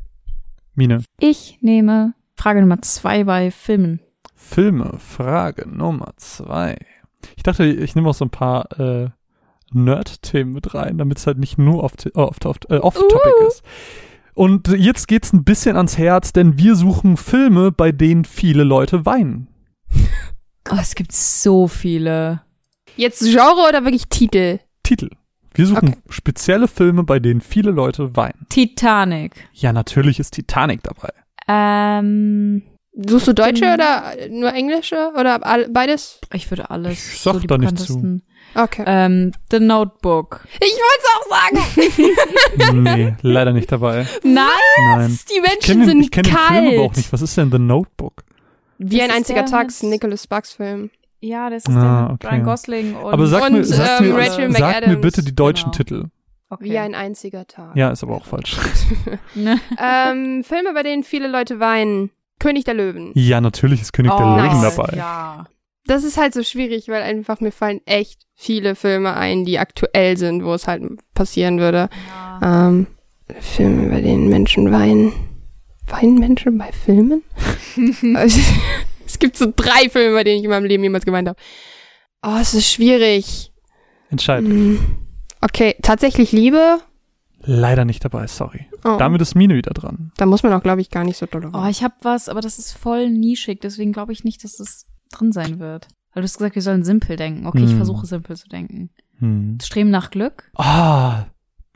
Mine, 0.75 1.03
Ich 1.19 1.59
nehme 1.61 2.15
Frage 2.37 2.61
Nummer 2.61 2.81
zwei 2.83 3.25
bei 3.25 3.51
Filmen. 3.51 3.99
Filme, 4.37 4.93
Frage 4.99 5.69
Nummer 5.69 6.13
zwei. 6.19 6.79
Ich 7.37 7.43
dachte, 7.43 7.65
ich 7.67 7.97
nehme 7.97 8.09
auch 8.09 8.15
so 8.15 8.25
ein 8.25 8.31
paar 8.31 8.79
äh, 8.79 9.09
Nerd-Themen 9.73 10.53
mit 10.53 10.75
rein, 10.75 10.97
damit 10.99 11.19
es 11.19 11.27
halt 11.27 11.39
nicht 11.39 11.59
nur 11.59 11.83
off-topic 11.83 12.17
off, 12.17 12.37
off, 12.45 12.57
äh, 12.71 12.77
off 12.77 12.97
Uh. 12.97 13.49
ist. 13.49 13.63
Und 14.35 14.69
jetzt 14.69 15.09
geht's 15.09 15.33
ein 15.33 15.43
bisschen 15.43 15.77
ans 15.77 15.99
Herz, 15.99 16.33
denn 16.33 16.59
wir 16.59 16.77
suchen 16.77 17.17
Filme, 17.17 17.73
bei 17.73 17.91
denen 17.91 18.25
viele 18.25 18.63
Leute 18.63 19.05
weinen. 19.05 19.49
Oh, 20.71 20.77
es 20.81 20.95
gibt 20.95 21.13
so 21.13 21.67
viele. 21.69 22.43
Jetzt 22.97 23.21
Genre 23.23 23.67
oder 23.69 23.85
wirklich 23.85 24.09
Titel? 24.09 24.59
Titel. 24.83 25.09
Wir 25.55 25.67
suchen 25.67 25.89
Okay. 25.89 25.99
spezielle 26.11 26.69
Filme, 26.69 27.05
bei 27.05 27.19
denen 27.21 27.41
viele 27.41 27.71
Leute 27.71 28.15
weinen. 28.17 28.47
Titanic. 28.51 29.49
Ja, 29.55 29.73
natürlich 29.73 30.21
ist 30.21 30.33
Titanic 30.35 30.83
dabei. 30.83 31.09
Ähm, 31.49 32.63
Suchst 33.09 33.29
du 33.29 33.33
deutsche 33.33 33.61
Den- 33.63 33.75
oder 33.75 34.15
nur 34.31 34.53
englische 34.53 35.13
oder 35.19 35.45
all- 35.47 35.69
beides? 35.69 36.21
ich 36.33 36.51
würde 36.51 36.69
alles. 36.71 36.93
Ich 36.93 37.21
sag 37.21 37.41
die 37.41 37.47
da 37.47 37.57
nicht 37.57 37.79
zu. 37.79 38.21
Okay. 38.55 38.83
Ähm, 38.87 39.33
The 39.51 39.61
Notebook. 39.61 40.41
Ich 40.55 40.61
wollte 40.61 41.03
es 41.03 41.09
auch 41.15 41.31
sagen. 41.31 42.83
Nee, 42.83 43.15
leider 43.23 43.53
nicht 43.53 43.71
dabei. 43.71 44.07
Nein. 44.25 44.47
Nein. 44.97 45.19
Die 45.31 45.35
Ich 45.37 45.41
Menschen 45.43 45.61
kenne 45.61 45.81
den, 45.81 45.89
sind 45.89 46.01
ich 46.03 46.11
kenn 46.11 46.23
den 46.25 46.35
kalt. 46.35 46.49
Film 46.65 46.75
aber 46.79 46.83
auch 46.91 46.97
nicht. 46.97 47.13
Was 47.13 47.23
ist 47.23 47.37
denn 47.37 47.51
The 47.53 47.59
Notebook? 47.59 48.25
Wie 48.79 48.99
Das 48.99 49.09
ein 49.09 49.15
einziger 49.17 49.43
der 49.43 49.51
Tag, 49.51 49.69
ist 49.69 49.83
ein 49.83 49.91
Nicholas 49.91 50.23
Sparks 50.25 50.53
Film. 50.53 50.91
Ja, 51.21 51.51
das 51.51 51.65
ist 51.65 51.75
Ah, 51.77 52.07
der 52.07 52.15
okay. 52.15 52.27
Ryan 52.29 52.45
Gosling 52.45 52.95
und. 52.97 53.13
Aber 53.13 53.27
sag, 53.27 53.43
Und, 53.45 53.53
mir, 53.55 53.65
sag, 53.65 54.01
ähm, 54.01 54.09
mir, 54.11 54.17
Rachel 54.19 54.53
sag 54.53 54.87
mir 54.87 54.97
bitte 54.97 55.23
die 55.25 55.35
deutschen 55.35 55.73
Genau. 55.73 55.77
Titel. 55.77 56.05
okay. 56.49 56.65
Wie 56.65 56.79
ein 56.79 56.95
einziger 56.95 57.47
Tag. 57.47 57.75
Ja, 57.77 57.91
ist 57.91 58.03
aber 58.05 58.15
auch 58.15 58.25
falsch. 58.25 58.57
Ne? 59.35 59.59
ähm, 59.79 60.45
Filme, 60.45 60.73
bei 60.75 60.83
denen 60.85 61.03
viele 61.03 61.29
Leute 61.29 61.59
weinen. 61.61 62.11
König 62.39 62.65
der 62.65 62.75
Löwen. 62.75 63.11
Ja, 63.15 63.41
natürlich 63.41 63.81
ist 63.83 63.93
König 63.93 64.13
der 64.17 64.25
Oh, 64.25 64.37
Löwen 64.37 64.61
nice. 64.61 64.77
dabei. 64.77 64.97
Ja. 64.97 65.47
Das 65.87 66.05
ist 66.05 66.17
halt 66.19 66.35
so 66.35 66.45
schwierig, 66.45 66.87
weil 66.89 67.03
einfach 67.03 67.41
mir 67.41 67.51
fallen 67.51 67.81
echt 67.85 68.21
viele 68.37 68.77
Filme 68.77 69.15
ein, 69.17 69.45
die 69.45 69.59
aktuell 69.59 70.17
sind, 70.17 70.45
wo 70.45 70.55
es 70.55 70.69
halt 70.69 70.83
passieren 71.15 71.59
würde. 71.59 71.89
ja. 72.41 72.69
Ähm, 72.69 72.87
Filme, 73.41 73.89
bei 73.91 74.01
denen 74.03 74.29
Menschen 74.29 74.71
weinen. 74.71 75.13
Weinen 75.91 76.19
Menschen 76.19 76.59
bei 76.59 76.73
Filmen? 76.73 77.23
Also, 78.17 78.41
es 79.07 79.19
gibt 79.19 79.37
so 79.37 79.53
drei 79.55 79.89
Filme, 79.89 80.15
bei 80.15 80.25
denen 80.25 80.39
ich 80.39 80.45
in 80.45 80.51
meinem 80.51 80.65
Leben 80.65 80.83
jemals 80.83 81.05
geweint 81.05 81.29
habe. 81.29 81.39
Oh, 82.23 82.37
es 82.41 82.55
ist 82.55 82.71
schwierig. 82.71 83.53
Entscheid. 84.11 84.43
Hm. 84.45 84.81
Okay, 85.41 85.77
tatsächlich 85.83 86.33
Liebe. 86.33 86.79
Leider 87.43 87.85
nicht 87.85 88.05
dabei, 88.05 88.27
sorry. 88.27 88.67
Oh, 88.85 88.97
Damit 88.99 89.21
ist 89.23 89.37
Mine 89.37 89.55
wieder 89.55 89.71
dran. 89.73 90.11
da 90.17 90.27
muss 90.27 90.43
man 90.43 90.53
auch, 90.53 90.63
glaube 90.63 90.81
ich, 90.81 90.91
gar 90.91 91.05
nicht 91.05 91.17
so 91.17 91.27
doll 91.27 91.49
Oh, 91.53 91.67
ich 91.71 91.85
habe 91.85 91.95
was, 92.03 92.29
aber 92.29 92.41
das 92.41 92.59
ist 92.59 92.73
voll 92.73 93.11
nischig, 93.11 93.61
deswegen 93.61 93.93
glaube 93.93 94.13
ich 94.13 94.25
nicht, 94.25 94.43
dass 94.43 94.59
es 94.59 94.87
drin 95.13 95.31
sein 95.33 95.61
wird. 95.61 95.87
Weil 96.13 96.23
du 96.23 96.25
hast 96.25 96.39
gesagt, 96.39 96.57
wir 96.57 96.63
sollen 96.63 96.83
simpel 96.85 97.15
denken. 97.17 97.47
Okay, 97.47 97.63
ich 97.63 97.71
Hm. 97.71 97.77
versuche 97.77 98.07
simpel 98.07 98.37
zu 98.37 98.49
denken. 98.49 98.91
Hm. 99.21 99.59
Streben 99.63 99.91
nach 99.91 100.11
Glück? 100.11 100.51
Ah, 100.57 101.27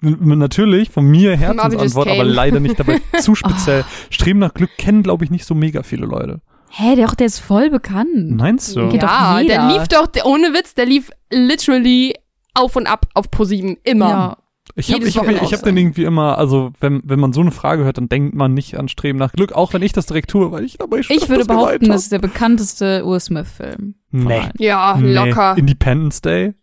natürlich, 0.03 0.91
von 0.91 1.07
mir 1.07 1.37
Herzensantwort, 1.37 2.09
aber 2.09 2.25
leider 2.25 2.61
nicht 2.61 2.79
dabei. 2.79 3.01
Zu 3.21 3.35
speziell. 3.35 3.85
Streben 4.11 4.41
nach 4.41 4.55
Glück 4.55 4.71
kennen, 4.77 5.03
glaube 5.03 5.25
ich, 5.25 5.31
nicht 5.31 5.45
so 5.45 5.55
mega 5.55 5.83
viele 5.83 6.07
Leute. 6.07 6.41
Hä, 6.71 6.97
der, 6.97 7.07
der 7.09 7.27
ist 7.27 7.38
voll 7.38 7.71
bekannt. 7.71 8.31
Meinst 8.31 8.75
du? 8.75 8.88
Geht 8.88 9.03
doch 9.03 9.09
ja, 9.09 9.43
der 9.43 9.69
lief 9.69 9.88
doch, 9.88 10.07
der, 10.07 10.27
ohne 10.27 10.55
Witz, 10.55 10.75
der 10.75 10.87
lief 10.87 11.11
literally 11.31 12.15
auf 12.55 12.77
und 12.77 12.87
ab 12.87 13.07
auf 13.15 13.31
ProSieben. 13.31 13.77
Immer. 13.85 14.09
Ja. 14.09 14.37
Ich 14.75 14.93
habe 14.93 15.07
ich 15.07 15.17
hab, 15.19 15.25
Wochenende 15.25 15.45
ich 15.45 15.53
hab 15.53 15.61
so. 15.61 15.67
irgendwie 15.67 16.05
immer, 16.05 16.38
also 16.38 16.73
wenn, 16.81 17.03
wenn 17.05 17.21
man 17.21 17.35
so 17.35 17.43
eine 17.43 17.51
Frage 17.51 17.85
hört, 17.85 17.99
dann 17.99 18.09
denkt 18.09 18.35
man 18.35 18.55
nicht 18.55 18.79
an 18.79 18.88
Streben 18.88 19.19
nach 19.19 19.33
Glück, 19.33 19.53
auch 19.53 19.75
wenn 19.75 19.83
ich 19.83 19.93
das 19.93 20.07
direkt 20.07 20.31
tue, 20.31 20.51
weil 20.51 20.65
ich 20.65 20.79
dabei 20.79 21.03
schon 21.03 21.15
Ich 21.17 21.29
würde 21.29 21.43
geweint 21.43 21.61
behaupten, 21.61 21.88
das 21.88 22.05
ist 22.05 22.12
der 22.12 22.21
bekannteste 22.21 23.05
Will 23.05 23.21
Smith-Film. 23.21 23.97
Nee. 24.12 24.35
allen. 24.35 24.53
Ja, 24.59 24.97
Nee. 24.99 25.12
locker. 25.12 25.59
Independence 25.59 26.23
Day, 26.23 26.55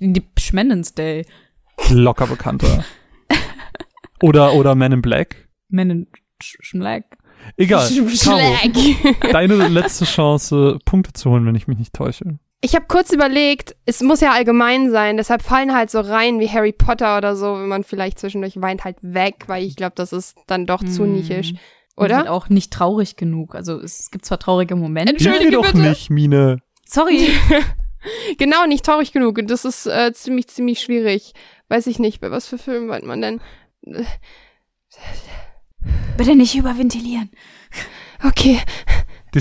Independence 0.00 0.94
Day. 0.94 1.26
Locker 1.88 2.26
bekannter. 2.26 2.84
oder, 4.22 4.54
oder 4.54 4.74
Men 4.74 4.92
in 4.92 5.02
Black. 5.02 5.48
Men 5.68 5.90
in 5.90 6.06
Black. 6.72 7.04
Egal. 7.56 7.88
Caro, 7.88 8.08
Schlag. 8.08 8.70
deine 9.32 9.68
letzte 9.68 10.04
Chance, 10.04 10.78
Punkte 10.84 11.12
zu 11.12 11.30
holen, 11.30 11.46
wenn 11.46 11.54
ich 11.54 11.66
mich 11.66 11.78
nicht 11.78 11.94
täusche. 11.94 12.38
Ich 12.62 12.74
habe 12.74 12.84
kurz 12.86 13.10
überlegt, 13.12 13.74
es 13.86 14.02
muss 14.02 14.20
ja 14.20 14.32
allgemein 14.32 14.90
sein, 14.90 15.16
deshalb 15.16 15.42
fallen 15.42 15.74
halt 15.74 15.90
so 15.90 16.00
rein 16.00 16.40
wie 16.40 16.48
Harry 16.50 16.72
Potter 16.72 17.16
oder 17.16 17.34
so, 17.34 17.54
wenn 17.54 17.68
man 17.68 17.84
vielleicht 17.84 18.18
zwischendurch 18.18 18.60
weint, 18.60 18.84
halt 18.84 18.96
weg, 19.00 19.44
weil 19.46 19.64
ich 19.64 19.76
glaube, 19.76 19.94
das 19.96 20.12
ist 20.12 20.36
dann 20.46 20.66
doch 20.66 20.84
zu 20.84 21.04
Hm. 21.04 21.12
nischig. 21.12 21.58
Und 21.96 22.06
Oder? 22.06 22.18
halt 22.18 22.28
auch 22.28 22.48
nicht 22.48 22.72
traurig 22.72 23.16
genug. 23.16 23.54
Also 23.54 23.78
es 23.80 24.10
gibt 24.10 24.24
zwar 24.26 24.38
traurige 24.38 24.76
Momente. 24.76 25.12
Entschuldige 25.12 25.50
doch 25.50 25.66
bitte. 25.72 25.78
nicht, 25.88 26.10
Mine. 26.10 26.58
Sorry. 26.86 27.28
Genau, 28.38 28.64
nicht 28.64 28.82
traurig 28.86 29.12
genug. 29.12 29.36
Und 29.36 29.50
das 29.50 29.66
ist 29.66 29.84
äh, 29.86 30.10
ziemlich, 30.14 30.48
ziemlich 30.48 30.80
schwierig. 30.80 31.34
Weiß 31.70 31.86
ich 31.86 31.98
nicht, 31.98 32.20
bei 32.20 32.30
was 32.30 32.46
für 32.46 32.58
Filmen 32.58 32.88
weint 32.88 33.06
man 33.06 33.22
denn? 33.22 33.40
Äh, 33.86 34.02
Bitte 36.16 36.34
nicht 36.36 36.54
überventilieren. 36.56 37.30
Okay. 38.26 38.60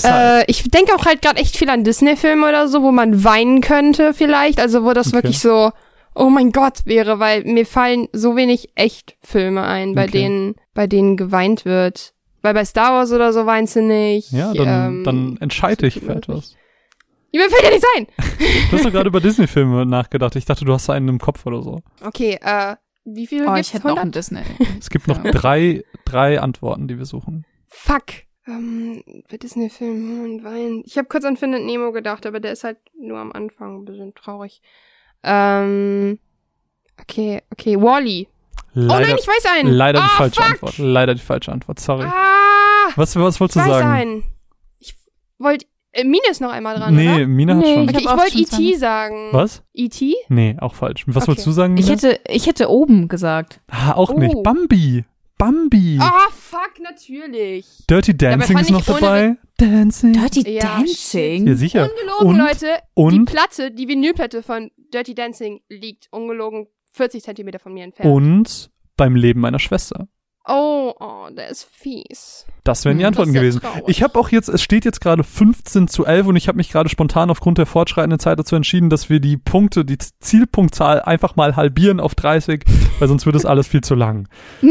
Äh, 0.04 0.46
ich 0.50 0.64
denke 0.70 0.94
auch 0.96 1.06
halt 1.06 1.22
gerade 1.22 1.42
echt 1.42 1.58
viel 1.58 1.70
an 1.70 1.84
Disney-Filme 1.84 2.48
oder 2.48 2.68
so, 2.70 2.82
wo 2.84 2.92
man 2.92 3.24
weinen 3.24 3.60
könnte 3.60 4.14
vielleicht. 4.14 4.60
Also 4.60 4.86
wo 4.86 4.94
das 4.94 5.08
Okay. 5.08 5.16
wirklich 5.18 5.40
so, 5.40 5.72
oh 6.16 6.30
mein 6.30 6.52
Gott 6.52 6.86
wäre, 6.86 7.20
weil 7.20 7.44
mir 7.44 7.66
fallen 7.66 8.08
so 8.14 8.36
wenig 8.36 8.70
echt 8.76 9.18
Filme 9.22 9.64
ein, 9.64 9.96
bei 9.96 10.04
Okay. 10.04 10.12
denen, 10.12 10.56
bei 10.74 10.88
denen 10.88 11.18
geweint 11.18 11.66
wird. 11.66 12.14
Weil 12.42 12.54
bei 12.54 12.64
Star 12.64 12.94
Wars 12.94 13.12
oder 13.12 13.34
so 13.34 13.46
weinst 13.46 13.76
du 13.76 13.82
nicht. 13.82 14.32
ja, 14.32 14.54
dann, 14.54 14.68
ähm, 14.68 15.04
dann 15.04 15.38
entscheide 15.42 15.88
ich 15.88 16.00
für 16.00 16.14
etwas. 16.16 16.52
Ja, 16.54 16.58
mir 17.38 17.50
fällt 17.50 17.64
ja 17.64 17.70
nicht 17.72 17.86
ein. 17.98 18.08
Du 18.70 18.78
hast 18.78 18.86
doch 18.86 18.92
gerade 18.92 19.08
über 19.10 19.20
Disney-Filme 19.20 19.86
nachgedacht. 19.86 20.36
Ich 20.36 20.46
dachte, 20.46 20.66
du 20.66 20.74
hast 20.74 20.90
einen 20.90 21.08
im 21.08 21.20
Kopf 21.20 21.46
oder 21.46 21.62
so. 21.62 21.82
Okay, 22.04 22.38
äh, 22.42 22.76
wie 23.06 23.28
viel 23.28 23.48
Oh, 23.48 23.54
gibt's? 23.54 23.70
ich 23.70 23.74
hätte 23.76 23.88
noch 23.88 23.98
100? 23.98 24.02
einen 24.04 24.12
Disney. 24.12 24.42
Es 24.80 24.90
gibt 24.90 25.08
noch 25.08 25.24
Ja. 25.24 25.32
drei, 25.32 25.84
drei 26.06 26.40
Antworten, 26.42 26.88
die 26.88 26.98
wir 26.98 27.06
suchen. 27.06 27.46
Fuck. 27.68 28.06
Ähm, 28.48 29.04
bei 29.30 29.38
Disney-Film 29.38 30.24
und 30.24 30.44
Wein. 30.44 30.82
Ich 30.86 30.98
habe 30.98 31.08
kurz 31.08 31.24
an 31.26 31.38
Findet 31.38 31.64
Nemo 31.66 31.92
gedacht, 31.92 32.26
aber 32.26 32.40
der 32.40 32.54
ist 32.54 32.64
halt 32.64 32.78
nur 33.00 33.20
am 33.20 33.32
Anfang 33.32 33.82
ein 33.82 33.86
bisschen 33.86 34.16
traurig. 34.16 34.62
Ähm, 35.24 36.20
okay, 37.00 37.42
okay, 37.52 37.76
Wally. 37.80 38.28
Oh 38.76 38.82
Leider, 38.82 39.08
nein, 39.08 39.18
ich 39.20 39.28
weiß 39.28 39.46
einen. 39.58 39.72
leider 39.74 40.00
die 40.00 40.06
Ah, 40.06 40.10
falsche 40.18 40.42
fuck. 40.42 40.52
Antwort. 40.52 40.78
Leider 40.78 41.14
die 41.16 41.22
falsche 41.22 41.52
Antwort, 41.52 41.80
sorry. 41.80 42.06
Ah, 42.06 42.90
Was, 42.96 43.16
was 43.16 43.40
wolltest 43.40 43.58
ich 43.58 43.64
du 43.64 43.70
weiß 43.70 43.80
sagen? 43.80 43.90
einen. 43.92 44.24
Ich 44.80 44.96
wollte, 45.38 45.66
äh, 45.92 46.04
Mine 46.04 46.24
ist 46.30 46.42
noch 46.42 46.52
einmal 46.52 46.78
dran, 46.78 46.96
nee, 46.96 47.08
oder? 47.16 47.28
Mina 47.28 47.56
hat 47.56 47.62
Nee, 47.64 47.74
schon. 47.74 47.84
Ich 47.84 47.90
Okay, 47.90 47.96
hab 47.96 48.02
ich 48.02 48.08
auch 48.08 48.18
wollte 48.18 48.48
schon 48.54 48.62
E.T. 48.66 48.76
sagen. 48.78 49.30
Was? 49.32 49.64
E.T.? 49.74 50.16
Nee, 50.30 50.56
auch 50.60 50.76
falsch. 50.76 51.04
Was 51.08 51.18
Okay. 51.18 51.28
wolltest 51.28 51.48
du 51.48 51.52
sagen? 51.52 51.78
Ich 51.78 51.86
Mina? 51.88 51.96
hätte, 51.98 52.20
ich 52.28 52.48
hätte 52.48 52.70
oben 52.70 53.08
gesagt. 53.08 53.62
ah, 53.68 53.94
auch 53.94 54.12
Oh. 54.12 54.20
nicht. 54.20 54.42
Bambi. 54.44 55.06
Bambi. 55.38 55.98
Ah, 56.02 56.28
fuck, 56.36 56.74
natürlich. 56.84 57.66
Dirty 57.90 58.16
Dancing 58.18 58.58
fand 58.58 58.70
ist 58.70 58.72
noch 58.72 58.88
ohne 58.90 59.00
dabei. 59.00 59.36
Dancing. 59.58 60.12
Dirty 60.14 60.52
Ja, 60.52 60.62
Dancing? 60.78 61.48
Ja, 61.48 61.56
sicher. 61.56 61.90
Ungelogen, 61.90 62.28
Und- 62.28 62.38
Leute. 62.38 62.66
Die 62.98 63.02
und- 63.02 63.26
Platte, 63.26 63.72
die 63.72 63.88
Vinylplatte 63.88 64.44
von 64.44 64.70
Dirty 64.94 65.16
Dancing 65.16 65.62
liegt 65.70 66.08
ungelogen 66.12 66.68
40 66.92 67.24
Zentimeter 67.24 67.60
von 67.60 67.74
mir 67.74 67.86
entfernt. 67.86 68.12
Und 68.14 68.70
beim 68.98 69.16
Leben 69.16 69.40
meiner 69.40 69.60
Schwester. 69.60 70.10
Oh, 70.52 70.94
oh, 71.00 71.28
der 71.32 71.50
ist 71.50 71.68
fies. 71.72 72.46
Das 72.64 72.84
wären 72.84 72.98
die 72.98 73.04
Hm, 73.04 73.10
Antworten 73.10 73.34
gewesen. 73.34 73.62
traurig. 73.62 73.84
Ich 73.88 74.02
habe 74.02 74.18
auch 74.20 74.30
jetzt, 74.30 74.50
es 74.50 74.62
steht 74.64 74.84
jetzt 74.84 75.00
gerade 75.00 75.24
15 75.24 75.88
zu 75.88 76.06
11 76.06 76.28
und 76.28 76.36
ich 76.36 76.48
habe 76.48 76.58
mich 76.58 76.72
gerade 76.72 76.90
spontan 76.90 77.30
aufgrund 77.30 77.58
der 77.60 77.66
fortschreitenden 77.68 78.20
Zeit 78.20 78.40
dazu 78.40 78.56
entschieden, 78.56 78.90
dass 78.90 79.10
wir 79.10 79.20
die 79.20 79.38
Punkte, 79.38 79.86
die 79.86 79.98
Zielpunktzahl 80.20 81.02
einfach 81.02 81.36
mal 81.36 81.56
halbieren 81.56 82.00
auf 82.00 82.16
30, 82.16 82.64
weil 83.00 83.08
sonst 83.08 83.26
wird 83.26 83.36
es 83.36 83.46
alles 83.46 83.68
viel 83.68 83.82
zu 83.82 83.94
lang. 83.96 84.28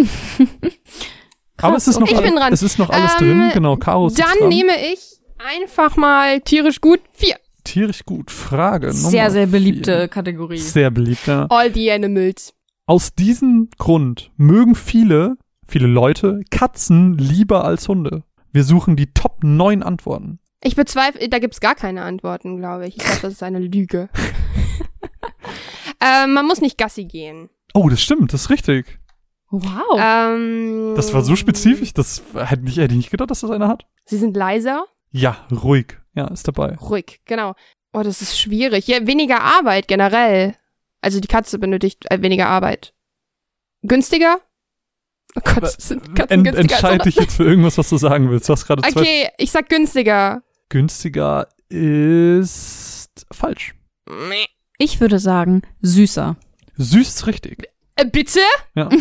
Aber 1.60 1.76
es 1.76 1.88
ist 1.88 1.98
noch, 1.98 2.08
Ich 2.08 2.16
alle- 2.16 2.26
bin 2.26 2.36
dran. 2.36 2.52
Es 2.52 2.62
ist 2.62 2.78
noch 2.78 2.90
alles 2.90 3.12
Ähm, 3.20 3.26
drin, 3.38 3.50
genau. 3.52 3.74
Jetzt 4.06 4.18
Dann 4.20 4.48
nehme 4.48 4.72
ich 4.92 5.18
einfach 5.38 5.96
mal 5.96 6.40
tierisch 6.40 6.80
gut 6.80 7.00
vier. 7.12 7.36
Tierisch 7.64 8.04
gut. 8.04 8.30
Frage 8.30 8.88
Nummer 8.88 9.10
Sehr, 9.10 9.30
sehr 9.30 9.42
vier. 9.48 9.52
beliebte 9.52 10.08
Kategorie. 10.08 10.58
Sehr 10.58 10.90
beliebt, 10.90 11.26
ja. 11.26 11.46
All 11.50 11.72
the 11.72 11.90
Animals. 11.90 12.54
Aus 12.86 13.12
diesem 13.14 13.68
Grund 13.76 14.30
mögen 14.36 14.74
viele, 14.74 15.36
viele 15.68 15.86
Leute 15.86 16.40
Katzen 16.50 17.16
lieber 17.18 17.64
als 17.64 17.88
Hunde. 17.88 18.24
Wir 18.52 18.64
suchen 18.64 18.96
die 18.96 19.12
Top 19.12 19.44
9 19.44 19.82
Antworten. 19.82 20.40
Ich 20.62 20.74
bezweifle, 20.74 21.28
da 21.28 21.38
gibt's 21.38 21.60
gar 21.60 21.74
keine 21.76 22.02
Antworten, 22.02 22.56
glaube 22.56 22.86
ich. 22.88 22.96
Ich 22.96 23.04
glaube, 23.04 23.20
das 23.22 23.34
ist 23.34 23.42
eine 23.42 23.60
Lüge. 23.60 24.08
ähm, 26.00 26.32
man 26.32 26.46
muss 26.46 26.60
nicht 26.60 26.78
Gassi 26.78 27.04
gehen. 27.04 27.48
Oh, 27.74 27.88
das 27.88 28.00
stimmt, 28.02 28.32
das 28.32 28.42
ist 28.42 28.50
richtig. 28.50 28.98
Wow. 29.50 29.98
Ähm, 29.98 30.94
Das 30.96 31.14
war 31.14 31.22
so 31.22 31.36
spezifisch, 31.36 31.92
das 31.94 32.22
hätte 32.34 32.62
ich, 32.66 32.76
hätte 32.78 32.92
ich 32.94 32.98
nicht 32.98 33.10
gedacht, 33.10 33.30
dass 33.30 33.40
das 33.40 33.50
einer 33.50 33.68
hat. 33.68 33.86
Sie 34.04 34.18
sind 34.18 34.36
leiser, 34.36 34.84
Ja, 35.10 35.46
ruhig. 35.50 35.98
Ja, 36.14 36.26
ist 36.28 36.48
dabei. 36.48 36.74
ruhig, 36.76 37.20
genau. 37.24 37.54
Oh, 37.92 38.02
das 38.02 38.20
ist 38.20 38.38
schwierig. 38.38 38.86
Ja, 38.88 39.06
weniger 39.06 39.40
Arbeit 39.42 39.88
generell. 39.88 40.54
Also 41.00 41.20
die 41.20 41.28
Katze 41.28 41.58
benötigt 41.58 42.10
äh, 42.10 42.20
weniger 42.20 42.48
Arbeit. 42.48 42.92
Günstiger? 43.82 44.40
Oh 45.36 45.40
Gott, 45.44 45.80
sind 45.80 46.14
Katzen 46.16 46.38
En, 46.38 46.44
günstiger? 46.44 46.58
als 46.58 46.72
entscheid 46.72 46.90
Hunde? 46.92 47.04
dich 47.04 47.16
jetzt 47.16 47.36
für 47.36 47.44
irgendwas, 47.44 47.78
was 47.78 47.88
du 47.88 47.96
sagen 47.98 48.30
willst. 48.30 48.48
Du 48.48 48.52
hast 48.52 48.66
gerade 48.66 48.82
zwei. 48.82 49.00
Okay, 49.00 49.28
ich 49.38 49.50
sag 49.50 49.68
günstiger. 49.68 50.42
Günstiger 50.68 51.48
ist 51.68 53.26
falsch. 53.32 53.74
Meh. 54.08 54.46
Ich 54.78 55.00
würde 55.00 55.18
sagen, 55.18 55.62
süßer. 55.82 56.36
Süß 56.76 57.08
ist 57.08 57.26
richtig. 57.26 57.68
Äh, 57.96 58.06
bitte? 58.06 58.40
Ja. 58.74 58.88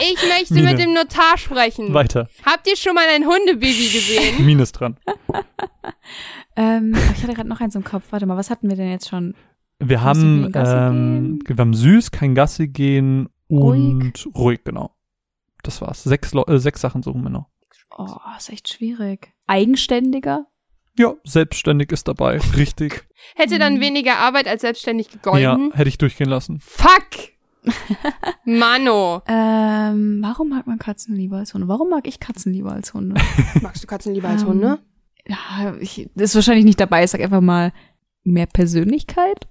Ich 0.00 0.28
möchte 0.28 0.54
Mine. 0.54 0.70
mit 0.70 0.78
dem 0.78 0.92
Notar 0.94 1.36
sprechen. 1.38 1.92
Weiter. 1.92 2.28
Habt 2.46 2.68
ihr 2.68 2.76
schon 2.76 2.94
mal 2.94 3.04
ein 3.12 3.26
Hundebaby 3.26 3.88
gesehen? 3.88 4.44
Minus 4.46 4.70
dran. 4.72 4.96
Ähm, 6.56 6.92
ich 7.14 7.22
hatte 7.22 7.34
gerade 7.34 7.48
noch 7.48 7.60
eins 7.60 7.76
im 7.76 7.84
Kopf. 7.84 8.04
Warte 8.10 8.26
mal, 8.26 8.36
was 8.36 8.50
hatten 8.50 8.68
wir 8.68 8.76
denn 8.76 8.90
jetzt 8.90 9.08
schon? 9.08 9.34
Wir 9.78 10.02
haben, 10.02 10.50
ähm, 10.56 11.38
wir 11.46 11.56
haben 11.56 11.72
süß, 11.72 12.10
kein 12.10 12.34
Gassi 12.34 12.66
gehen 12.66 13.28
und 13.46 14.12
ruhig, 14.36 14.64
genau. 14.64 14.90
Das 15.62 15.80
war's. 15.80 16.02
Sechs, 16.04 16.32
äh, 16.34 16.58
sechs 16.58 16.80
Sachen 16.80 17.02
suchen 17.02 17.22
wir 17.22 17.30
noch. 17.30 17.46
Oh, 17.96 18.06
ist 18.36 18.50
echt 18.50 18.68
schwierig. 18.68 19.32
Eigenständiger? 19.46 20.46
Ja, 20.96 21.14
selbstständig 21.24 21.90
ist 21.92 22.06
dabei. 22.08 22.38
Richtig. 22.56 23.06
Hätte 23.34 23.58
dann 23.58 23.74
Hm. 23.74 23.80
weniger 23.80 24.16
Arbeit 24.18 24.46
als 24.48 24.62
selbstständig 24.62 25.08
Ja, 25.08 25.12
gegolten. 25.54 25.72
hätte 25.74 25.88
ich 25.88 25.98
durchgehen 25.98 26.28
lassen. 26.28 26.60
Fuck! 26.60 27.32
Mano. 28.44 29.22
Ähm, 29.26 30.20
warum 30.22 30.48
mag 30.50 30.66
man 30.66 30.78
Katzen 30.78 31.14
lieber 31.14 31.38
als 31.38 31.54
Hunde? 31.54 31.68
Warum 31.68 31.90
mag 31.90 32.06
ich 32.06 32.20
Katzen 32.20 32.52
lieber 32.52 32.72
als 32.72 32.94
Hunde? 32.94 33.20
Magst 33.62 33.82
du 33.82 33.86
Katzen 33.86 34.14
lieber 34.14 34.28
als 34.28 34.42
Ähm, 34.42 34.48
Hunde? 34.48 34.78
Ja, 35.26 35.74
ich, 35.80 36.08
das 36.14 36.30
ist 36.30 36.34
wahrscheinlich 36.36 36.64
nicht 36.64 36.80
dabei. 36.80 37.04
Ich 37.04 37.10
sag 37.10 37.20
einfach 37.20 37.40
mal 37.40 37.72
mehr 38.24 38.46
Persönlichkeit. 38.46 39.46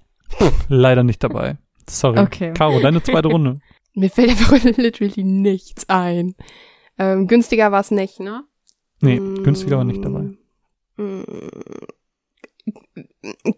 Leider 0.68 1.04
nicht 1.04 1.22
dabei. 1.22 1.56
Sorry. 1.88 2.18
Okay. 2.18 2.52
Caro, 2.54 2.80
deine 2.80 3.02
zweite 3.02 3.28
Runde. 3.28 3.60
Mir 3.98 4.10
fällt 4.10 4.30
einfach 4.30 4.52
literally 4.76 5.24
nichts 5.24 5.88
ein. 5.88 6.34
Ähm, 6.98 7.26
günstiger 7.26 7.70
war's 7.72 7.90
nicht, 7.90 8.20
ne? 8.20 8.44
Nee, 9.00 9.18
günstiger 9.44 9.76
war 9.78 9.84
nicht 9.84 10.04
dabei. 10.04 10.30
Mm, 10.96 11.22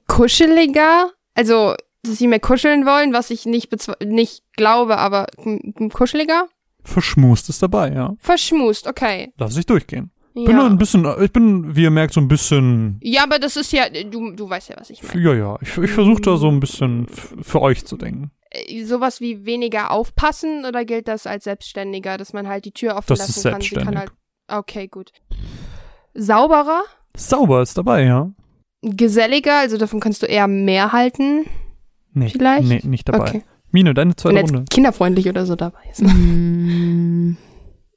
Kuscheliger? 0.07 1.11
Also, 1.35 1.75
dass 2.03 2.19
sie 2.19 2.27
mehr 2.27 2.41
kuscheln 2.41 2.87
wollen, 2.87 3.13
was 3.13 3.31
ich 3.31 3.47
nicht, 3.47 3.71
nicht 4.05 4.43
glaube, 4.55 4.99
aber 4.99 5.27
mm, 5.45 5.89
kuscheliger? 5.89 6.49
Verschmust 6.83 7.49
ist 7.49 7.63
dabei, 7.63 7.93
ja. 7.93 8.15
Verschmust, 8.19 8.87
okay. 8.87 9.33
Lass 9.39 9.57
ich 9.57 9.67
durchgehen. 9.67 10.11
Bin 10.35 10.45
nur 10.45 10.65
Ja. 10.65 10.67
ein 10.67 10.79
bisschen, 10.79 11.07
ich 11.21 11.33
bin, 11.33 11.75
wie 11.77 11.83
ihr 11.83 11.91
merkt, 11.91 12.15
so 12.15 12.21
ein 12.21 12.29
bisschen, 12.29 12.99
ja, 13.03 13.25
aber 13.25 13.39
das 13.39 13.57
ist 13.57 13.73
ja, 13.73 13.89
du, 13.91 14.31
du 14.33 14.49
weißt 14.49 14.71
ja, 14.71 14.77
was 14.79 14.89
ich 14.91 15.03
meine. 15.03 15.21
ja, 15.23 15.35
ja, 15.35 15.59
ich, 15.61 15.77
ich 15.77 15.91
versuche 15.91 16.21
da 16.23 16.37
so 16.37 16.49
ein 16.49 16.61
bisschen 16.61 17.07
für 17.09 17.61
euch 17.61 17.85
zu 17.85 17.97
denken. 17.97 18.31
Äh, 18.51 18.85
Sowas 18.85 19.21
wie 19.21 19.45
weniger 19.47 19.91
aufpassen 19.91 20.65
oder 20.67 20.85
gilt 20.85 21.09
das 21.09 21.27
als 21.27 21.45
Selbstständiger, 21.45 22.19
dass 22.19 22.33
man 22.33 22.49
halt 22.49 22.65
die 22.65 22.73
Tür 22.73 22.97
offen 22.97 23.07
Das 23.09 23.19
lassen 23.21 23.31
ist 23.31 23.43
kann? 23.45 23.61
Sie 23.61 23.71
kann 23.75 23.85
selbstständig. 23.85 23.99
halt, 23.99 24.13
okay, 24.49 24.89
gut. 24.89 25.13
Sauberer? 26.15 26.83
Sauber 27.17 27.63
ist 27.63 27.77
dabei, 27.79 28.05
ja. 28.05 28.31
Geselliger, 28.83 29.59
also 29.59 29.77
davon 29.77 30.01
kannst 30.01 30.23
du 30.23 30.27
eher 30.27 30.49
mehr 30.49 30.93
halten. 30.93 31.47
Nee, 32.13 32.29
Vielleicht? 32.31 32.67
nee, 32.69 32.81
nicht 32.85 33.09
dabei. 33.09 33.29
Okay. 33.29 33.43
Mine, 33.73 33.95
deine 33.95 34.11
Wenn 34.11 34.17
zweite 34.17 34.37
jetzt 34.39 34.53
Runde. 34.53 34.65
kinderfreundlich 34.71 35.29
oder 35.29 35.47
so 35.47 35.55
dabei 35.55 35.79
ist. 35.91 36.03
Mm, 36.03 37.37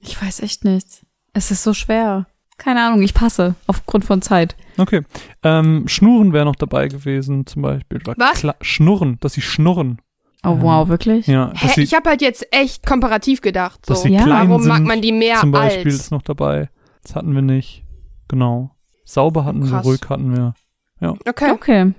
ich 0.02 0.22
weiß 0.22 0.42
echt 0.42 0.66
nicht. 0.66 1.04
Es 1.34 1.50
ist 1.50 1.64
so 1.64 1.74
schwer. 1.74 2.28
Keine 2.58 2.84
Ahnung, 2.86 3.02
ich 3.02 3.16
passe. 3.16 3.56
Aufgrund 3.66 4.06
von 4.06 4.22
Zeit. 4.22 4.56
Okay. 4.78 5.02
Ähm, 5.42 5.88
Schnurren 5.88 6.32
wäre 6.34 6.46
noch 6.46 6.56
dabei 6.56 6.88
gewesen, 6.90 7.48
zum 7.48 7.64
Beispiel. 7.64 8.00
Oder 8.02 8.14
Was? 8.18 8.44
Kla- 8.44 8.56
Schnurren, 8.62 9.18
dass 9.22 9.34
sie 9.34 9.42
schnurren. 9.42 10.00
Oh, 10.46 10.50
Ähm, 10.50 10.62
wow, 10.62 10.88
wirklich? 10.90 11.28
Ja, 11.28 11.52
Hä, 11.56 11.70
sie, 11.76 11.82
ich 11.84 11.94
habe 11.94 12.10
halt 12.10 12.22
jetzt 12.22 12.46
echt 12.54 12.86
komparativ 12.86 13.42
gedacht. 13.42 13.86
So. 13.86 13.94
dass 13.94 14.04
sie 14.04 14.10
Ja. 14.10 14.24
klein 14.24 14.50
Warum 14.50 14.62
sind. 14.62 14.70
mag 14.72 14.82
man 14.84 15.02
die 15.02 15.12
mehr 15.12 15.38
zum 15.38 15.52
Beispiel 15.52 15.92
als? 15.92 15.96
ist 16.02 16.12
noch 16.12 16.22
dabei. 16.22 16.70
Das 17.04 17.16
hatten 17.16 17.34
wir 17.36 17.42
nicht. 17.42 17.84
Genau. 18.28 18.72
Sauber 19.06 19.46
hatten 19.46 19.64
wir, 19.64 19.70
Krass. 19.72 19.86
ruhig 19.86 20.02
hatten 20.10 20.36
wir. 20.36 20.54
Okay. 21.28 21.52
Okay. 21.52 21.94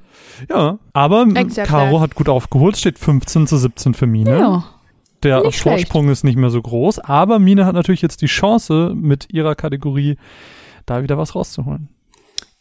Ja, 0.48 0.78
aber 0.94 1.26
Accept 1.34 1.68
Caro 1.68 2.00
hat 2.00 2.14
gut 2.14 2.30
aufgeholt, 2.30 2.78
steht 2.78 2.98
15 2.98 3.46
zu 3.46 3.58
17 3.58 3.92
für 3.92 4.06
Mine. 4.06 4.38
Ja. 4.38 4.64
Der 5.22 5.42
Nicht 5.42 5.58
schlecht. 5.58 5.88
Vorsprung 5.88 6.08
ist 6.08 6.24
nicht 6.24 6.36
mehr 6.36 6.48
so 6.50 6.60
groß, 6.62 7.00
aber 7.00 7.38
Mine 7.38 7.66
hat 7.66 7.74
natürlich 7.74 8.00
jetzt 8.02 8.22
die 8.22 8.26
Chance, 8.26 8.92
mit 8.94 9.30
ihrer 9.32 9.54
Kategorie 9.54 10.16
da 10.86 11.02
wieder 11.02 11.18
was 11.18 11.34
rauszuholen. 11.34 11.90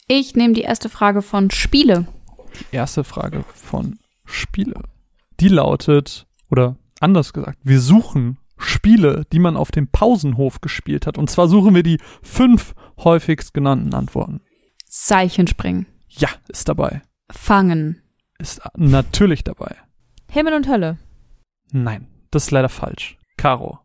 Ich 0.08 0.36
nehme 0.36 0.54
die 0.54 0.62
erste 0.62 0.90
Frage 0.90 1.22
von 1.22 1.50
Spiele. 1.50 2.08
Die 2.72 2.76
erste 2.76 3.06
Frage 3.06 3.46
von 3.54 3.98
Spiele. 4.26 4.76
Die 5.44 5.50
lautet, 5.50 6.26
oder 6.50 6.78
anders 7.02 7.34
gesagt, 7.34 7.60
wir 7.64 7.82
suchen 7.82 8.38
Spiele, 8.58 9.26
die 9.34 9.40
man 9.40 9.58
auf 9.58 9.72
dem 9.72 9.90
Pausenhof 9.90 10.62
gespielt 10.62 11.06
hat. 11.06 11.18
Und 11.18 11.30
zwar 11.30 11.50
suchen 11.50 11.76
wir 11.76 11.84
die 11.84 12.00
fünf 12.22 12.74
häufigst 13.04 13.54
genannten 13.54 13.94
Antworten. 13.94 14.40
Seilchenspringen. 14.86 15.86
Ja, 16.08 16.30
ist 16.48 16.70
dabei. 16.70 17.02
Fangen. 17.30 18.02
Ist 18.40 18.62
natürlich 18.78 19.44
dabei. 19.44 19.76
Himmel 20.32 20.54
und 20.54 20.70
Hölle. 20.70 20.98
Nein, 21.74 22.08
das 22.32 22.46
ist 22.46 22.52
leider 22.52 22.70
falsch. 22.70 23.18
Caro, 23.36 23.80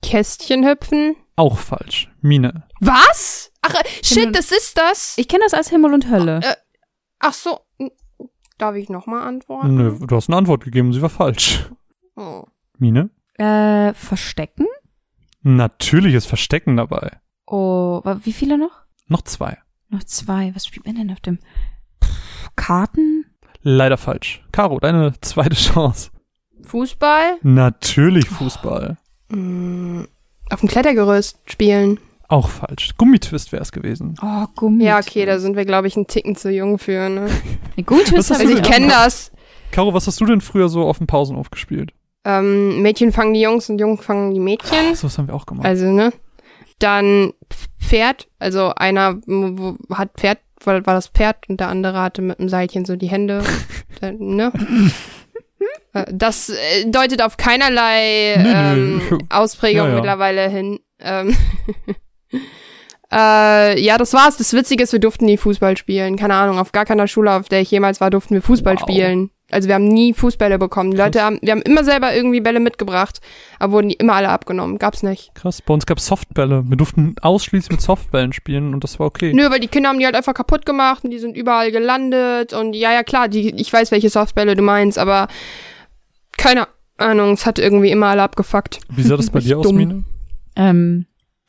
Kästchen 0.00 0.66
hüpfen. 0.66 1.16
auch 1.36 1.58
falsch. 1.58 2.10
Mine, 2.22 2.66
Was? 2.80 3.52
Ach, 3.60 3.74
äh, 3.74 3.84
shit, 4.02 4.16
Himmel- 4.18 4.32
das 4.32 4.50
ist 4.50 4.78
das. 4.78 5.18
Ich 5.18 5.28
kenne 5.28 5.44
das 5.44 5.52
als 5.52 5.68
Himmel 5.68 5.92
und 5.92 6.08
Hölle. 6.10 6.40
Äh, 6.42 6.54
Ach 7.20 7.34
so. 7.34 7.60
Darf 8.58 8.76
ich 8.76 8.88
nochmal 8.88 9.26
antworten? 9.26 9.74
nö, 9.74 9.98
du 10.06 10.16
hast 10.16 10.28
eine 10.28 10.36
Antwort 10.36 10.64
gegeben, 10.64 10.92
sie 10.92 11.02
war 11.02 11.08
falsch. 11.08 11.68
Oh. 12.16 12.44
Mine, 12.78 13.10
Äh, 13.38 13.92
Verstecken? 13.94 14.66
natürlich 15.42 16.14
ist 16.14 16.26
Verstecken 16.26 16.76
dabei. 16.76 17.18
Oh, 17.46 18.00
wie 18.22 18.32
viele 18.32 18.58
noch? 18.58 18.82
Noch 19.08 19.22
zwei. 19.22 19.58
Noch 19.88 20.04
zwei. 20.04 20.54
Was 20.54 20.66
spielt 20.66 20.86
man 20.86 20.94
denn 20.96 21.10
auf 21.12 21.20
dem? 21.20 21.38
Pff, 22.02 22.50
Karten? 22.56 23.26
Leider 23.62 23.96
falsch. 23.96 24.44
Caro, 24.52 24.78
deine 24.80 25.12
zweite 25.20 25.54
Chance. 25.56 26.10
Fußball? 26.64 27.38
Natürlich 27.42 28.28
Fußball. 28.28 28.96
Mm, 29.28 30.04
auf 30.50 30.60
dem 30.60 30.68
Klettergerüst 30.68 31.38
spielen. 31.50 31.98
Auch 32.32 32.48
falsch. 32.48 32.92
Gummitwist 32.96 33.52
wäre 33.52 33.62
es 33.62 33.72
gewesen. 33.72 34.14
Oh, 34.22 34.46
Gummi. 34.56 34.84
Ja, 34.84 34.98
okay, 34.98 35.26
da 35.26 35.38
sind 35.38 35.54
wir, 35.54 35.66
glaube 35.66 35.86
ich, 35.88 35.96
einen 35.96 36.06
Ticken 36.06 36.34
zu 36.34 36.50
jung 36.50 36.78
für, 36.78 37.08
ne? 37.10 37.28
Nee, 37.76 37.82
Gummitwist 37.82 38.32
Also 38.32 38.48
ich 38.48 38.62
kenne 38.62 38.88
das. 38.88 39.30
Caro, 39.70 39.92
was 39.92 40.06
hast 40.06 40.18
du 40.20 40.24
denn 40.24 40.40
früher 40.40 40.68
so 40.70 40.82
auf 40.86 40.96
dem 40.98 41.06
Pausenhof 41.06 41.50
gespielt? 41.50 41.92
Ähm, 42.24 42.80
Mädchen 42.80 43.12
fangen 43.12 43.34
die 43.34 43.40
Jungs 43.42 43.68
und 43.68 43.78
Jungen 43.78 43.98
fangen 43.98 44.32
die 44.32 44.40
Mädchen. 44.40 44.94
So 44.94 45.08
was 45.08 45.18
haben 45.18 45.26
wir 45.28 45.34
auch 45.34 45.44
gemacht. 45.44 45.66
Also, 45.66 45.86
ne? 45.86 46.12
Dann 46.78 47.32
Pferd, 47.80 48.28
also 48.38 48.72
einer 48.76 49.16
wo- 49.26 49.76
hat 49.94 50.12
Pferd, 50.16 50.38
weil 50.64 50.86
war 50.86 50.94
das 50.94 51.08
Pferd 51.08 51.48
und 51.48 51.60
der 51.60 51.68
andere 51.68 52.00
hatte 52.00 52.22
mit 52.22 52.38
dem 52.38 52.48
Seilchen 52.48 52.84
so 52.86 52.96
die 52.96 53.08
Hände, 53.10 53.42
äh, 54.00 54.12
ne? 54.12 54.52
Äh, 55.92 56.04
Das 56.12 56.48
äh, 56.48 56.86
deutet 56.90 57.20
auf 57.22 57.36
keinerlei 57.36 58.36
nö. 58.38 58.48
ähm, 59.10 59.18
Ausprägung 59.28 59.82
Ja, 59.86 59.88
ja. 59.90 59.94
mittlerweile 59.96 60.48
hin. 60.48 60.80
Ähm, 61.00 61.36
äh, 63.12 63.80
ja, 63.80 63.98
das 63.98 64.12
war's. 64.12 64.36
Das 64.36 64.52
Witzige 64.52 64.84
ist, 64.84 64.92
wir 64.92 65.00
durften 65.00 65.24
nie 65.26 65.36
Fußball 65.36 65.76
spielen. 65.76 66.16
Keine 66.16 66.34
Ahnung, 66.34 66.58
auf 66.58 66.72
gar 66.72 66.84
keiner 66.84 67.06
Schule, 67.08 67.32
auf 67.32 67.48
der 67.48 67.60
ich 67.60 67.70
jemals 67.70 68.00
war, 68.00 68.10
durften 68.10 68.34
wir 68.34 68.42
Fußball 68.42 68.74
Wow. 68.76 68.82
spielen. 68.82 69.30
Also 69.50 69.68
wir 69.68 69.74
haben 69.74 69.86
nie 69.86 70.14
Fußbälle 70.14 70.58
bekommen. 70.58 70.92
Die 70.92 70.96
Leute 70.96 71.18
Krass. 71.18 71.26
haben, 71.26 71.38
wir 71.42 71.52
haben 71.52 71.60
immer 71.60 71.84
selber 71.84 72.14
irgendwie 72.16 72.40
Bälle 72.40 72.58
mitgebracht, 72.58 73.20
aber 73.58 73.74
wurden 73.74 73.90
die 73.90 73.96
immer 73.96 74.14
alle 74.14 74.30
abgenommen. 74.30 74.78
Gab's 74.78 75.02
nicht. 75.02 75.34
Krass. 75.34 75.60
Bei 75.60 75.74
uns 75.74 75.84
gab 75.84 75.98
es 75.98 76.06
Softbälle. 76.06 76.64
Wir 76.66 76.78
durften 76.78 77.16
ausschließlich 77.20 77.70
mit 77.70 77.82
Softbällen 77.82 78.32
spielen 78.32 78.72
und 78.72 78.82
das 78.82 78.98
war 78.98 79.06
okay. 79.08 79.34
Nö, 79.34 79.50
weil 79.50 79.60
die 79.60 79.68
Kinder 79.68 79.90
haben 79.90 79.98
die 79.98 80.06
halt 80.06 80.14
einfach 80.14 80.32
kaputt 80.32 80.64
gemacht 80.64 81.04
und 81.04 81.10
die 81.10 81.18
sind 81.18 81.36
überall 81.36 81.70
gelandet 81.70 82.54
und 82.54 82.72
ja, 82.74 82.94
ja, 82.94 83.02
klar, 83.02 83.28
die, 83.28 83.54
ich 83.60 83.70
weiß, 83.70 83.90
welche 83.90 84.08
Softbälle 84.08 84.56
du 84.56 84.62
meinst, 84.62 84.98
aber 84.98 85.28
keine 86.38 86.66
Ahnung, 86.96 87.34
es 87.34 87.44
hat 87.44 87.58
irgendwie 87.58 87.90
immer 87.90 88.06
alle 88.06 88.22
abgefuckt. 88.22 88.80
Wie 88.88 89.02
sah 89.02 89.18
das 89.18 89.28
bei 89.30 89.40
dir 89.40 89.58
aus. 89.58 89.70
Mine? 89.70 90.04
Ähm, 90.56 91.04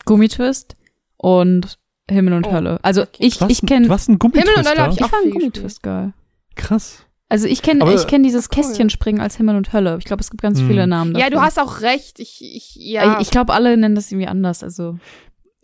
Gummitwist 0.05 0.75
und 1.17 1.77
Himmel 2.09 2.33
und 2.33 2.47
Oh, 2.47 2.51
Hölle. 2.51 2.79
Also 2.83 3.03
okay. 3.03 3.25
ich, 3.25 3.39
hast 3.41 3.49
ich 3.51 3.63
ein- 3.63 3.67
kenne, 3.67 3.87
Du 3.87 3.93
hast 3.93 4.09
einen 4.09 4.19
Himmel 4.19 4.53
und 4.57 4.67
Hölle 4.69 4.81
hab 4.83 4.91
ich 4.91 4.97
ich 4.97 5.03
auch 5.03 5.13
ein 5.13 5.21
viel 5.23 5.31
gespielt. 5.31 5.53
Gummitwist-Girl. 5.53 6.13
Krass. 6.55 7.05
Also 7.29 7.47
ich 7.47 7.61
kenne 7.63 7.91
ich 7.93 8.05
kenne 8.05 8.23
dieses 8.25 8.45
Cool. 8.45 8.61
Kästchenspringen 8.61 9.21
als 9.21 9.37
Himmel 9.37 9.55
und 9.55 9.73
Hölle. 9.73 9.97
Ich 9.97 10.05
glaube, 10.05 10.21
es 10.21 10.29
gibt 10.29 10.41
ganz 10.43 10.59
Hm. 10.59 10.67
viele 10.67 10.85
Namen 10.85 11.13
dafür. 11.13 11.25
Ja, 11.27 11.29
du 11.33 11.41
hast 11.41 11.59
auch 11.59 11.81
recht. 11.81 12.19
Ich, 12.19 12.41
ich, 12.43 12.75
ja. 12.75 13.19
Ich, 13.21 13.31
glaube, 13.31 13.53
alle 13.53 13.75
nennen 13.75 13.95
das 13.95 14.11
irgendwie 14.11 14.27
anders. 14.27 14.63
Also 14.63 14.99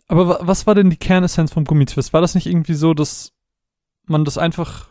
Aber 0.08 0.26
wa- 0.28 0.38
was 0.42 0.66
war 0.66 0.74
denn 0.74 0.90
die 0.90 0.96
Kernessenz 0.96 1.52
vom 1.52 1.64
Gummitwist? 1.64 2.12
War 2.12 2.20
das 2.20 2.34
nicht 2.34 2.46
irgendwie 2.46 2.74
so, 2.74 2.92
dass 2.94 3.32
man 4.06 4.24
das 4.24 4.36
einfach 4.38 4.90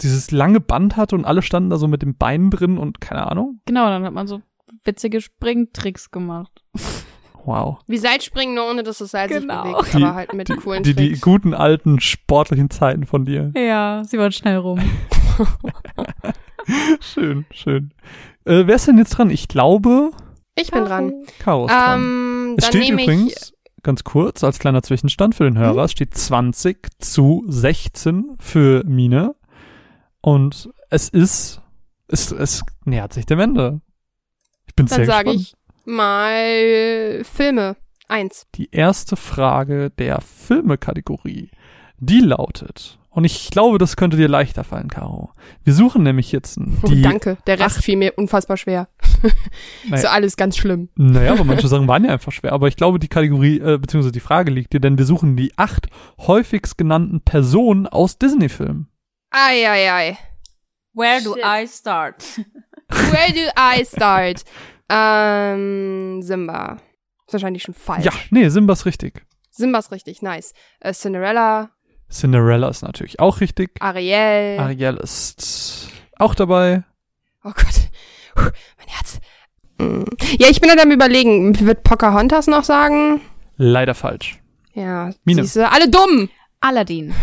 dieses 0.00 0.30
lange 0.30 0.60
Band 0.60 0.96
hatte 0.96 1.14
und 1.14 1.24
alle 1.26 1.42
standen 1.42 1.68
da 1.70 1.76
so 1.76 1.88
mit 1.88 2.00
dem 2.02 2.16
Bein 2.16 2.50
drin 2.50 2.78
und 2.78 3.00
keine 3.02 3.26
Ahnung? 3.30 3.60
genau, 3.66 3.86
dann 3.88 4.04
hat 4.04 4.12
man 4.14 4.26
so 4.26 4.40
witzige 4.84 5.20
Springtricks 5.20 6.10
gemacht. 6.10 6.62
Wow. 7.44 7.78
Wie 7.86 7.98
Seilspringen, 7.98 8.54
nur 8.54 8.70
ohne 8.70 8.82
dass 8.82 8.98
das 8.98 9.10
Seil 9.10 9.28
Genau. 9.28 9.64
sich 9.64 9.72
bewegt, 9.72 9.94
Die- 9.94 10.02
aber 10.02 10.14
halt 10.14 10.32
mit 10.32 10.48
coolen 10.62 10.82
Die, 10.82 10.94
die 10.94 11.12
guten 11.20 11.54
alten 11.54 12.00
sportlichen 12.00 12.70
Zeiten 12.70 13.06
von 13.06 13.24
dir. 13.24 13.52
Ja, 13.56 14.02
sie 14.04 14.18
waren 14.18 14.32
schnell 14.32 14.56
rum. 14.56 14.80
Schön, 17.00 17.44
schön. 17.50 17.92
Äh, 18.46 18.66
wer 18.66 18.76
ist 18.76 18.88
denn 18.88 18.98
jetzt 18.98 19.10
dran? 19.10 19.30
Ich 19.30 19.48
glaube, 19.48 20.10
ich 20.56 20.70
bin 20.70 20.84
dran. 20.84 21.12
Caro 21.38 21.66
ist 21.66 21.72
dran. 21.72 22.00
Ähm, 22.00 22.54
Es 22.56 22.64
dann 22.64 22.72
steht 22.72 22.82
nehme 22.88 23.02
ich, 23.02 23.08
übrigens, 23.08 23.52
ganz 23.82 24.04
kurz, 24.04 24.42
als 24.44 24.58
kleiner 24.58 24.82
Zwischenstand 24.82 25.34
für 25.34 25.44
den 25.44 25.58
Hörer, 25.58 25.84
es 25.84 25.92
steht 25.92 26.14
20 26.16 26.88
zu 27.00 27.44
16 27.48 28.36
für 28.38 28.82
Mine. 28.84 29.34
Und 30.22 30.70
es 30.88 31.10
ist, 31.10 31.60
es, 32.08 32.32
es 32.32 32.62
nähert 32.86 33.12
sich 33.12 33.26
dem 33.26 33.40
Ende. 33.40 33.82
Ich 34.66 34.74
bin 34.74 34.86
dann 34.86 34.96
sehr 34.96 35.06
sage 35.06 35.32
gespannt. 35.32 35.40
ich 35.42 35.54
mal 35.84 37.22
Filme. 37.24 37.76
Eins. 38.08 38.46
Die 38.54 38.68
erste 38.70 39.16
Frage 39.16 39.90
der 39.90 40.20
Filme-Kategorie, 40.20 41.50
die 41.98 42.20
lautet, 42.20 42.98
und 43.14 43.22
ich 43.22 43.50
glaube, 43.50 43.78
das 43.78 43.94
könnte 43.94 44.16
dir 44.16 44.26
leichter 44.26 44.64
fallen, 44.64 44.88
Caro. 44.88 45.30
Wir 45.62 45.72
suchen 45.72 46.02
nämlich 46.02 46.32
jetzt 46.32 46.58
Oh, 46.58 46.88
die, 46.88 47.00
danke. 47.00 47.36
Der 47.46 47.60
Rest 47.60 47.84
fiel 47.84 47.96
mir 47.96 48.14
unfassbar 48.16 48.56
schwer. 48.56 48.88
Naja. 49.88 50.02
So 50.02 50.08
alles 50.08 50.36
ganz 50.36 50.56
schlimm. 50.56 50.88
Naja, 50.96 51.32
aber 51.32 51.44
manche 51.44 51.68
Sachen 51.68 51.88
waren 51.88 52.04
ja 52.04 52.12
einfach 52.12 52.32
schwer. 52.32 52.52
Aber 52.52 52.68
ich 52.68 52.76
glaube, 52.76 52.98
die 52.98 53.08
Kategorie, 53.08 53.58
äh, 53.58 53.78
beziehungsweise 53.78 54.12
die 54.12 54.20
Frage 54.20 54.50
liegt 54.50 54.72
dir, 54.74 54.80
denn 54.80 54.98
wir 54.98 55.04
suchen 55.06 55.36
die 55.36 55.52
acht 55.56 55.88
häufigst 56.18 56.76
genannten 56.76 57.22
Personen 57.22 57.86
aus 57.86 58.18
Disney-Filmen. 58.18 58.88
Ei, 59.30 59.66
ei, 59.66 59.92
ei. 59.92 60.18
Where 60.92 61.22
do 61.22 61.36
I 61.36 61.66
start? 61.66 62.22
Where 62.88 63.32
do 63.32 63.50
I 63.56 63.84
start? 63.84 64.44
Ähm, 64.88 66.22
Simba. 66.22 66.78
Ist 67.26 67.32
wahrscheinlich 67.32 67.62
schon 67.62 67.74
falsch. 67.74 68.04
Ja, 68.04 68.12
nee, 68.30 68.48
Simba 68.48 68.74
ist 68.74 68.86
richtig. 68.86 69.24
Simba 69.50 69.78
ist 69.78 69.92
richtig, 69.92 70.20
nice. 70.22 70.52
Äh, 70.80 70.92
Cinderella, 70.92 71.70
Cinderella 72.10 72.68
ist 72.68 72.82
natürlich 72.82 73.18
auch 73.20 73.40
richtig. 73.40 73.70
Ariel. 73.80 74.58
Ariel 74.58 74.96
ist 74.96 75.88
auch 76.18 76.34
dabei. 76.34 76.84
Oh 77.42 77.52
Gott. 77.54 77.90
Puh, 78.34 78.50
mein 78.78 78.88
Herz. 78.88 79.20
Mm. 79.78 80.04
Ja, 80.38 80.48
ich 80.48 80.60
bin 80.60 80.70
halt 80.70 80.80
am 80.80 80.90
überlegen, 80.90 81.58
wird 81.60 81.82
Pocahontas 81.82 82.46
noch 82.46 82.64
sagen? 82.64 83.20
Leider 83.56 83.94
falsch. 83.94 84.38
Ja, 84.74 85.10
Mine. 85.24 85.42
siehste, 85.42 85.70
alle 85.70 85.88
dumm. 85.88 86.28
Aladdin. 86.60 87.14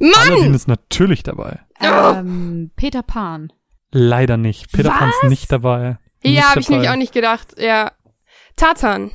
Aladdin 0.00 0.38
Mann! 0.42 0.54
ist 0.54 0.68
natürlich 0.68 1.22
dabei. 1.22 1.60
Ähm, 1.80 2.70
Peter 2.76 3.02
Pan. 3.02 3.52
Leider 3.92 4.36
nicht. 4.36 4.72
Peter 4.72 4.90
Pan 4.90 5.10
ist 5.10 5.22
Was? 5.22 5.30
nicht 5.30 5.52
dabei. 5.52 5.98
Ja, 6.22 6.50
habe 6.50 6.60
ich 6.60 6.68
nämlich 6.68 6.88
auch 6.90 6.96
nicht 6.96 7.12
gedacht. 7.12 7.54
Ja. 7.58 7.92
Tarzan. 8.56 9.10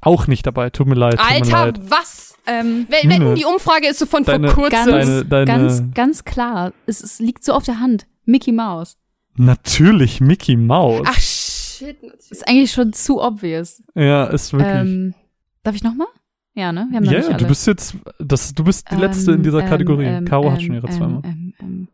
Auch 0.00 0.26
nicht 0.26 0.46
dabei. 0.46 0.70
Tut 0.70 0.86
mir 0.86 0.94
leid. 0.94 1.18
Tut 1.18 1.28
mir 1.28 1.34
Alter, 1.36 1.66
leid. 1.66 1.80
was? 1.90 2.34
Ähm, 2.46 2.86
Mine. 2.88 3.14
Wetten, 3.14 3.34
die 3.36 3.44
Umfrage 3.44 3.86
ist 3.88 3.98
so 4.00 4.06
von 4.06 4.24
Deine- 4.24 4.48
vor 4.48 4.64
kurzem. 4.64 4.70
ganz, 4.90 5.06
Deine- 5.06 5.24
deine- 5.24 5.44
ganz, 5.46 5.82
ganz 5.94 6.24
klar. 6.24 6.72
Es, 6.86 7.00
es 7.02 7.20
liegt 7.20 7.44
so 7.44 7.52
auf 7.52 7.62
der 7.64 7.78
Hand. 7.78 8.06
Mickey 8.24 8.50
Mouse. 8.52 8.96
Natürlich 9.36 10.20
Mickey 10.20 10.56
Mouse. 10.56 11.06
Ach, 11.06 11.18
shit. 11.20 12.02
natürlich. 12.02 12.30
Ist 12.30 12.46
eigentlich 12.48 12.72
schon 12.72 12.92
zu 12.92 13.20
obvious. 13.22 13.82
Ja, 13.94 14.24
ist 14.24 14.52
wirklich. 14.52 14.70
Ähm, 14.72 15.14
darf 15.62 15.74
ich 15.76 15.82
noch 15.84 15.94
mal? 15.94 16.06
Ja, 16.54 16.70
ne? 16.72 16.86
Wir 16.90 16.96
haben 16.98 17.04
Ja, 17.04 17.20
alle. 17.20 17.36
du 17.36 17.46
bist 17.46 17.66
jetzt, 17.66 17.96
das, 18.18 18.52
du 18.54 18.64
bist 18.64 18.90
die 18.90 18.96
letzte 18.96 19.30
in 19.30 19.36
Ähm, 19.38 19.42
dieser 19.44 19.60
ähm, 19.60 19.68
Kategorie. 19.68 20.04
ähm, 20.04 20.24
Caro 20.26 20.50
hat 20.50 20.58
ähm, 20.60 20.66
schon 20.66 20.74
ihre 20.74 20.86
ähm, 20.88 20.92
zweimal. 20.92 21.22
Ähm, 21.24 21.54
ähm, 21.60 21.88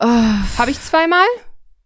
oh, 0.00 0.06
Habe 0.58 0.70
ich 0.70 0.80
zweimal? 0.80 1.24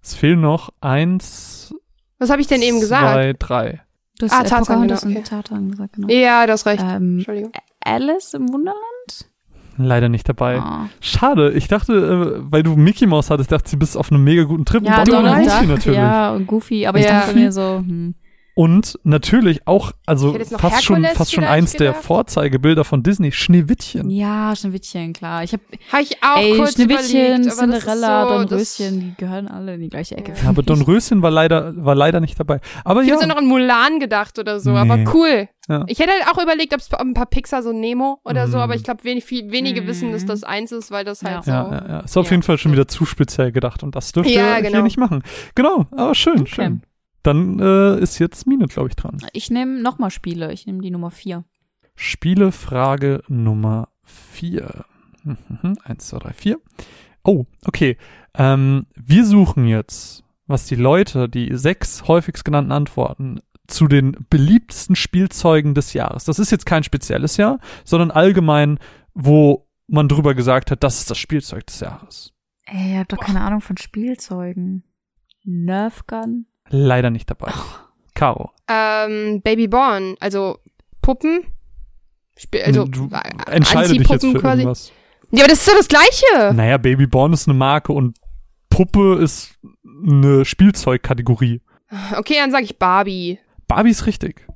Es 0.03 0.15
fehlen 0.15 0.41
noch 0.41 0.71
eins, 0.81 1.75
Was 2.19 2.31
habe 2.31 2.41
ich 2.41 2.47
denn 2.47 2.63
eben 2.63 2.81
gesagt? 2.81 3.03
zwei, 3.13 3.33
drei. 3.39 3.81
du 4.19 4.27
hast 4.27 4.33
Ah, 4.33 4.41
äh, 4.41 4.45
Tarzan, 4.45 4.61
Pocahontas 4.65 5.03
genau, 5.03 5.19
und 5.19 5.27
Tarzan 5.27 5.71
gesagt, 5.71 5.93
genau. 5.95 6.09
Ja, 6.09 6.47
du 6.47 6.53
hast 6.53 6.67
recht. 6.67 6.83
Ähm, 6.87 7.17
Entschuldigung. 7.19 7.53
Alice 7.85 8.35
im 8.35 8.49
Wunderland? 8.53 9.31
Leider 9.79 10.09
nicht 10.09 10.27
dabei. 10.27 10.59
Oh. 10.59 10.89
Schade, 11.01 11.53
ich 11.53 11.69
dachte, 11.69 11.93
äh, 11.93 12.51
weil 12.51 12.63
du 12.63 12.77
Mickey 12.77 13.07
Mouse 13.07 13.29
hattest, 13.31 13.53
dachte 13.53 13.67
ich, 13.67 13.73
du 13.73 13.79
bist 13.79 13.97
auf 13.97 14.11
einem 14.11 14.25
mega 14.25 14.45
guten 14.45 14.65
Trip. 14.65 14.83
Ja, 14.85 15.01
und 15.01 15.09
Donald 15.09 15.45
Goofy 15.47 15.67
natürlich. 15.67 15.99
ja, 15.99 16.33
und 16.33 16.47
Goofy, 16.47 16.87
aber 16.87 16.99
ich 16.99 17.05
Ja. 17.05 17.21
dachte 17.21 17.35
mir 17.35 17.53
so, 17.53 17.79
hm. 17.79 18.15
Und 18.59 18.99
natürlich 19.05 19.67
auch, 19.69 19.93
also 20.07 20.35
Ich 20.35 20.49
fast 20.49 20.83
schon, 20.83 21.05
fast 21.05 21.31
schon 21.35 21.45
eins 21.45 21.73
der 21.73 21.89
gedacht. 21.89 22.05
Vorzeigebilder 22.07 22.85
von 22.85 23.03
Disney, 23.03 23.31
Schneewittchen. 23.31 24.09
Ja, 24.09 24.57
Schneewittchen, 24.57 25.13
klar. 25.13 25.45
Ich 25.45 25.53
hab, 25.53 25.61
Habe 25.93 26.03
ich 26.03 26.23
auch 26.23 26.39
ey, 26.39 26.57
kurz 26.57 26.73
Schneewittchen, 26.73 27.43
überlegt, 27.43 27.53
Cinderella, 27.53 28.23
so, 28.23 28.29
Don 28.35 28.47
das- 28.49 28.81
Röschen, 28.81 29.01
die 29.01 29.15
gehören 29.19 29.47
alle 29.49 29.75
in 29.75 29.83
die 29.83 29.91
gleiche 29.91 30.17
Ecke. 30.17 30.33
Ja. 30.43 30.49
Aber 30.49 30.63
Don 30.63 30.81
Röschen 30.81 31.21
war 31.21 31.31
leider, 31.31 31.75
war 31.85 31.95
leider 31.95 32.21
nicht 32.21 32.41
dabei. 32.41 32.61
Aber 32.83 33.03
Ich 33.03 33.09
ja, 33.09 33.17
hätte 33.17 33.27
noch 33.29 33.37
an 33.37 33.45
Mulan 33.47 34.01
gedacht 34.01 34.39
oder 34.39 34.59
so, 34.59 34.71
Nee. 34.71 34.79
aber 34.79 35.05
cool. 35.13 35.51
Ja. 35.69 35.85
Ich 35.87 35.99
hätte 35.99 36.13
halt 36.13 36.27
auch 36.35 36.43
überlegt, 36.43 36.73
ob 36.73 36.81
es 36.81 36.91
ein 36.95 37.13
paar 37.13 37.27
Pixar, 37.27 37.63
so 37.63 37.73
Nemo 37.75 38.21
oder 38.25 38.49
so, 38.49 38.57
Mhm. 38.57 38.63
aber 38.63 38.75
ich 38.75 38.85
glaube, 38.85 39.05
wenig, 39.05 39.25
viel, 39.27 39.51
wenige 39.53 39.83
Mhm. 39.83 39.87
wissen, 39.87 40.13
dass 40.13 40.25
das 40.25 40.45
eins 40.45 40.73
ist, 40.73 40.91
weil 40.91 41.05
das 41.05 41.23
halt 41.23 41.35
Ja. 41.35 41.43
so. 41.43 41.51
ja, 41.51 41.71
ja, 41.83 41.89
ja. 41.89 42.01
Ist 42.01 42.17
auf 42.17 42.25
Ja. 42.27 42.31
jeden 42.31 42.43
Fall 42.43 42.57
schon 42.57 42.73
wieder 42.73 42.89
zu 42.89 43.05
speziell 43.05 43.53
gedacht 43.53 43.83
und 43.83 43.95
das 43.95 44.13
dürft 44.13 44.31
Ja, 44.31 44.57
genau. 44.61 44.71
hier 44.71 44.83
nicht 44.83 44.97
machen. 44.99 45.23
Genau, 45.55 45.85
aber 45.91 46.15
schön, 46.15 46.41
Okay. 46.41 46.51
schön. 46.55 46.83
Dann 47.27 47.59
äh, 47.59 47.99
ist 47.99 48.21
jetzt 48.21 48.47
Mine, 48.47 48.67
glaube 48.67 48.89
ich, 48.89 48.97
dran. 48.97 49.19
Ich 49.33 49.51
nehme 49.51 49.83
nochmal 49.83 50.11
Spiele. 50.11 50.53
Ich 50.53 50.67
nehme 50.67 50.81
die 50.81 50.91
Nummer 50.91 51.11
vier. 51.11 51.45
Spielefrage 51.97 53.23
Nummer 53.29 53.89
vier. 54.05 54.85
Mhm, 55.25 55.77
Eins, 55.83 56.07
zwei, 56.07 56.19
drei, 56.19 56.33
vier. 56.33 56.61
Oh, 57.25 57.47
okay. 57.65 57.97
Ähm, 58.35 58.87
wir 58.95 59.25
suchen 59.25 59.67
jetzt, 59.67 60.23
was 60.47 60.67
die 60.67 60.77
Leute, 60.77 61.29
die 61.29 61.57
sechs 61.57 62.07
häufigst 62.07 62.45
genannten 62.45 62.71
Antworten 62.71 63.41
zu 63.67 63.89
den 63.89 64.17
beliebtesten 64.31 64.95
Spielzeugen 64.95 65.75
des 65.75 65.95
Jahres. 65.95 66.25
Das 66.25 66.39
ist 66.39 66.53
jetzt 66.53 66.67
kein 66.67 66.85
spezielles 66.85 67.37
Jahr, 67.37 67.59
sondern 67.85 68.13
allgemein, 68.13 68.79
wo 69.15 69.67
man 69.89 70.07
drüber 70.09 70.35
gesagt 70.35 70.71
hat, 70.71 70.85
das 70.85 71.01
ist 71.01 71.11
das 71.11 71.19
Spielzeug 71.19 71.67
des 71.67 71.81
Jahres. 71.81 72.33
Ey, 72.67 72.93
ihr 72.93 72.99
habt 73.01 73.13
doch 73.13 73.19
keine 73.19 73.41
Ahnung 73.41 73.63
von 73.63 73.77
Spielzeugen. 73.77 74.85
Nerf 75.43 76.07
Gun? 76.07 76.47
Leider 76.69 77.11
nicht 77.11 77.31
dabei. 77.31 77.53
Caro. 78.15 78.51
Ähm, 78.69 79.41
Baby 79.43 79.69
Born, 79.69 80.17
also 80.21 80.59
Puppen. 81.03 81.45
Also 82.65 82.85
du 82.85 83.09
äh, 83.13 83.53
entscheide 83.53 83.89
dich 83.91 83.99
jetzt 83.99 84.11
Anziehpuppen 84.11 84.33
für 84.33 84.41
quasi. 84.41 84.63
irgendwas. 84.63 84.93
Ja, 85.31 85.45
aber 85.45 85.49
das 85.49 85.61
ist 85.61 85.69
doch 85.69 85.77
das 85.77 85.89
Gleiche. 85.89 86.55
Naja, 86.55 86.79
Babyborn 86.79 87.33
ist 87.33 87.49
eine 87.49 87.57
Marke 87.57 87.93
und 87.93 88.19
Puppe 88.69 89.19
ist 89.21 89.55
eine 89.85 90.45
Spielzeugkategorie. 90.45 91.63
Okay, 92.17 92.35
dann 92.39 92.51
sage 92.51 92.65
ich 92.65 92.79
Barbie. 92.79 93.39
Barbie 93.67 93.91
ist 93.91 94.07
richtig. 94.07 94.47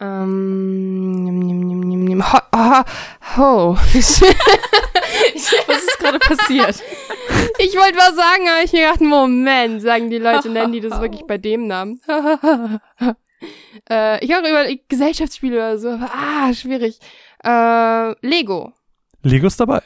Ähm, 0.00 1.24
nimm, 1.24 1.38
nimm, 1.38 1.60
nimm, 1.60 1.80
nimm, 1.80 2.04
nimm. 2.04 2.32
Ho, 2.32 2.38
ho, 2.54 2.84
ho. 3.36 3.74
Was 3.84 3.94
ist 3.94 5.98
gerade 5.98 6.18
passiert? 6.18 6.82
Ich 7.64 7.74
wollte 7.76 7.96
was 7.96 8.14
sagen, 8.14 8.46
aber 8.46 8.62
ich 8.62 8.72
mir 8.72 8.82
gedacht, 8.82 9.00
Moment, 9.00 9.80
sagen 9.80 10.10
die 10.10 10.18
Leute, 10.18 10.50
nennen 10.50 10.72
die 10.72 10.80
das 10.80 11.00
wirklich 11.00 11.22
bei 11.26 11.38
dem 11.38 11.66
Namen. 11.66 11.98
äh, 13.88 14.22
ich 14.22 14.32
habe 14.32 14.48
über 14.48 14.66
Gesellschaftsspiele 14.88 15.56
oder 15.56 15.78
so, 15.78 15.88
aber 15.88 16.10
ah, 16.12 16.52
schwierig. 16.52 16.98
Äh, 17.42 18.14
Lego, 18.26 18.72
Lego 19.22 19.46
ist 19.46 19.58
dabei. 19.58 19.82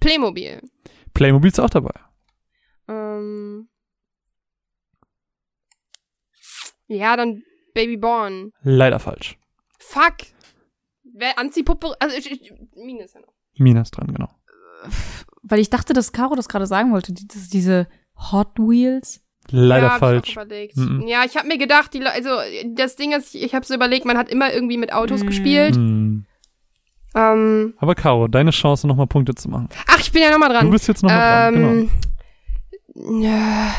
Playmobil. 0.00 0.60
Playmobil 1.14 1.48
ist 1.50 1.60
auch 1.60 1.70
dabei. 1.70 1.94
Ähm, 2.88 3.68
ja, 6.88 7.16
dann 7.16 7.44
Baby 7.74 7.96
Born. 7.96 8.52
Leider 8.62 8.98
falsch. 8.98 9.38
Fuck. 9.78 10.16
Wer 11.04 11.38
Anziehpuppe, 11.38 11.94
also 12.00 12.16
ich, 12.16 12.30
ich, 12.30 12.52
Mine 12.74 13.04
ist 13.04 13.14
ja 13.14 13.20
noch. 13.20 13.32
Mina 13.54 13.82
ist 13.82 13.92
dran, 13.92 14.12
genau. 14.12 14.30
Weil 15.48 15.60
ich 15.60 15.70
dachte, 15.70 15.92
dass 15.92 16.12
Caro 16.12 16.34
das 16.34 16.48
gerade 16.48 16.66
sagen 16.66 16.92
wollte. 16.92 17.12
Die, 17.12 17.26
das, 17.26 17.48
diese 17.48 17.86
Hot 18.32 18.58
Wheels. 18.58 19.20
Leider 19.50 19.86
ja, 19.86 19.92
hab 19.92 19.98
falsch. 20.00 20.28
Ich 20.28 20.32
überlegt. 20.34 20.76
Mhm. 20.76 21.06
Ja, 21.06 21.24
ich 21.24 21.36
habe 21.36 21.48
mir 21.48 21.56
gedacht, 21.56 21.94
die, 21.94 22.00
Le- 22.00 22.12
also 22.12 22.28
das 22.74 22.96
Ding 22.96 23.12
ist, 23.12 23.34
ich 23.34 23.54
habe 23.54 23.64
so 23.64 23.74
überlegt, 23.74 24.04
man 24.04 24.18
hat 24.18 24.28
immer 24.28 24.52
irgendwie 24.52 24.76
mit 24.76 24.92
Autos 24.92 25.22
Mhm. 25.22 25.26
gespielt. 25.26 25.74
Hm. 25.76 26.26
Ähm, 27.14 27.74
Aber 27.78 27.94
Caro, 27.94 28.28
deine 28.28 28.50
Chance, 28.50 28.86
nochmal 28.86 29.06
Punkte 29.06 29.34
zu 29.34 29.48
machen. 29.48 29.70
ach, 29.86 29.98
ich 30.00 30.12
bin 30.12 30.20
ja 30.22 30.30
nochmal 30.30 30.50
dran. 30.50 30.66
Du 30.66 30.72
bist 30.72 30.86
jetzt 30.86 31.02
nochmal 31.02 31.50
dran, 31.52 31.54
genau. 31.54 33.10
Ähm, 33.10 33.22
ja. 33.22 33.74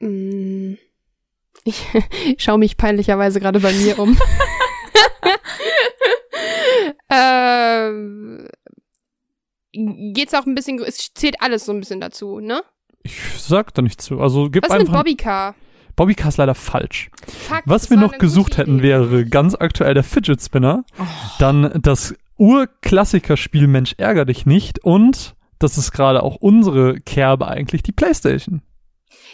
Mm. 0.00 0.74
Ich 1.64 1.86
schaue 2.38 2.58
mich 2.58 2.76
peinlicherweise 2.76 3.40
gerade 3.40 3.60
bei 3.60 3.72
mir 3.72 3.98
um. 3.98 4.18
ähm, 7.10 8.46
geht's 9.76 10.34
auch 10.34 10.46
ein 10.46 10.54
bisschen, 10.54 10.78
es 10.82 11.12
zählt 11.14 11.40
alles 11.40 11.66
so 11.66 11.72
ein 11.72 11.80
bisschen 11.80 12.00
dazu, 12.00 12.40
ne? 12.40 12.62
Ich 13.02 13.20
sag 13.38 13.72
da 13.74 13.82
nicht 13.82 14.00
zu. 14.00 14.20
Also 14.20 14.50
gib 14.50 14.64
Was 14.64 14.70
mit 14.70 14.80
einfach. 14.80 14.94
Bobbycar? 14.94 15.54
Bobbycar 15.94 16.28
ist 16.28 16.36
leider 16.36 16.54
falsch. 16.54 17.10
Fuck, 17.26 17.62
Was 17.64 17.88
wir 17.88 17.96
noch 17.96 18.18
gesucht 18.18 18.58
hätten, 18.58 18.82
wäre 18.82 19.24
ganz 19.24 19.54
aktuell 19.54 19.94
der 19.94 20.02
Fidget 20.02 20.42
Spinner. 20.42 20.84
Oh. 20.98 21.04
Dann 21.38 21.80
das 21.80 22.14
Urklassikerspiel 22.36 23.66
Mensch 23.66 23.94
ärger 23.96 24.24
dich 24.24 24.44
nicht 24.44 24.84
und 24.84 25.34
das 25.58 25.78
ist 25.78 25.92
gerade 25.92 26.22
auch 26.22 26.36
unsere 26.36 27.00
Kerbe 27.00 27.48
eigentlich, 27.48 27.82
die 27.82 27.92
Playstation. 27.92 28.60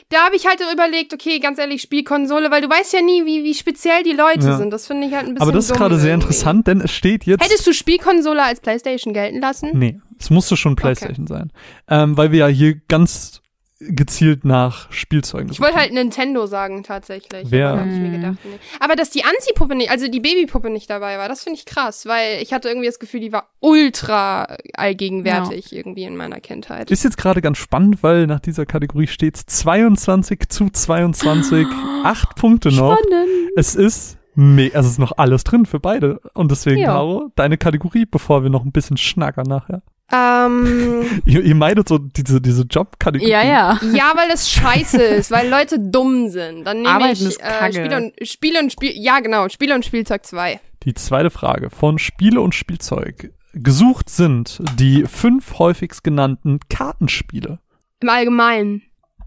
Da 0.09 0.25
habe 0.25 0.37
ich 0.37 0.47
halt 0.47 0.61
überlegt, 0.73 1.13
okay, 1.15 1.39
ganz 1.39 1.59
ehrlich, 1.59 1.83
Spielkonsole, 1.83 2.51
weil 2.51 2.61
du 2.63 2.69
weißt 2.69 2.93
ja 2.93 3.03
nie, 3.03 3.25
wie, 3.27 3.45
wie 3.45 3.55
speziell 3.55 4.03
die 4.03 4.13
Leute 4.13 4.47
Ja. 4.47 4.57
sind. 4.57 4.71
Das 4.71 4.87
finde 4.87 5.07
ich 5.07 5.15
halt 5.15 5.27
ein 5.27 5.35
bisschen 5.35 5.43
Aber 5.43 5.53
das 5.53 5.67
ist 5.71 5.77
gerade 5.77 5.99
sehr 5.99 6.15
interessant, 6.15 6.67
denn 6.67 6.81
es 6.81 6.91
steht 6.91 7.25
jetzt. 7.25 7.45
Hättest 7.45 7.67
du 7.67 7.73
Spielkonsole 7.73 8.43
als 8.43 8.61
Playstation 8.61 9.15
gelten 9.15 9.41
lassen? 9.41 9.71
Nee, 9.75 10.01
es 10.19 10.31
musste 10.31 10.57
schon 10.57 10.77
Playstation 10.77 11.27
sein. 11.27 11.53
Ähm, 11.89 12.17
weil 12.17 12.33
wir 12.33 12.39
ja 12.41 12.47
hier 12.49 12.77
ganz 12.89 13.42
gezielt 13.89 14.45
nach 14.45 14.91
Spielzeugen 14.93 15.51
Ich 15.51 15.61
wollte 15.61 15.77
halt 15.77 15.93
Nintendo 15.93 16.47
sagen, 16.47 16.83
tatsächlich. 16.83 17.51
Wer- 17.51 17.69
Aber 17.71 17.77
da 17.77 17.83
habe 17.85 17.93
ich 17.93 17.99
mir 18.01 18.13
Hm. 18.13 18.21
gedacht, 18.21 18.37
nee. 18.45 18.59
Aber 18.81 18.97
dass 18.97 19.11
die 19.11 19.25
Anziehpuppe 19.25 19.75
nicht, 19.75 19.91
also 19.91 20.09
die 20.09 20.21
Babypuppe 20.21 20.71
nicht 20.71 20.89
dabei 20.91 21.19
war, 21.19 21.29
das 21.29 21.43
finde 21.45 21.59
ich 21.59 21.65
krass, 21.67 22.07
weil 22.07 22.43
ich 22.43 22.53
hatte 22.53 22.69
irgendwie 22.69 22.87
das 22.87 22.99
Gefühl, 22.99 23.21
die 23.21 23.33
war 23.33 23.49
ultra 23.61 24.57
allgegenwärtig 24.75 25.73
irgendwie 25.75 26.05
in 26.05 26.17
meiner 26.17 26.41
Kindheit. 26.41 26.91
Ist 26.91 27.05
jetzt 27.05 27.17
gerade 27.17 27.41
ganz 27.43 27.59
spannend, 27.59 28.03
weil 28.03 28.27
nach 28.27 28.41
dieser 28.41 28.67
Kategorie 28.67 29.07
steht 29.07 29.37
22 29.37 30.49
zu 30.49 30.71
22, 30.71 31.67
acht 32.05 32.37
Punkte 32.37 32.69
noch. 32.71 32.99
Spannend. 32.99 33.29
Es 33.57 33.75
ist 33.75 34.19
me 34.35 34.71
also 34.73 34.87
es 34.87 34.93
ist 34.93 34.99
noch 34.99 35.19
alles 35.19 35.45
drin 35.45 35.67
für 35.67 35.79
beide. 35.81 36.21
Und 36.35 36.51
deswegen, 36.51 36.79
Ja. 36.81 36.87
Caro, 36.93 37.31
deine 37.37 37.59
Kategorie, 37.59 38.07
bevor 38.07 38.43
wir 38.43 38.51
noch 38.51 38.65
ein 38.65 38.73
bisschen 38.73 38.97
schnackern 38.97 39.47
nachher. 39.47 39.83
Ähm, 40.13 41.23
Ihr, 41.25 41.43
ihr 41.43 41.55
meidet 41.55 41.89
so 41.89 41.99
diese, 41.99 42.41
diese 42.41 42.63
Jobkategorie. 42.63 43.31
Ja, 43.31 43.43
ja. 43.43 43.81
ja, 43.95 44.13
weil 44.15 44.29
das 44.29 44.51
scheiße 44.51 45.03
ist, 45.03 45.31
weil 45.31 45.49
Leute 45.49 45.79
dumm 45.79 46.29
sind. 46.29 46.65
Dann 46.65 46.79
nehme 46.79 46.91
Arbeiten 46.91 47.29
ich 47.29 47.41
äh. 47.41 47.73
Spiele 47.73 47.97
und 47.97 48.29
Spiele 48.29 48.61
und 48.61 48.73
Spiel, 48.73 48.93
ja 48.95 49.21
genau, 49.21 49.49
Spiele 49.49 49.75
und 49.75 49.85
Spielzeug 49.85 50.27
2. 50.27 50.61
Die 50.85 50.95
zweite 50.95 51.31
Frage 51.31 51.71
von 51.71 51.99
Spiele 51.99 52.41
und 52.41 52.55
Spielzeug. 52.55 53.33
Gesucht 53.55 54.11
sind 54.11 54.63
die 54.79 55.05
fünf 55.05 55.59
häufigst 55.59 56.05
genannten 56.05 56.61
Kartenspiele. 56.69 57.59
Im 58.01 58.09
Allgemeinen. 58.09 58.83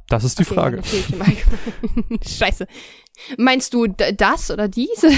Das 0.09 0.23
ist 0.23 0.37
die 0.39 0.43
Okay, 0.43 0.53
Frage. 0.53 0.75
natürlich 0.77 1.13
im 1.13 1.21
Allgemeinen. 1.21 2.19
Scheiße. 2.27 2.67
Meinst 3.37 3.73
du 3.73 3.87
das 3.87 4.51
oder 4.51 4.67
diese? 4.67 5.09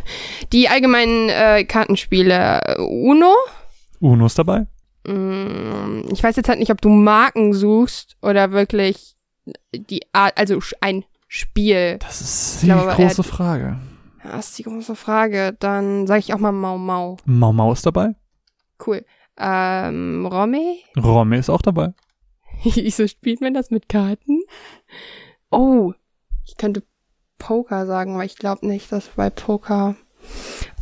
Die 0.52 0.68
allgemeinen 0.70 1.28
äh, 1.28 1.64
Kartenspiele. 1.64 2.78
Uno? 2.78 3.34
Uno 4.00 4.26
ist 4.26 4.38
dabei. 4.38 4.66
Mm, 5.04 6.02
Ich 6.12 6.22
weiß 6.22 6.36
jetzt 6.36 6.48
halt 6.48 6.58
nicht, 6.58 6.70
ob 6.70 6.80
du 6.80 6.88
Marken 6.88 7.52
suchst 7.54 8.16
oder 8.22 8.52
wirklich 8.52 9.16
die 9.74 10.02
Art, 10.12 10.36
also 10.38 10.60
ein 10.80 11.04
Spiel. 11.28 11.98
Das 11.98 12.20
ist 12.20 12.62
die 12.62 12.66
glaube 12.66 12.92
große 12.94 13.22
Frage. 13.22 13.78
Das 14.22 14.50
ist 14.50 14.58
die 14.58 14.62
große 14.64 14.94
Frage. 14.94 15.56
Dann 15.58 16.06
sage 16.06 16.20
ich 16.20 16.34
auch 16.34 16.38
mal 16.38 16.52
Mau 16.52 16.78
Mau. 16.78 17.16
Mau 17.24 17.52
Mau 17.52 17.72
ist 17.72 17.84
dabei. 17.86 18.14
Cool. 18.86 19.04
Ähm, 19.38 20.26
Romme? 20.26 20.76
Romme 20.96 21.38
ist 21.38 21.48
auch 21.50 21.62
dabei. 21.62 21.94
Wieso 22.62 23.08
spielt 23.08 23.40
man 23.40 23.54
das 23.54 23.70
mit 23.70 23.88
Karten? 23.88 24.40
Oh, 25.50 25.94
ich 26.44 26.56
könnte 26.56 26.82
Poker 27.38 27.86
sagen, 27.86 28.14
aber 28.14 28.24
ich 28.24 28.36
glaube 28.36 28.66
nicht, 28.66 28.92
dass 28.92 29.08
bei 29.08 29.30
Poker. 29.30 29.96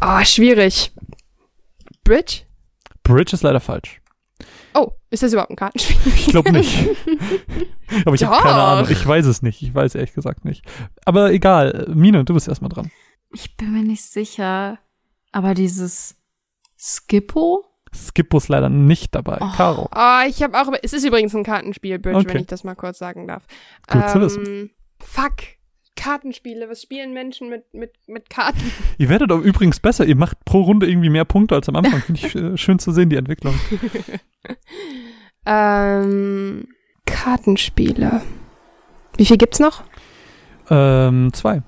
Ah, 0.00 0.24
schwierig. 0.24 0.92
Bridge? 2.04 2.42
Bridge 3.02 3.34
ist 3.34 3.42
leider 3.42 3.60
falsch. 3.60 3.99
Oh, 4.74 4.92
ist 5.10 5.22
das 5.22 5.32
überhaupt 5.32 5.50
ein 5.50 5.56
Kartenspiel? 5.56 5.96
Ich 6.14 6.26
glaube 6.26 6.52
nicht. 6.52 6.88
Aber 8.04 8.14
ich 8.14 8.24
habe 8.24 8.42
keine. 8.42 8.54
Ahnung. 8.54 8.90
Ich 8.90 9.04
weiß 9.04 9.26
es 9.26 9.42
nicht. 9.42 9.62
Ich 9.62 9.74
weiß 9.74 9.94
ehrlich 9.94 10.12
gesagt 10.14 10.44
nicht. 10.44 10.64
Aber 11.04 11.32
egal. 11.32 11.86
Mine, 11.92 12.24
du 12.24 12.34
bist 12.34 12.48
erstmal 12.48 12.68
dran. 12.68 12.90
Ich 13.32 13.56
bin 13.56 13.72
mir 13.72 13.82
nicht 13.82 14.02
sicher. 14.04 14.78
Aber 15.32 15.54
dieses 15.54 16.16
Skippo? 16.78 17.64
Skippo 17.94 18.38
ist 18.38 18.48
leider 18.48 18.68
nicht 18.68 19.14
dabei. 19.14 19.38
Oh. 19.40 19.50
Caro. 19.56 19.88
Ah, 19.90 20.24
ich 20.28 20.42
habe 20.42 20.60
auch. 20.60 20.72
Es 20.82 20.92
ist 20.92 21.04
übrigens 21.04 21.34
ein 21.34 21.44
Kartenspiel, 21.44 21.98
Bridge, 21.98 22.18
Okay. 22.18 22.34
wenn 22.34 22.40
ich 22.42 22.46
das 22.46 22.62
mal 22.64 22.76
kurz 22.76 22.98
sagen 22.98 23.26
darf. 23.26 23.44
Gut 23.88 24.08
zu 24.10 24.20
wissen. 24.20 24.46
Ähm, 24.46 24.70
Fuck. 25.00 25.36
Kartenspiele. 26.01 26.68
Was 26.70 26.80
spielen 26.80 27.12
Menschen 27.12 27.51
mit, 27.51 27.74
mit, 27.74 27.92
mit 28.07 28.30
Karten? 28.30 28.72
Ihr 28.98 29.11
werdet 29.11 29.30
auch 29.30 29.40
übrigens 29.40 29.80
besser. 29.80 30.07
Ihr 30.07 30.16
macht 30.16 30.42
pro 30.46 30.62
Runde 30.62 30.88
irgendwie 30.88 31.11
mehr 31.11 31.26
Punkte 31.26 31.55
als 31.55 31.68
am 31.68 31.76
Anfang. 31.76 32.01
Finde 32.01 32.26
ich 32.26 32.34
äh, 32.34 32.57
schön 32.57 32.78
zu 32.78 32.90
sehen, 32.90 33.11
die 33.11 33.16
Entwicklung. 33.16 33.55
ähm, 35.46 36.66
Kartenspiele. 37.05 38.22
Wie 39.18 39.26
viel 39.26 39.36
gibt's 39.36 39.59
noch? 39.59 39.84
Ähm, 40.70 41.32
zwei. 41.34 41.62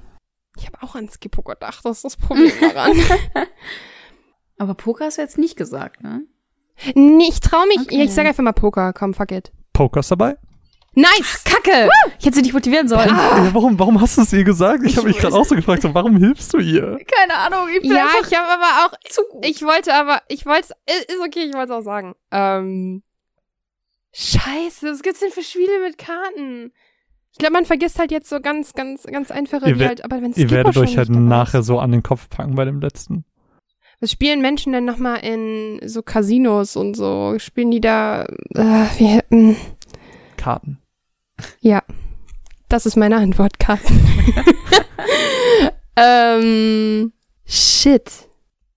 Ich 0.56 0.66
habe 0.66 0.82
auch 0.82 0.94
an 0.94 1.10
Skippo 1.10 1.42
gedacht. 1.42 1.84
Das 1.84 1.98
ist 1.98 2.04
das 2.04 2.16
Problem 2.16 2.52
daran. 2.58 2.96
Aber 4.58 4.74
Poker 4.74 5.04
hast 5.04 5.18
du 5.18 5.22
jetzt 5.22 5.36
nicht 5.36 5.56
gesagt, 5.56 6.02
ne? 6.02 6.22
nee, 6.94 7.28
ich 7.28 7.40
trau 7.40 7.66
mich. 7.66 7.80
Okay. 7.80 8.04
Ich 8.04 8.14
sag 8.14 8.26
einfach 8.26 8.42
mal 8.42 8.52
Poker. 8.52 8.94
Komm, 8.94 9.12
fuck 9.12 9.32
it. 9.32 9.52
Poker 9.74 10.00
ist 10.00 10.10
dabei. 10.10 10.38
Nice! 10.94 11.42
Kacke! 11.44 11.88
Ich 12.18 12.26
hätte 12.26 12.36
sie 12.36 12.42
nicht 12.42 12.52
motivieren 12.52 12.86
sollen. 12.86 13.08
Äh, 13.08 13.54
warum, 13.54 13.78
warum 13.78 14.00
hast 14.00 14.18
du 14.18 14.22
es 14.22 14.32
ihr 14.32 14.44
gesagt? 14.44 14.84
Ich 14.84 14.96
habe 14.96 15.06
mich 15.06 15.16
Ich 15.16 15.22
gerade 15.22 15.34
auch 15.34 15.44
so 15.44 15.54
gefragt, 15.54 15.82
so, 15.82 15.94
warum 15.94 16.16
hilfst 16.18 16.52
du 16.52 16.58
ihr? 16.58 16.98
Keine 17.18 17.34
Ahnung. 17.34 17.68
Ich 17.74 17.80
bin 17.80 17.92
Ja, 17.92 18.08
ich 18.20 18.36
habe 18.36 18.48
aber 18.48 18.86
auch. 18.86 18.92
zu 19.08 19.22
gut. 19.30 19.46
Ich 19.46 19.62
wollte 19.62 19.94
aber. 19.94 20.20
Ich 20.28 20.44
wollte 20.44 20.74
Ist 20.86 21.18
okay, 21.24 21.44
ich 21.48 21.54
wollte 21.54 21.72
es 21.72 21.78
auch 21.78 21.82
sagen. 21.82 22.14
Ähm. 22.30 23.02
Scheiße, 24.14 24.90
was 24.92 25.02
gibt's 25.02 25.20
denn 25.20 25.30
für 25.30 25.42
Spiele 25.42 25.80
mit 25.82 25.96
Karten? 25.96 26.72
Ich 27.32 27.38
glaube, 27.38 27.54
man 27.54 27.64
vergisst 27.64 27.98
halt 27.98 28.10
jetzt 28.10 28.28
so 28.28 28.40
ganz, 28.40 28.74
ganz, 28.74 29.04
ganz 29.04 29.30
einfache, 29.30 29.70
Ihr 29.70 29.86
halt, 29.86 30.04
aber 30.04 30.20
wenn 30.20 30.32
Ihr 30.34 30.50
werdet 30.50 30.76
euch 30.76 30.98
halt 30.98 31.08
nachher 31.08 31.62
so 31.62 31.78
an 31.78 31.90
den 31.90 32.02
Kopf 32.02 32.28
packen 32.28 32.54
bei 32.54 32.66
dem 32.66 32.80
letzten. 32.80 33.24
Was 34.00 34.10
spielen 34.12 34.42
Menschen 34.42 34.72
denn 34.72 34.84
nochmal 34.84 35.20
in 35.24 35.80
so 35.88 36.02
Casinos 36.02 36.76
und 36.76 36.94
so? 36.94 37.36
Spielen 37.38 37.70
die 37.70 37.80
da, 37.80 38.24
äh, 38.54 38.84
wie 38.98 39.06
hätten, 39.06 39.56
Karten. 40.36 40.81
Ja. 41.60 41.82
Das 42.68 42.86
ist 42.86 42.96
meine 42.96 43.16
Antwort, 43.16 43.58
Karten. 43.58 44.00
ähm, 45.96 47.12
shit. 47.44 48.10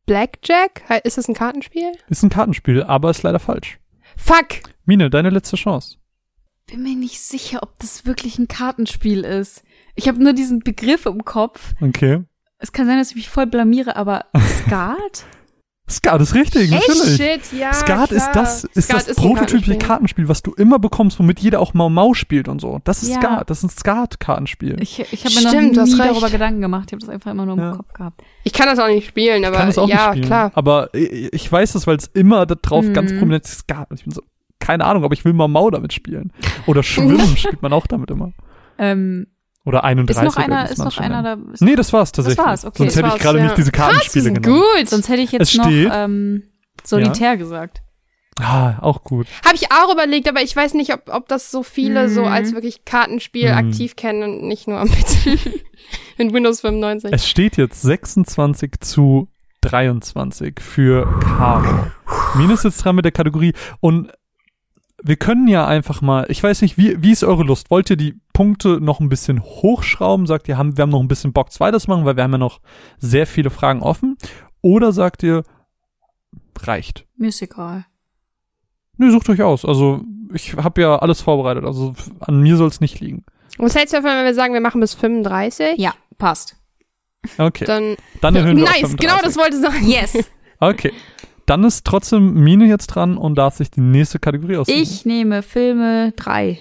Blackjack? 0.05 0.83
Ist 1.03 1.17
das 1.17 1.27
ein 1.27 1.33
Kartenspiel? 1.33 1.91
Ist 2.09 2.23
ein 2.23 2.29
Kartenspiel, 2.29 2.83
aber 2.83 3.09
ist 3.09 3.23
leider 3.23 3.39
falsch. 3.39 3.79
Fuck! 4.17 4.59
Mine, 4.85 5.09
deine 5.09 5.29
letzte 5.29 5.55
Chance. 5.55 5.97
bin 6.67 6.83
mir 6.83 6.95
nicht 6.95 7.21
sicher, 7.21 7.63
ob 7.63 7.79
das 7.79 8.05
wirklich 8.05 8.37
ein 8.37 8.47
Kartenspiel 8.47 9.23
ist. 9.23 9.63
Ich 9.95 10.07
habe 10.07 10.21
nur 10.21 10.33
diesen 10.33 10.59
Begriff 10.59 11.05
im 11.05 11.25
Kopf. 11.25 11.73
Okay. 11.81 12.23
Es 12.57 12.71
kann 12.71 12.85
sein, 12.87 12.97
dass 12.97 13.11
ich 13.11 13.15
mich 13.15 13.29
voll 13.29 13.47
blamiere, 13.47 13.95
aber 13.95 14.25
Skat? 14.39 15.25
Skat 15.87 16.19
ist 16.19 16.33
richtig, 16.33 16.71
natürlich. 16.71 17.19
Echt? 17.19 17.45
Shit, 17.51 17.59
ja. 17.59 17.71
Skat 17.73 18.11
ist 18.11 18.31
klar. 18.31 18.43
das, 18.43 18.63
ist 18.63 18.85
Skat 18.89 19.07
das 19.07 19.15
prototypische 19.15 19.45
Kartenspiel. 19.45 19.77
Kartenspiel, 19.77 20.27
was 20.29 20.41
du 20.41 20.51
immer 20.53 20.79
bekommst, 20.79 21.19
womit 21.19 21.39
jeder 21.39 21.59
auch 21.59 21.75
Mau 21.75 21.89
Mau 21.89 22.13
spielt 22.15 22.47
und 22.47 22.59
so. 22.59 22.81
Das 22.85 23.03
ist 23.03 23.09
Ja. 23.09 23.21
Skat, 23.21 23.49
das 23.51 23.59
ist 23.59 23.63
ein 23.65 23.69
Skat-Kartenspiel. 23.69 24.77
Ich, 24.81 24.99
ich 24.99 25.25
habe 25.25 25.35
mir 25.35 25.47
Stimmt, 25.49 25.75
noch 25.75 25.85
nie 25.85 25.97
darüber 25.97 26.29
Gedanken 26.31 26.61
gemacht. 26.61 26.85
Ich 26.87 26.93
habe 26.93 27.01
das 27.01 27.09
einfach 27.09 27.31
immer 27.31 27.45
nur 27.45 27.53
im 27.55 27.59
Ja. 27.61 27.71
Kopf 27.73 27.93
gehabt. 27.93 28.21
Ich 28.43 28.53
kann 28.53 28.65
das 28.67 28.79
auch 28.79 28.87
nicht 28.87 29.07
spielen, 29.07 29.45
aber 29.45 29.57
kann 29.57 29.67
das 29.67 29.77
auch 29.77 29.87
ja, 29.87 29.95
nicht 29.95 30.07
spielen. 30.07 30.25
klar. 30.25 30.51
Aber 30.55 30.89
ich, 30.93 31.31
ich 31.31 31.51
weiß 31.51 31.73
das, 31.73 31.85
weil 31.85 31.97
es 31.97 32.07
immer 32.07 32.47
da 32.47 32.55
drauf 32.55 32.85
ganz 32.91 33.11
Mhm. 33.11 33.19
prominent 33.19 33.45
ist 33.45 33.59
Skat. 33.59 33.87
Ich 33.93 34.03
bin 34.05 34.11
so, 34.13 34.21
keine 34.59 34.85
Ahnung, 34.85 35.03
aber 35.03 35.13
ich 35.13 35.23
will 35.23 35.33
Mau 35.33 35.47
Mau 35.47 35.69
damit 35.69 35.93
spielen. 35.93 36.33
Oder 36.65 36.81
Schwimmen 36.81 37.19
spielt 37.37 37.61
man 37.61 37.73
auch 37.73 37.85
damit 37.85 38.09
immer. 38.09 38.31
Ähm, 38.79 39.27
Oder 39.65 39.79
ist 39.79 39.83
31. 39.85 40.23
noch 40.23 40.37
einer, 40.37 40.69
ist 40.69 40.77
noch 40.77 40.97
einer 40.99 41.23
da? 41.23 41.37
Ist 41.51 41.61
Nee, 41.61 41.75
das 41.75 41.91
war's 41.91 42.11
tatsächlich. 42.11 42.45
war's, 42.45 42.63
okay. 42.65 42.77
Sonst 42.83 42.95
Das 42.97 43.03
hätte 43.03 43.15
ich 43.17 43.21
gerade 43.21 43.37
ja. 43.39 43.43
nicht 43.45 43.57
diese 43.57 43.71
Kartenspiele 43.71 44.29
das 44.29 44.37
ist 44.37 44.43
genommen. 44.43 44.63
gut. 44.77 44.89
Sonst 44.89 45.09
hätte 45.09 45.21
ich 45.21 45.31
jetzt 45.31 45.41
Es 45.49 45.55
noch 45.55 45.65
steht- 45.65 45.89
ähm, 45.91 46.43
Solitär 46.83 47.35
gesagt. 47.37 47.81
Ah, 48.39 48.77
auch 48.81 49.03
gut. 49.03 49.27
Habe 49.45 49.55
ich 49.55 49.71
auch 49.71 49.91
überlegt, 49.93 50.27
aber 50.27 50.41
ich 50.41 50.53
weiß 50.55 50.73
nicht, 50.73 50.93
ob, 50.93 51.03
ob 51.07 51.27
das 51.29 51.51
so 51.51 51.63
viele 51.63 52.03
Mhm. 52.09 52.13
so 52.13 52.23
als 52.25 52.53
wirklich 52.53 52.83
Kartenspiel 52.85 53.49
Mhm. 53.51 53.57
aktiv 53.57 53.95
kennen 53.95 54.23
und 54.23 54.43
nicht 54.47 54.67
nur 54.67 54.83
mit 54.83 54.93
in 56.17 56.33
Windows 56.33 56.61
95. 56.61 57.11
Es 57.13 57.27
steht 57.27 57.55
jetzt 57.57 57.81
26 57.81 58.73
zu 58.81 59.29
23 59.61 60.59
für 60.59 61.07
Caro. 61.21 61.87
Mine 62.35 62.53
ist 62.53 62.65
jetzt 62.65 62.83
dran 62.83 62.95
mit 62.97 63.05
der 63.05 63.11
Kategorie 63.13 63.53
und 63.79 64.11
wir 65.07 65.17
können 65.17 65.47
ja 65.47 65.67
einfach 65.67 66.01
mal, 66.01 66.25
ich 66.29 66.41
weiß 66.41 66.63
nicht, 66.63 66.79
wie, 66.79 67.01
wie 67.01 67.11
ist 67.11 67.23
eure 67.23 67.43
Lust? 67.43 67.69
Wollt 67.69 67.91
ihr 67.91 67.95
die 67.95 68.19
Punkte 68.33 68.79
noch 68.81 68.99
ein 68.99 69.07
bisschen 69.07 69.43
hochschrauben? 69.43 70.25
Sagt 70.25 70.47
ihr, 70.47 70.57
haben, 70.57 70.77
wir 70.77 70.81
haben 70.81 70.89
noch 70.89 70.99
ein 71.01 71.07
bisschen 71.07 71.31
Bock, 71.31 71.51
zweites 71.51 71.87
machen, 71.87 72.05
weil 72.05 72.15
wir 72.15 72.23
haben 72.23 72.31
ja 72.31 72.39
noch 72.39 72.59
sehr 72.97 73.27
viele 73.27 73.51
Fragen 73.51 73.83
offen? 73.83 74.17
Oder 74.61 74.91
sagt 74.91 75.21
ihr, 75.21 75.43
reicht? 76.59 77.05
Mir 77.17 77.27
ist 77.27 77.41
egal. 77.43 77.85
Nö, 78.97 79.11
sucht 79.11 79.29
euch 79.29 79.43
aus. 79.43 79.63
Also, 79.63 80.01
ich 80.33 80.55
habe 80.55 80.81
ja 80.81 80.97
alles 80.97 81.21
vorbereitet. 81.21 81.65
Also, 81.65 81.93
an 82.19 82.41
mir 82.41 82.57
soll 82.57 82.69
es 82.69 82.81
nicht 82.81 82.99
liegen. 82.99 83.25
Was 83.59 83.75
hältst 83.75 83.93
du 83.93 83.97
davon, 83.97 84.17
wenn 84.17 84.25
wir 84.25 84.33
sagen, 84.33 84.55
wir 84.55 84.61
machen 84.61 84.81
bis 84.81 84.95
35? 84.95 85.77
Ja, 85.77 85.93
passt. 86.17 86.55
Okay, 87.37 87.65
Dann, 87.65 87.95
dann 88.21 88.35
erhöhen 88.35 88.57
wir 88.57 88.63
nice, 88.63 88.81
35. 88.81 88.97
genau 88.99 89.21
das 89.21 89.37
wollte 89.37 89.55
ich 89.55 89.61
sagen. 89.61 89.87
Yes. 89.87 90.29
Okay. 90.59 90.93
Dann 91.45 91.63
ist 91.63 91.85
trotzdem 91.85 92.33
Mine 92.33 92.65
jetzt 92.65 92.87
dran 92.87 93.17
und 93.17 93.35
darf 93.35 93.55
sich 93.57 93.69
die 93.69 93.81
nächste 93.81 94.19
Kategorie 94.19 94.57
aussuchen. 94.57 94.77
Ich 94.77 95.05
nehme 95.05 95.43
Filme 95.43 96.11
3. 96.15 96.59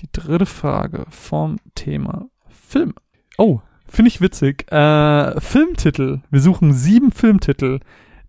Die 0.00 0.08
dritte 0.12 0.46
Frage 0.46 1.06
vom 1.10 1.58
Thema 1.74 2.28
Film. 2.48 2.94
Oh, 3.38 3.60
finde 3.88 4.08
ich 4.08 4.20
witzig. 4.20 4.70
Äh, 4.70 5.40
Filmtitel. 5.40 6.20
Wir 6.30 6.40
suchen 6.40 6.72
sieben 6.72 7.10
Filmtitel, 7.10 7.80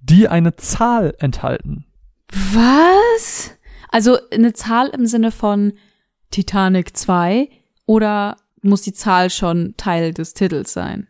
die 0.01 0.27
eine 0.27 0.55
Zahl 0.55 1.13
enthalten. 1.19 1.85
Was? 2.31 3.51
Also 3.89 4.17
eine 4.31 4.53
Zahl 4.53 4.87
im 4.89 5.05
Sinne 5.05 5.31
von 5.31 5.73
Titanic 6.31 6.95
2 6.95 7.49
oder 7.85 8.37
muss 8.61 8.83
die 8.83 8.93
Zahl 8.93 9.29
schon 9.29 9.73
Teil 9.77 10.13
des 10.13 10.33
Titels 10.33 10.73
sein? 10.73 11.07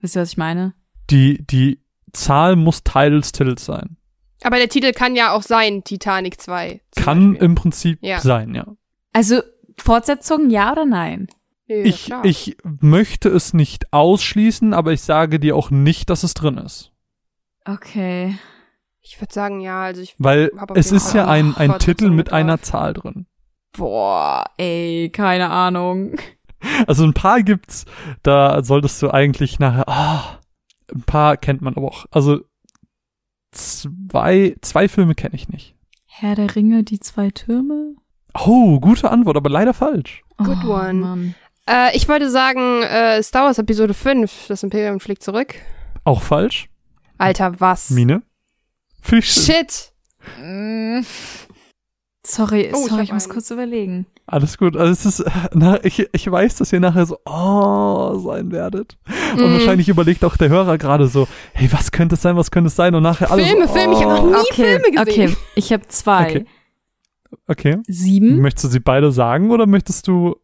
Wisst 0.00 0.16
ihr, 0.16 0.22
was 0.22 0.32
ich 0.32 0.36
meine? 0.38 0.74
Die, 1.10 1.44
die 1.46 1.80
Zahl 2.12 2.56
muss 2.56 2.82
Teil 2.84 3.12
des 3.20 3.32
Titels 3.32 3.64
sein. 3.64 3.96
Aber 4.42 4.56
der 4.56 4.68
Titel 4.68 4.92
kann 4.92 5.16
ja 5.16 5.32
auch 5.32 5.42
sein, 5.42 5.84
Titanic 5.84 6.40
2. 6.40 6.80
zum 6.92 7.04
Kann 7.04 7.30
Beispiel. 7.32 7.44
im 7.46 7.54
Prinzip 7.54 7.98
Ja. 8.02 8.20
sein, 8.20 8.54
ja. 8.54 8.66
Also 9.12 9.40
Fortsetzung 9.78 10.50
ja 10.50 10.72
oder 10.72 10.86
nein? 10.86 11.28
Ja, 11.66 11.76
ich, 11.76 12.06
klar. 12.06 12.24
ich 12.24 12.56
möchte 12.80 13.28
es 13.28 13.52
nicht 13.54 13.92
ausschließen, 13.92 14.72
aber 14.74 14.92
ich 14.92 15.02
sage 15.02 15.38
dir 15.40 15.56
auch 15.56 15.70
nicht, 15.70 16.10
dass 16.10 16.22
es 16.22 16.34
drin 16.34 16.58
ist. 16.58 16.90
Okay. 17.64 18.36
ich 19.02 19.20
würde 19.20 19.32
sagen, 19.32 19.60
ja, 19.60 19.82
also 19.82 20.00
ich 20.00 20.14
Weil 20.18 20.50
es 20.74 20.92
ist 20.92 21.12
ja 21.14 21.26
ein, 21.26 21.54
ein 21.56 21.78
Titel 21.78 22.06
mit 22.08 22.16
mit 22.16 22.32
einer 22.32 22.56
drauf. 22.56 22.62
Zahl 22.66 22.92
drin. 22.94 23.26
Boah, 23.76 24.44
ey, 24.56 25.10
keine 25.12 25.50
Ahnung. 25.50 26.16
Also 26.86 27.04
ein 27.04 27.14
paar 27.14 27.42
gibt's, 27.42 27.86
da 28.22 28.62
solltest 28.62 29.00
du 29.00 29.08
eigentlich 29.10 29.58
nachher, 29.60 29.88
ah, 29.88 30.39
ein 30.92 31.02
paar 31.02 31.36
kennt 31.36 31.62
man 31.62 31.76
aber 31.76 31.88
auch. 31.88 32.06
Also 32.10 32.40
zwei, 33.52 34.56
zwei 34.60 34.88
Filme 34.88 35.14
kenne 35.14 35.34
ich 35.34 35.48
nicht. 35.48 35.74
Herr 36.06 36.34
der 36.34 36.54
Ringe, 36.54 36.84
die 36.84 37.00
zwei 37.00 37.30
Türme? 37.30 37.94
Oh, 38.34 38.78
gute 38.80 39.10
Antwort, 39.10 39.36
aber 39.36 39.50
leider 39.50 39.74
falsch. 39.74 40.22
Good 40.36 40.64
oh, 40.64 40.74
one. 40.74 41.34
Äh, 41.68 41.96
ich 41.96 42.08
wollte 42.08 42.30
sagen, 42.30 42.82
äh, 42.82 43.22
Star 43.22 43.44
Wars 43.44 43.58
Episode 43.58 43.94
5, 43.94 44.46
das 44.48 44.62
Imperium 44.62 45.00
schlägt 45.00 45.22
zurück. 45.22 45.54
Auch 46.04 46.22
falsch. 46.22 46.68
Alter, 47.18 47.60
was? 47.60 47.90
Mine. 47.90 48.22
Schön. 49.02 49.22
Shit. 49.22 49.92
Mm. 50.38 51.00
Sorry, 52.24 52.70
Oh, 52.74 52.78
ich 52.84 52.88
sorry, 52.90 52.90
hab 52.90 53.02
ich 53.04 53.12
muss 53.12 53.24
einen. 53.24 53.32
kurz 53.32 53.50
überlegen. 53.50 54.06
Alles 54.26 54.58
gut. 54.58 54.76
Also 54.76 54.92
es 54.92 55.06
ist, 55.06 55.24
na, 55.54 55.82
ich, 55.84 56.06
ich 56.12 56.30
weiß, 56.30 56.56
dass 56.56 56.72
ihr 56.72 56.80
nachher 56.80 57.06
so, 57.06 57.18
oh, 57.24 58.18
sein 58.18 58.52
werdet. 58.52 58.98
Und 59.32 59.40
Mhm. 59.48 59.52
wahrscheinlich 59.54 59.88
überlegt 59.88 60.24
auch 60.24 60.36
der 60.36 60.50
Hörer 60.50 60.76
gerade 60.76 61.06
so, 61.08 61.26
hey, 61.54 61.72
was 61.72 61.90
könnte 61.92 62.16
es 62.16 62.22
sein, 62.22 62.36
was 62.36 62.50
könnte 62.50 62.68
es 62.68 62.76
sein? 62.76 62.94
Und 62.94 63.02
nachher 63.02 63.30
alles 63.30 63.46
Filme, 63.48 63.66
so, 63.66 63.72
Filme, 63.72 63.94
ich 63.94 64.00
hab 64.00 64.08
noch 64.08 64.22
oh. 64.22 64.26
nie 64.26 64.34
Okay, 64.34 64.52
Filme 64.80 64.90
gesehen. 65.04 65.30
okay, 65.32 65.36
ich 65.54 65.72
habe 65.72 65.88
zwei. 65.88 66.24
Okay. 66.30 66.46
Okay. 67.46 67.78
Sieben? 67.86 68.40
Möchtest 68.40 68.64
du 68.64 68.68
sie 68.68 68.80
beide 68.80 69.12
sagen 69.12 69.50
oder 69.50 69.66
möchtest 69.66 70.06
du, 70.08 70.36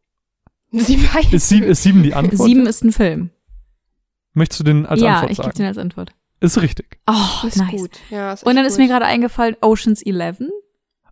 Sie 0.73 1.03
weiß. 1.03 1.33
ist, 1.33 1.49
sieben, 1.49 1.67
ist 1.67 1.83
sieben 1.83 2.03
die 2.03 2.15
Antwort? 2.15 2.47
Sieben 2.49 2.67
ist 2.67 2.83
ein 2.85 2.93
Film. 2.93 3.31
Möchtest 4.35 4.61
du 4.61 4.65
den 4.65 4.87
als 4.87 5.01
ja, 5.01 5.15
Antwort 5.15 5.31
ich 5.31 5.37
sagen? 5.39 5.49
gebe 5.49 5.59
den 5.59 5.67
als 5.67 5.79
Antwort. 5.79 6.13
Ist 6.41 6.61
richtig. 6.61 6.99
Oh, 7.09 7.47
ist 7.47 7.57
nice. 7.57 7.71
gut. 7.73 7.91
Ja, 8.11 8.33
ist 8.33 8.45
Und 8.45 8.55
dann 8.57 8.65
echt 8.65 8.73
ist 8.73 8.79
mir 8.79 8.85
gut. 8.85 8.93
gerade 8.93 9.07
eingefallen, 9.07 9.57
Oceans 9.63 10.03
11. 10.03 10.43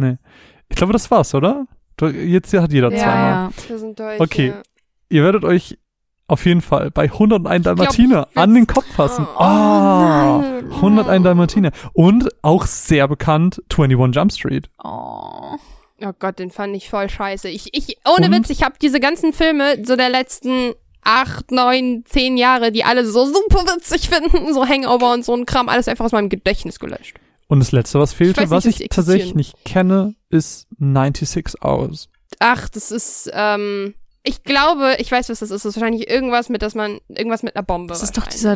Ich 0.69 0.75
glaube, 0.75 0.93
das 0.93 1.09
war's, 1.11 1.33
oder? 1.35 1.65
Du- 1.97 2.07
Jetzt 2.07 2.53
hat 2.53 2.71
jeder 2.73 2.91
Ja, 2.91 2.97
zweimal. 2.97 3.29
ja. 3.31 3.49
Wir 3.67 3.77
sind 3.79 3.99
durch. 3.99 4.19
Okay. 4.19 4.47
Ja. 4.47 4.61
Ihr 5.09 5.23
werdet 5.23 5.43
euch 5.43 5.77
auf 6.27 6.45
jeden 6.45 6.61
Fall 6.61 6.89
bei 6.91 7.09
101 7.11 7.63
glaub, 7.63 7.75
Dalmatiner 7.77 8.27
an 8.35 8.53
den 8.55 8.65
Kopf 8.65 8.85
fassen. 8.95 9.27
Oh, 9.35 9.39
Ah, 9.43 10.39
nein. 10.41 10.71
101 10.71 11.23
Dalmatiner. 11.25 11.71
Und 11.93 12.29
auch 12.41 12.65
sehr 12.65 13.07
bekannt 13.07 13.61
21 13.71 14.15
Jump 14.15 14.31
Street. 14.31 14.69
Oh. 14.83 15.57
Oh 16.03 16.13
Gott, 16.17 16.39
den 16.39 16.49
fand 16.49 16.75
ich 16.75 16.89
voll 16.89 17.09
scheiße. 17.09 17.49
Ich, 17.49 17.69
ich, 17.73 17.97
ohne 18.07 18.27
Und? 18.27 18.31
Witz, 18.33 18.49
ich 18.49 18.63
habe 18.63 18.75
diese 18.81 18.99
ganzen 18.99 19.33
Filme 19.33 19.83
so 19.85 19.95
der 19.95 20.09
letzten 20.09 20.73
acht, 21.03 21.51
neun, 21.51 22.03
zehn 22.05 22.37
Jahre, 22.37 22.71
die 22.71 22.83
alle 22.85 23.05
so 23.05 23.25
super 23.25 23.63
witzig 23.75 24.09
finden, 24.09 24.53
so 24.53 24.65
Hangover 24.67 25.13
und 25.13 25.25
so 25.25 25.35
ein 25.35 25.45
Kram, 25.45 25.67
alles 25.69 25.87
einfach 25.87 26.05
aus 26.05 26.11
meinem 26.13 26.29
Gedächtnis 26.29 26.79
gelöscht. 26.79 27.17
Und 27.51 27.59
das 27.59 27.73
letzte, 27.73 27.99
was 27.99 28.13
fehlte, 28.13 28.49
weiß 28.49 28.63
nicht, 28.63 28.75
was 28.75 28.79
ich 28.79 28.87
tatsächlich 28.87 29.35
nicht 29.35 29.65
kenne, 29.65 30.15
ist 30.29 30.69
96 30.79 31.61
Hours. 31.61 32.07
Ach, 32.39 32.69
das 32.69 32.91
ist, 32.91 33.29
ähm, 33.33 33.93
ich 34.23 34.43
glaube, 34.43 34.95
ich 34.99 35.11
weiß, 35.11 35.27
was 35.27 35.39
das 35.39 35.51
ist. 35.51 35.65
Das 35.65 35.75
ist 35.75 35.75
wahrscheinlich 35.75 36.09
irgendwas 36.09 36.47
mit, 36.47 36.61
dass 36.61 36.75
man, 36.75 36.99
irgendwas 37.09 37.43
mit 37.43 37.57
einer 37.57 37.63
Bombe. 37.63 37.89
Das 37.89 38.03
ist 38.03 38.17
doch 38.17 38.25
dieser, 38.27 38.55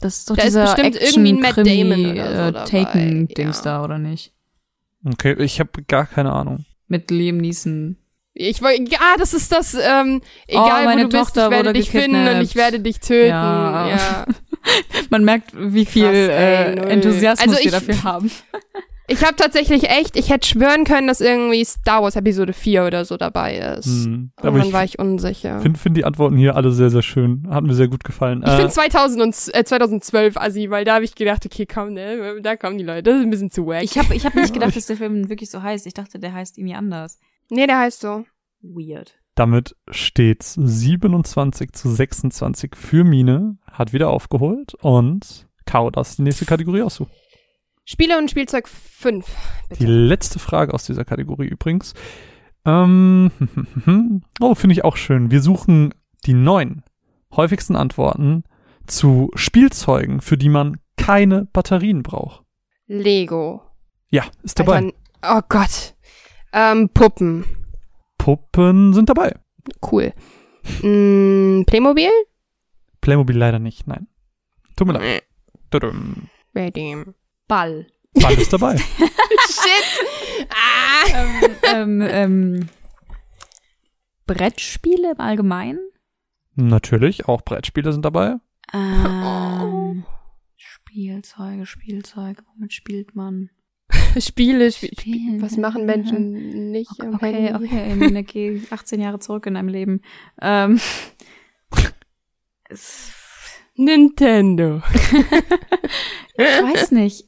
das 0.00 0.20
ist 0.20 0.30
doch 0.30 0.36
Da 0.36 0.44
ist 0.44 0.48
dieser 0.48 0.62
bestimmt 0.62 0.96
irgendwie 0.96 1.32
ein 1.34 1.40
Matt 1.40 1.58
Action-Krimi, 1.58 2.04
Damon 2.04 2.10
oder 2.12 2.52
so 2.54 2.58
äh, 2.58 2.84
Taken-Dings 2.84 3.58
ja. 3.58 3.64
da, 3.64 3.84
oder 3.84 3.98
nicht? 3.98 4.32
Okay, 5.04 5.34
ich 5.38 5.60
habe 5.60 5.82
gar 5.86 6.06
keine 6.06 6.32
Ahnung. 6.32 6.64
Mit 6.88 7.10
Liam 7.10 7.36
Neeson. 7.36 7.98
Ich 8.32 8.62
wollte, 8.62 8.90
ja, 8.90 9.16
das 9.18 9.34
ist 9.34 9.52
das, 9.52 9.74
ähm, 9.74 10.22
Oh, 10.22 10.52
egal 10.52 10.86
meine 10.86 11.04
wo 11.04 11.08
du 11.08 11.18
bist, 11.18 11.34
Tochter 11.34 11.44
ich 11.44 11.50
werde 11.50 11.72
dich 11.74 11.90
finden 11.90 12.16
und 12.16 12.24
gekidnappt. 12.24 12.44
ich 12.44 12.54
werde 12.54 12.80
dich 12.80 13.00
töten. 13.00 13.28
Ja. 13.28 13.88
Ja. 13.90 14.26
Man 15.10 15.24
merkt, 15.24 15.52
wie 15.54 15.84
viel 15.86 16.04
Krass, 16.04 16.14
ey, 16.14 16.28
äh. 16.28 16.90
Enthusiasmus 16.90 17.48
Also 17.56 17.58
wir 17.60 17.66
ich- 17.66 17.86
dafür 17.86 18.02
haben. 18.10 18.30
Ich 19.08 19.22
habe 19.24 19.34
tatsächlich 19.36 19.90
echt, 19.90 20.16
ich 20.16 20.30
hätte 20.30 20.48
schwören 20.48 20.84
können, 20.84 21.08
dass 21.08 21.20
irgendwie 21.20 21.62
Star 21.64 22.02
Wars 22.02 22.14
Episode 22.16 22.52
4 22.52 22.86
oder 22.86 23.04
so 23.04 23.16
dabei 23.16 23.56
ist. 23.58 23.86
Hm. 24.06 24.30
Und 24.40 24.48
Aber 24.48 24.58
dann 24.58 24.68
ich 24.68 24.72
war 24.72 24.84
ich 24.84 24.98
unsicher. 24.98 25.60
finde 25.60 25.78
find 25.78 25.96
die 25.96 26.04
Antworten 26.04 26.36
hier 26.36 26.54
alle 26.56 26.70
sehr, 26.70 26.88
sehr 26.88 27.02
schön. 27.02 27.46
Hat 27.50 27.64
mir 27.64 27.74
sehr 27.74 27.88
gut 27.88 28.04
gefallen. 28.04 28.42
ich 28.46 28.50
Äh, 28.50 28.56
finde 28.56 28.70
2000 28.70 29.20
und, 29.22 29.54
äh, 29.54 29.64
2012 29.64 30.36
assi, 30.38 30.70
weil 30.70 30.84
da 30.84 30.94
habe 30.94 31.04
ich 31.04 31.14
gedacht, 31.16 31.44
okay, 31.44 31.66
komm, 31.66 31.92
ne, 31.94 32.40
da 32.40 32.56
kommen 32.56 32.78
die 32.78 32.84
Leute, 32.84 33.02
das 33.02 33.16
ist 33.16 33.22
ein 33.24 33.30
bisschen 33.30 33.50
zu 33.50 33.66
wack. 33.66 33.82
Ich 33.82 33.98
habe 33.98 34.14
ich 34.14 34.24
hab 34.24 34.34
nicht 34.36 34.54
gedacht, 34.54 34.74
dass 34.76 34.86
der 34.86 34.96
Film 34.96 35.28
wirklich 35.28 35.50
so 35.50 35.60
heißt. 35.62 35.86
Ich 35.86 35.94
dachte, 35.94 36.18
der 36.18 36.32
heißt 36.32 36.56
irgendwie 36.56 36.76
anders. 36.76 37.18
nee, 37.50 37.66
der 37.66 37.80
heißt 37.80 38.00
so. 38.00 38.24
Weird. 38.62 39.14
Damit 39.34 39.76
steht's 39.90 40.54
27 40.54 41.72
zu 41.72 41.90
26 41.90 42.76
für 42.76 43.04
Mine. 43.04 43.56
Hat 43.70 43.92
wieder 43.92 44.10
aufgeholt. 44.10 44.74
Und 44.74 45.48
Caro, 45.64 45.90
das 45.90 46.16
die 46.16 46.22
nächste 46.22 46.44
Kategorie 46.44 46.82
aussuchen. 46.82 47.12
Spiele 47.84 48.18
und 48.18 48.30
Spielzeug 48.30 48.68
5. 48.68 49.26
Die 49.78 49.86
letzte 49.86 50.38
Frage 50.38 50.72
aus 50.74 50.84
dieser 50.84 51.04
Kategorie 51.04 51.48
übrigens. 51.48 51.94
Ähm, 52.64 53.30
oh, 54.40 54.54
finde 54.54 54.74
ich 54.74 54.84
auch 54.84 54.96
schön. 54.96 55.30
Wir 55.30 55.42
suchen 55.42 55.94
die 56.24 56.34
neun 56.34 56.84
häufigsten 57.34 57.74
Antworten 57.74 58.44
zu 58.86 59.30
Spielzeugen, 59.34 60.20
für 60.20 60.36
die 60.36 60.48
man 60.48 60.78
keine 60.96 61.46
Batterien 61.46 62.02
braucht. 62.02 62.44
Lego. 62.86 63.62
Ja, 64.10 64.24
ist 64.42 64.58
dabei. 64.58 64.76
Alter, 64.76 64.92
oh 65.22 65.40
Gott. 65.48 65.94
Ähm, 66.52 66.90
Puppen. 66.90 67.44
Puppen 68.22 68.94
sind 68.94 69.08
dabei. 69.08 69.34
Cool. 69.90 70.12
Mm, 70.80 71.64
Playmobil? 71.66 72.12
Playmobil 73.00 73.36
leider 73.36 73.58
nicht, 73.58 73.88
nein. 73.88 74.06
Tut 74.76 74.86
mir 74.86 74.92
leid. 74.92 75.24
Tudum. 75.72 76.28
Bei 76.52 76.70
dem. 76.70 77.16
Ball. 77.48 77.88
Ball 78.14 78.34
ist 78.34 78.52
dabei. 78.52 78.76
Shit! 79.48 80.46
Ah! 80.50 81.08
ähm, 81.12 81.56
ähm, 81.64 82.00
ähm, 82.00 82.68
Brettspiele 84.28 85.10
im 85.10 85.20
Allgemeinen? 85.20 85.80
Natürlich, 86.54 87.26
auch 87.26 87.42
Brettspiele 87.42 87.92
sind 87.92 88.04
dabei. 88.04 88.36
Ähm, 88.72 90.04
Spielzeuge, 90.56 91.66
Spielzeuge, 91.66 92.44
womit 92.54 92.72
spielt 92.72 93.16
man? 93.16 93.50
Spiele, 94.18 94.70
Spiel, 94.72 94.90
Spielen. 94.98 95.42
was 95.42 95.56
machen 95.56 95.86
Menschen 95.86 96.70
nicht 96.70 96.90
am 97.00 97.14
Okay, 97.14 97.32
Handy? 97.48 97.66
okay, 97.66 97.90
Emine, 97.92 98.22
geh 98.24 98.60
18 98.70 99.00
Jahre 99.00 99.18
zurück 99.18 99.46
in 99.46 99.54
deinem 99.54 99.68
Leben. 99.68 100.00
Ähm, 100.40 100.80
Nintendo. 103.74 104.82
ich 106.36 106.44
weiß 106.44 106.92
nicht. 106.92 107.24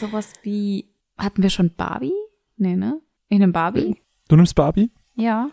Sowas 0.00 0.32
wie, 0.42 0.86
hatten 1.18 1.42
wir 1.42 1.50
schon 1.50 1.74
Barbie? 1.74 2.12
Nee, 2.56 2.76
ne? 2.76 3.00
In 3.28 3.42
einem 3.42 3.52
Barbie? 3.52 3.96
Du 4.28 4.36
nimmst 4.36 4.54
Barbie? 4.54 4.90
Ja. 5.14 5.50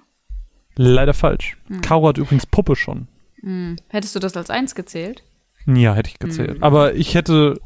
Leider 0.75 1.13
falsch. 1.13 1.57
Hm. 1.67 1.81
Caro 1.81 2.07
hat 2.07 2.17
übrigens 2.17 2.45
Puppe 2.45 2.75
schon. 2.75 3.07
Hm. 3.41 3.75
Hättest 3.89 4.15
du 4.15 4.19
das 4.19 4.35
als 4.35 4.49
eins 4.49 4.75
gezählt? 4.75 5.23
Ja, 5.65 5.93
hätte 5.93 6.09
ich 6.09 6.19
gezählt. 6.19 6.55
Hm. 6.55 6.63
Aber 6.63 6.95
ich 6.95 7.15
hätte 7.15 7.59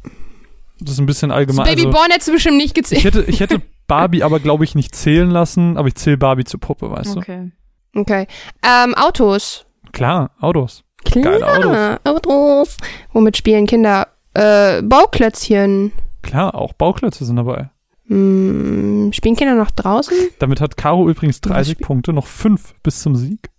das 0.84 0.94
ist 0.94 1.00
ein 1.00 1.06
bisschen 1.06 1.30
Das 1.30 1.36
allgemein. 1.38 1.64
Baby 1.66 1.86
Also, 1.86 1.90
Born 1.90 2.10
hättest 2.10 2.28
du 2.28 2.32
bestimmt 2.32 2.56
nicht 2.58 2.68
ich 2.68 2.74
gezählt. 2.74 3.04
hätte, 3.04 3.22
ich 3.22 3.40
hätte 3.40 3.60
Barbie 3.86 4.22
aber, 4.22 4.40
glaube 4.40 4.64
ich, 4.64 4.74
nicht 4.74 4.94
zählen 4.94 5.30
lassen, 5.30 5.76
aber 5.76 5.88
ich 5.88 5.94
zähle 5.96 6.16
Barbie 6.16 6.44
zur 6.44 6.60
Puppe, 6.60 6.90
weißt 6.90 7.16
Okay. 7.16 7.50
Okay. 7.96 8.26
Ähm, 8.66 8.94
Autos. 8.94 9.66
du? 9.84 9.90
Klar, 9.92 10.30
Autos. 10.40 10.84
Klar. 11.04 11.38
Geile 11.38 12.00
Autos. 12.04 12.76
Womit 13.12 13.36
spielen 13.36 13.66
Kinder? 13.66 14.08
Äh, 14.32 14.82
Bauklötzchen. 14.82 15.92
Klar, 16.22 16.54
auch 16.54 16.72
Bauklötze 16.72 17.24
sind 17.24 17.36
dabei. 17.36 17.70
Hm, 18.06 19.10
spielen 19.12 19.36
Kinder 19.36 19.54
noch 19.54 19.70
draußen? 19.70 20.14
Damit 20.38 20.60
hat 20.60 20.76
Caro 20.76 21.08
übrigens 21.08 21.40
Was 21.44 21.50
30 21.52 21.72
spiel- 21.74 21.86
Punkte, 21.86 22.12
noch 22.12 22.26
5 22.26 22.74
bis 22.82 23.00
zum 23.00 23.14
Sieg. 23.16 23.50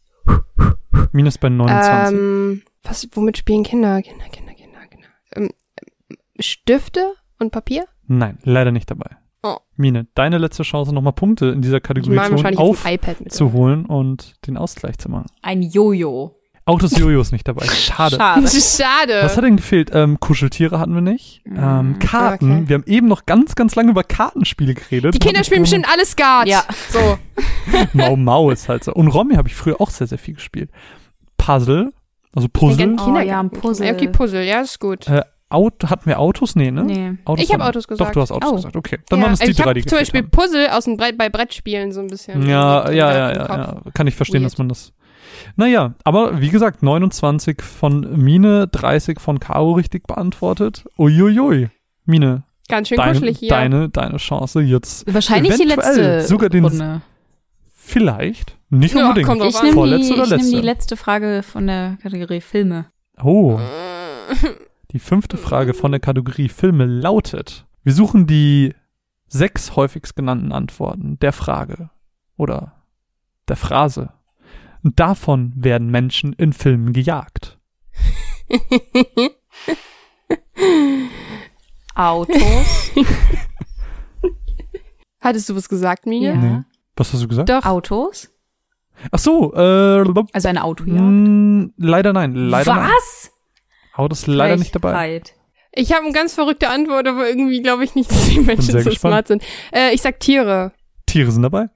Minus 1.11 1.37
bei 1.37 1.49
29. 1.49 2.13
Ähm, 2.17 2.61
was, 2.83 3.07
womit 3.13 3.37
spielen 3.37 3.63
Kinder? 3.63 4.01
Kinder, 4.01 4.25
Kinder, 4.25 4.53
Kinder, 4.53 4.79
Kinder. 4.89 5.07
Ähm, 5.35 5.49
Stifte 6.39 7.13
und 7.39 7.51
Papier? 7.51 7.85
Nein, 8.07 8.37
leider 8.43 8.71
nicht 8.71 8.89
dabei. 8.91 9.17
Oh. 9.43 9.57
Mine, 9.75 10.07
deine 10.15 10.37
letzte 10.39 10.63
Chance, 10.63 10.93
nochmal 10.93 11.13
Punkte 11.13 11.47
in 11.47 11.61
dieser 11.61 11.79
Die 11.79 11.83
Kategorie 11.87 12.17
zu 12.17 12.43
holen, 12.43 12.57
aufzuholen 12.57 13.85
und 13.85 14.33
den 14.47 14.57
Ausgleich 14.57 14.97
zu 14.97 15.09
machen. 15.09 15.27
Ein 15.41 15.61
Jojo. 15.61 16.35
Autos 16.67 16.97
Jojo 16.97 17.21
ist 17.21 17.31
nicht 17.31 17.47
dabei. 17.47 17.63
Schade. 17.67 18.15
Schade. 18.15 18.47
Schade. 18.47 19.19
Was 19.21 19.37
hat 19.37 19.43
denn 19.43 19.55
gefehlt? 19.57 19.91
Ähm, 19.93 20.19
Kuscheltiere 20.19 20.79
hatten 20.79 20.95
wir 20.95 21.01
nicht. 21.01 21.43
Ähm, 21.45 21.91
Mm, 21.91 21.99
Karten. 21.99 22.51
okay. 22.51 22.63
Wir 22.69 22.73
haben 22.73 22.83
eben 22.87 23.07
noch 23.07 23.27
ganz, 23.27 23.53
ganz 23.53 23.75
lange 23.75 23.91
über 23.91 24.03
Kartenspiele 24.03 24.73
geredet. 24.73 25.13
die 25.13 25.19
Kinder 25.19 25.43
spielen 25.43 25.61
bestimmt 25.61 25.87
alle 25.87 26.03
Skat. 26.07 26.47
Ja. 26.47 26.63
So. 26.89 27.19
Mau 27.93 28.15
Mau 28.15 28.49
ist 28.49 28.67
halt 28.67 28.83
so. 28.83 28.93
Und 28.95 29.09
Romy 29.09 29.35
habe 29.35 29.47
ich 29.47 29.53
früher 29.53 29.79
auch 29.79 29.91
sehr, 29.91 30.07
sehr 30.07 30.17
viel 30.17 30.33
gespielt. 30.33 30.71
Puzzle, 31.37 31.93
also 32.33 32.47
Puzzle. 32.51 32.77
denke, 32.77 33.01
Oh, 33.01 33.05
Kindergarten. 33.05 33.29
ja, 33.29 33.39
ein 33.41 33.49
Puzzle. 33.51 33.93
Okay, 33.93 34.07
Puzzle, 34.07 34.43
ja, 34.43 34.61
ist 34.61 34.79
gut. 34.79 35.07
Äh, 35.07 35.21
Auto, 35.55 35.89
hatten 35.89 36.05
wir 36.05 36.19
Autos? 36.19 36.55
Nee, 36.55 36.69
ne? 36.71 36.83
Nee. 36.83 37.13
Autos 37.25 37.43
Ich 37.43 37.51
hab 37.53 37.61
haben- 37.61 37.69
Autos 37.69 37.87
gesagt. 37.87 38.09
Doch, 38.09 38.13
du 38.13 38.21
hast 38.21 38.31
Autos 38.31 38.51
Oh. 38.51 38.55
gesagt. 38.57 38.75
Okay. 38.75 38.99
Dann 39.09 39.19
ja, 39.19 39.25
waren 39.25 39.33
es 39.33 39.39
die 39.39 39.51
ich 39.51 39.57
drei, 39.57 39.73
die 39.73 39.85
zum 39.85 39.97
Beispiel 39.97 40.21
haben. 40.21 40.29
Puzzle 40.29 40.67
aus 40.71 40.85
dem 40.85 40.97
Brett, 40.97 41.17
bei 41.17 41.29
Brettspielen 41.29 41.91
so 41.91 42.01
ein 42.01 42.07
bisschen. 42.07 42.47
Ja, 42.47 42.91
ja, 42.91 43.11
ja, 43.11 43.31
ja, 43.33 43.45
ja. 43.57 43.81
Kann 43.93 44.07
ich 44.07 44.15
verstehen, 44.15 44.41
Weird. 44.41 44.51
dass 44.51 44.57
man 44.57 44.69
das. 44.69 44.93
Naja, 45.55 45.95
aber 46.03 46.39
wie 46.41 46.49
gesagt, 46.49 46.83
29 46.83 47.61
von 47.61 48.21
Mine, 48.23 48.67
30 48.67 49.19
von 49.19 49.39
Caro 49.39 49.73
richtig 49.73 50.05
beantwortet. 50.07 50.85
Uiuiui. 50.97 51.69
Mine, 52.05 52.43
Ganz 52.69 52.87
schön 52.89 52.97
deine, 52.97 53.11
kuschelig 53.13 53.39
hier. 53.39 53.49
deine, 53.49 53.89
deine 53.89 54.17
Chance 54.17 54.61
jetzt 54.61 55.11
Wahrscheinlich 55.13 55.55
die 55.55 55.63
Eventuell 55.63 55.97
letzte 56.15 56.27
sogar 56.27 56.49
den- 56.49 56.65
Runde. 56.65 57.01
vielleicht, 57.73 58.57
nicht 58.69 58.95
Ja, 58.95 59.09
unbedingt. 59.09 59.29
Ich 59.43 59.61
nehme 59.61 59.73
Vorletzte 59.73 60.13
die, 60.15 60.19
ich 60.21 60.29
nehm 60.29 60.37
letzte? 60.39 60.55
die 60.55 60.61
letzte 60.61 60.97
Frage 60.97 61.43
von 61.43 61.67
der 61.67 61.97
Kategorie 62.01 62.41
Filme. 62.41 62.85
Oh, 63.21 63.59
die 64.95 64.99
fünfte 64.99 65.35
Frage 65.35 65.73
von 65.73 65.91
der 65.91 65.99
Kategorie 65.99 66.47
Filme 66.47 66.85
lautet, 66.85 67.65
wir 67.83 67.91
suchen 67.91 68.27
die 68.27 68.73
sechs 69.27 69.75
häufigst 69.75 70.15
genannten 70.15 70.53
Antworten 70.53 71.19
der 71.19 71.33
Frage 71.33 71.89
oder 72.37 72.71
der 73.49 73.57
Phrase. 73.57 74.13
Und 74.83 74.97
davon 74.97 75.51
werden 75.57 75.91
Menschen 75.91 76.31
in 76.31 76.53
Filmen 76.53 76.93
gejagt. 76.93 77.59
Autos. 81.93 82.91
Hattest 85.19 85.49
du 85.49 85.55
was 85.57 85.67
gesagt, 85.67 86.05
Mine? 86.05 86.25
Ja. 86.25 86.35
Nee. 86.35 86.61
Was 86.95 87.11
hast 87.11 87.21
du 87.21 87.27
gesagt? 87.27 87.49
Doch. 87.49 87.65
Autos. 87.65 88.31
Ach 89.11 89.19
so, 89.19 89.53
äh, 89.55 90.05
Also 90.31 90.47
eine 90.47 90.63
Autojagd. 90.63 91.01
mh, 91.01 91.71
leider 91.75 92.13
nein, 92.13 92.33
leider 92.33 92.75
nein. 92.75 92.89
Autos 93.95 94.27
leider 94.27 94.57
nicht 94.57 94.75
dabei. 94.75 95.21
Ich 95.77 95.91
habe 95.93 96.03
eine 96.05 96.13
ganz 96.13 96.33
verrückte 96.33 96.69
Antwort, 96.69 97.07
aber 97.07 97.27
irgendwie 97.27 97.61
glaube 97.61 97.83
ich 97.83 97.95
nicht, 97.95 98.09
dass 98.11 98.29
die 98.29 98.39
Menschen 98.39 98.71
so 98.71 98.89
gespannt. 98.89 98.97
smart 98.99 99.27
sind. 99.27 99.43
Äh, 99.73 99.93
ich 99.93 100.01
sag 100.01 100.19
Tiere. 100.19 100.71
Tiere 101.05 101.31
sind 101.31 101.43
dabei? 101.43 101.67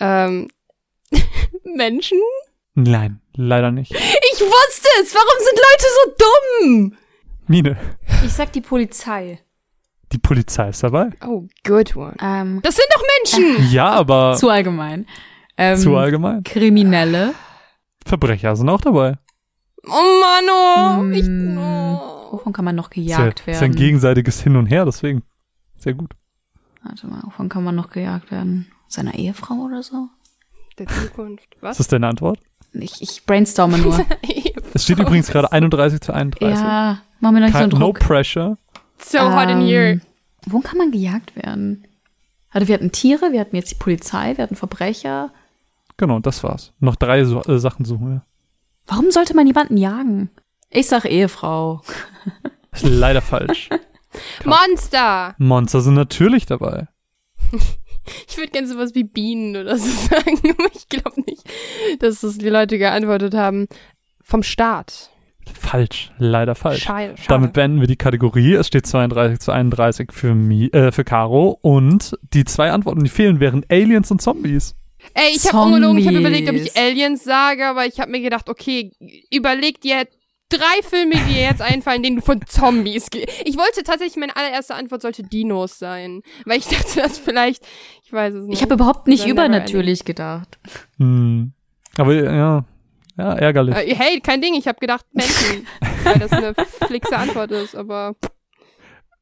Ähm, 0.00 0.48
Menschen? 1.64 2.18
Nein, 2.74 3.20
leider 3.34 3.70
nicht. 3.72 3.92
Ich 3.92 4.40
wusste 4.40 4.88
es! 5.02 5.14
Warum 5.14 5.38
sind 5.38 5.58
Leute 5.58 5.86
so 5.96 6.24
dumm? 6.24 6.96
Mine, 7.46 7.76
Ich 8.24 8.32
sag 8.32 8.52
die 8.52 8.60
Polizei. 8.60 9.40
die 10.12 10.18
Polizei 10.18 10.68
ist 10.68 10.82
dabei? 10.82 11.10
Oh, 11.26 11.44
good 11.66 11.96
one. 11.96 12.14
Ähm, 12.22 12.60
Das 12.62 12.76
sind 12.76 12.86
doch 12.94 13.02
Menschen! 13.18 13.70
Ja, 13.72 13.88
aber 13.90 14.36
zu 14.36 14.48
allgemein. 14.48 15.06
Ähm, 15.56 15.76
zu 15.76 15.96
allgemein. 15.96 16.44
Kriminelle. 16.44 17.34
Verbrecher 18.06 18.54
sind 18.56 18.68
auch 18.68 18.80
dabei. 18.80 19.16
Oh 19.86 20.20
Mann, 20.20 21.10
oh. 21.12 21.16
Ich, 21.16 21.26
Mm, 21.26 21.58
oh. 21.58 22.32
Wovon 22.32 22.52
kann 22.52 22.64
man 22.64 22.76
noch 22.76 22.90
Ist 22.90 22.96
ja, 22.96 23.18
gejagt 23.18 23.40
ist 23.40 23.56
ein 23.56 23.60
werden? 23.62 23.74
gegenseitiges 23.76 24.40
Hin 24.42 24.56
und 24.56 24.66
Her, 24.66 24.84
deswegen. 24.84 25.22
Sehr 25.78 25.94
gut. 25.94 26.12
Warte 26.82 27.06
mal, 27.06 27.22
wovon 27.24 27.48
kann 27.48 27.64
man 27.64 27.74
noch 27.74 27.90
gejagt 27.90 28.30
werden? 28.30 28.70
Seiner 28.88 29.14
Ehefrau 29.14 29.54
oder 29.66 29.82
so? 29.82 30.08
Der 30.78 30.86
Zukunft. 30.86 31.54
Ist 31.54 31.62
Was? 31.62 31.76
das 31.78 31.88
deine 31.88 32.08
Antwort? 32.08 32.38
Ich, 32.72 33.02
ich 33.02 33.24
brainstorme 33.26 33.78
nur. 33.78 34.04
Es 34.72 34.84
steht 34.84 35.00
übrigens 35.00 35.26
gerade 35.26 35.50
31 35.50 36.00
zu 36.00 36.12
31. 36.14 36.56
ja, 36.56 37.00
mach 37.18 37.32
mir 37.32 37.40
noch 37.40 37.46
nicht 37.48 37.56
so 37.56 37.62
einen 37.64 37.70
no 37.72 37.78
Druck. 37.86 37.98
pressure. 37.98 38.56
so 38.98 39.18
hot 39.18 39.48
in 39.50 39.60
Ähm, 39.62 39.66
here. 39.66 40.00
Wo 40.46 40.60
kann 40.60 40.78
man 40.78 40.92
gejagt 40.92 41.34
werden? 41.34 41.88
Also 42.50 42.68
wir 42.68 42.74
hatten 42.76 42.92
Tiere, 42.92 43.32
wir 43.32 43.40
hatten 43.40 43.56
jetzt 43.56 43.72
die 43.72 43.76
Polizei, 43.76 44.36
wir 44.36 44.44
hatten 44.44 44.54
Verbrecher. 44.54 45.32
Genau, 45.96 46.20
das 46.20 46.44
war's. 46.44 46.72
Noch 46.78 46.94
drei 46.94 47.24
so, 47.24 47.42
äh, 47.42 47.58
Sachen 47.58 47.84
suchen 47.84 48.08
wir. 48.10 48.22
Warum 48.90 49.12
sollte 49.12 49.36
man 49.36 49.46
jemanden 49.46 49.76
jagen? 49.76 50.30
Ich 50.68 50.88
sag 50.88 51.04
Ehefrau. 51.04 51.80
Ist 52.72 52.84
leider 52.84 53.20
falsch. 53.20 53.68
Monster! 54.44 55.36
Monster 55.38 55.80
sind 55.80 55.94
natürlich 55.94 56.44
dabei. 56.44 56.88
Ich 58.28 58.36
würde 58.36 58.50
gerne 58.50 58.66
sowas 58.66 58.96
wie 58.96 59.04
Bienen 59.04 59.54
oder 59.56 59.78
so 59.78 59.88
sagen, 60.08 60.40
aber 60.42 60.68
ich 60.74 60.88
glaube 60.88 61.20
nicht, 61.20 61.44
dass 62.00 62.22
das 62.22 62.38
die 62.38 62.48
Leute 62.48 62.78
geantwortet 62.78 63.34
haben. 63.34 63.68
Vom 64.22 64.42
Staat. 64.42 65.10
Falsch, 65.54 66.10
leider 66.18 66.56
falsch. 66.56 66.82
Schade, 66.82 67.16
schade. 67.16 67.28
Damit 67.28 67.52
beenden 67.52 67.80
wir 67.80 67.86
die 67.86 67.96
Kategorie. 67.96 68.54
Es 68.54 68.66
steht 68.66 68.86
32 68.86 69.38
zu 69.38 69.52
31 69.52 70.10
für, 70.12 70.34
Mi, 70.34 70.66
äh, 70.66 70.90
für 70.90 71.04
Caro. 71.04 71.58
Und 71.62 72.18
die 72.32 72.44
zwei 72.44 72.72
Antworten, 72.72 73.04
die 73.04 73.10
fehlen, 73.10 73.38
wären 73.38 73.64
Aliens 73.68 74.10
und 74.10 74.20
Zombies. 74.20 74.74
Ey, 75.14 75.32
ich 75.34 75.46
habe 75.52 75.66
ungelogen, 75.66 75.98
ich 75.98 76.06
habe 76.06 76.18
überlegt, 76.18 76.48
ob 76.48 76.54
ich 76.54 76.76
Aliens 76.76 77.24
sage, 77.24 77.66
aber 77.66 77.86
ich 77.86 78.00
habe 78.00 78.10
mir 78.10 78.20
gedacht, 78.20 78.48
okay, 78.48 78.92
überleg 79.30 79.80
dir 79.80 80.06
drei 80.50 80.82
Filme, 80.82 81.14
die 81.14 81.34
dir 81.34 81.42
jetzt 81.42 81.62
einfallen, 81.62 82.02
denen 82.02 82.16
du 82.16 82.22
von 82.22 82.40
Zombies 82.46 83.10
gehst. 83.10 83.28
Ich 83.44 83.56
wollte 83.56 83.82
tatsächlich, 83.82 84.16
meine 84.16 84.36
allererste 84.36 84.74
Antwort 84.74 85.02
sollte 85.02 85.22
Dinos 85.22 85.78
sein, 85.78 86.22
weil 86.44 86.58
ich 86.58 86.66
dachte, 86.68 87.00
dass 87.00 87.18
vielleicht, 87.18 87.64
ich 88.04 88.12
weiß 88.12 88.34
es 88.34 88.46
nicht. 88.46 88.56
Ich 88.56 88.62
habe 88.62 88.74
überhaupt 88.74 89.06
nicht 89.06 89.26
übernatürlich 89.26 90.04
gedacht. 90.04 90.58
Hm. 90.98 91.52
Aber 91.96 92.14
ja, 92.14 92.64
ja, 93.16 93.32
ärgerlich. 93.34 93.74
Äh, 93.76 93.94
hey, 93.94 94.20
kein 94.20 94.40
Ding, 94.42 94.54
ich 94.54 94.66
habe 94.66 94.78
gedacht 94.80 95.06
Menschen, 95.12 95.66
weil 96.04 96.18
das 96.18 96.32
eine 96.32 96.54
flixe 96.86 97.16
Antwort 97.16 97.50
ist, 97.52 97.76
aber 97.76 98.14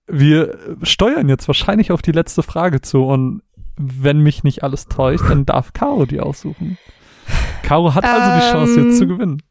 Wir 0.07 0.77
steuern 0.83 1.29
jetzt 1.29 1.49
wahrscheinlich 1.49 1.93
auf 1.93 2.01
die 2.01 2.13
letzte 2.13 2.43
Frage 2.43 2.81
zu 2.81 3.05
und 3.05 3.43
wenn 3.79 4.21
mich 4.21 4.45
nicht 4.45 4.63
alles 4.63 4.87
täuscht, 4.87 5.25
dann 5.29 5.47
darf 5.47 5.73
Caro 5.73 6.05
die 6.07 6.21
aussuchen. 6.21 6.79
Caro 7.63 7.95
hat 7.95 8.05
also 8.05 8.47
die 8.47 8.53
Chance, 8.53 8.81
jetzt 8.89 8.99
zu 8.99 9.05
Ähm, 9.05 9.09
gewinnen. 9.11 9.43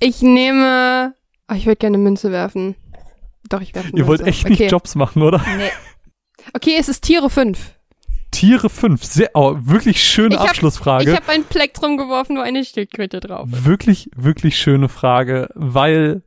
ich 0.00 0.22
nehme, 0.22 1.14
oh, 1.50 1.54
ich 1.54 1.66
würde 1.66 1.76
gerne 1.76 1.98
Münze 1.98 2.30
werfen. 2.32 2.76
Doch, 3.48 3.60
ich 3.60 3.74
werfe 3.74 3.90
Ihr 3.94 4.06
wollt 4.06 4.20
echt 4.22 4.48
nicht 4.48 4.60
okay. 4.60 4.70
Jobs 4.70 4.94
machen, 4.94 5.22
oder? 5.22 5.38
Nee. 5.56 5.70
Okay, 6.52 6.76
es 6.78 6.88
ist 6.88 7.02
Tiere 7.02 7.30
5. 7.30 7.74
Tiere 8.32 8.68
5. 8.68 9.02
Sehr, 9.04 9.30
oh, 9.34 9.56
wirklich 9.58 10.02
schöne 10.02 10.34
Ich 10.34 10.40
hab- 10.40 10.48
Abschlussfrage. 10.50 11.10
Ich 11.10 11.16
habe 11.16 11.28
ein 11.30 11.44
Plektrum 11.44 11.96
geworfen, 11.96 12.36
wo 12.36 12.40
eine 12.40 12.64
Schildkröte 12.64 13.20
drauf 13.20 13.48
wirklich, 13.50 14.10
wirklich 14.16 14.58
schöne 14.58 14.88
Frage, 14.88 15.48
weil 15.54 16.22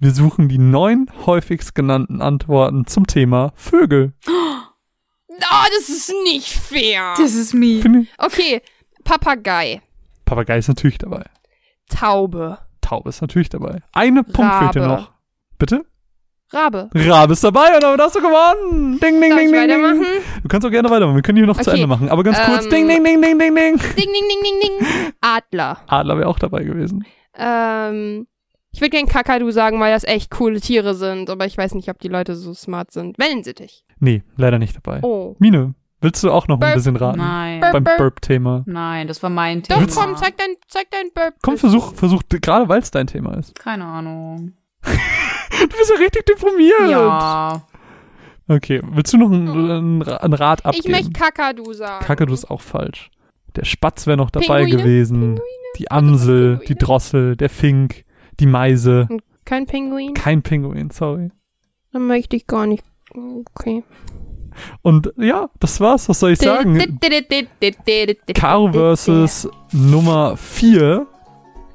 wir 0.00 0.10
suchen 0.12 0.48
die 0.48 0.58
neun 0.58 1.10
häufigst 1.26 1.74
genannten 1.74 2.20
Antworten 2.20 2.86
zum 2.86 3.06
Thema 3.06 3.52
Vögel. 3.56 4.12
Oh, 4.28 4.47
das 5.38 5.88
ist 5.88 6.12
nicht 6.24 6.48
fair. 6.52 7.14
Das 7.16 7.34
ist 7.34 7.54
me. 7.54 8.06
Okay, 8.18 8.60
Papagei, 9.04 9.80
Papagei 10.24 10.58
ist 10.58 10.68
natürlich 10.68 10.98
dabei. 10.98 11.24
Taube, 11.88 12.58
Taube 12.80 13.08
ist 13.08 13.20
natürlich 13.20 13.48
dabei. 13.48 13.80
Eine 13.92 14.22
Punkt 14.24 14.54
fehlt 14.56 14.74
dir 14.74 14.86
noch. 14.86 15.12
Bitte? 15.58 15.84
Rabe. 16.50 16.88
Rabe 16.94 17.34
ist 17.34 17.44
dabei 17.44 17.74
und 17.74 17.82
damit 17.82 18.00
hast 18.00 18.16
du 18.16 18.20
gewonnen. 18.20 18.98
Ding, 19.00 19.20
ding, 19.20 19.30
Darf 19.30 19.38
ding, 19.38 19.52
ding, 19.52 19.68
ding. 19.68 20.06
Du 20.42 20.48
kannst 20.48 20.66
auch 20.66 20.70
gerne 20.70 20.88
weitermachen. 20.88 21.16
Wir 21.16 21.22
können 21.22 21.36
hier 21.36 21.46
noch 21.46 21.56
zu 21.60 21.70
Okay, 21.70 21.72
Ende 21.82 21.86
machen. 21.86 22.08
Aber 22.08 22.22
ganz 22.24 22.38
kurz. 22.40 22.64
ähm, 22.64 22.70
Ding, 22.70 22.88
ding, 22.88 23.04
ding, 23.04 23.20
ding, 23.20 23.38
ding, 23.38 23.54
ding. 23.54 23.76
Ding, 23.76 23.78
ding, 23.78 24.06
ding, 24.06 24.42
ding, 24.42 24.60
ding. 24.80 25.12
Adler. 25.20 25.78
Adler 25.86 26.16
wäre 26.16 26.26
auch 26.28 26.38
dabei 26.38 26.64
gewesen. 26.64 27.04
Ähm, 27.36 28.26
ich 28.70 28.80
würde 28.80 28.90
gern 28.90 29.06
Kakadu 29.06 29.50
sagen, 29.50 29.80
weil 29.80 29.92
das 29.92 30.04
echt 30.04 30.30
coole 30.30 30.60
Tiere 30.60 30.94
sind, 30.94 31.30
aber 31.30 31.46
ich 31.46 31.56
weiß 31.56 31.74
nicht, 31.74 31.88
ob 31.88 31.98
die 31.98 32.08
Leute 32.08 32.34
so 32.36 32.52
smart 32.54 32.92
sind. 32.92 33.18
Wellensittich. 33.18 33.84
Nee, 34.00 34.22
leider 34.36 34.58
nicht 34.58 34.76
dabei. 34.76 35.00
Oh. 35.02 35.34
Mine, 35.38 35.74
willst 36.00 36.22
du 36.22 36.30
auch 36.30 36.46
noch 36.48 36.56
ein 36.56 36.60
Burp. 36.60 36.74
bisschen 36.74 36.96
raten? 36.96 37.18
Nein. 37.18 37.60
Burp. 37.60 37.72
Beim 37.72 37.84
Burp-Thema. 37.84 38.62
Nein, 38.66 39.08
das 39.08 39.22
war 39.22 39.30
mein 39.30 39.62
Doch, 39.62 39.78
Thema. 39.84 39.86
komm, 39.94 40.16
zeig 40.16 40.36
dein, 40.36 40.54
zeig 40.68 40.90
dein 40.90 41.10
Burp. 41.14 41.34
Komm, 41.42 41.56
versuch, 41.58 41.94
versuch, 41.94 42.22
gerade 42.28 42.68
weil 42.68 42.80
es 42.80 42.90
dein 42.90 43.06
Thema 43.06 43.34
ist. 43.38 43.54
Keine 43.58 43.84
Ahnung. 43.84 44.52
Du 45.60 45.66
bist 45.66 45.90
ja 45.90 45.96
richtig 45.96 46.24
deprimiert. 46.26 46.88
Ja. 46.90 47.62
Okay, 48.46 48.80
willst 48.92 49.12
du 49.12 49.16
noch 49.18 49.30
ein, 49.30 49.48
ein, 49.48 50.02
ein 50.02 50.32
Rat 50.32 50.60
Ich 50.60 50.66
abgeben? 50.66 50.90
möchte 50.92 51.10
Kakadu 51.10 51.72
sagen. 51.72 52.04
Kakadu 52.04 52.32
ist 52.32 52.48
auch 52.48 52.60
falsch. 52.60 53.10
Der 53.56 53.64
Spatz 53.64 54.06
wäre 54.06 54.16
noch 54.16 54.30
dabei 54.30 54.62
Pinguine? 54.64 54.82
gewesen. 54.82 55.20
Pinguine? 55.20 55.40
Die 55.78 55.90
Amsel, 55.90 56.48
Pinguine? 56.58 56.66
die 56.68 56.74
Drossel, 56.76 57.36
der 57.36 57.50
Fink, 57.50 58.04
die 58.40 58.46
Meise. 58.46 59.08
Kein 59.44 59.66
Pinguin? 59.66 60.14
Kein 60.14 60.42
Pinguin, 60.42 60.90
sorry. 60.90 61.30
Dann 61.92 62.06
möchte 62.06 62.36
ich 62.36 62.46
gar 62.46 62.66
nicht. 62.66 62.84
Okay. 63.14 63.82
Und 64.82 65.12
ja, 65.16 65.48
das 65.60 65.80
war's. 65.80 66.08
Was 66.08 66.20
soll 66.20 66.32
ich 66.32 66.38
sagen? 66.38 66.98
Caro 68.34 68.72
versus 68.72 69.48
Nummer 69.72 70.36
4. 70.36 71.06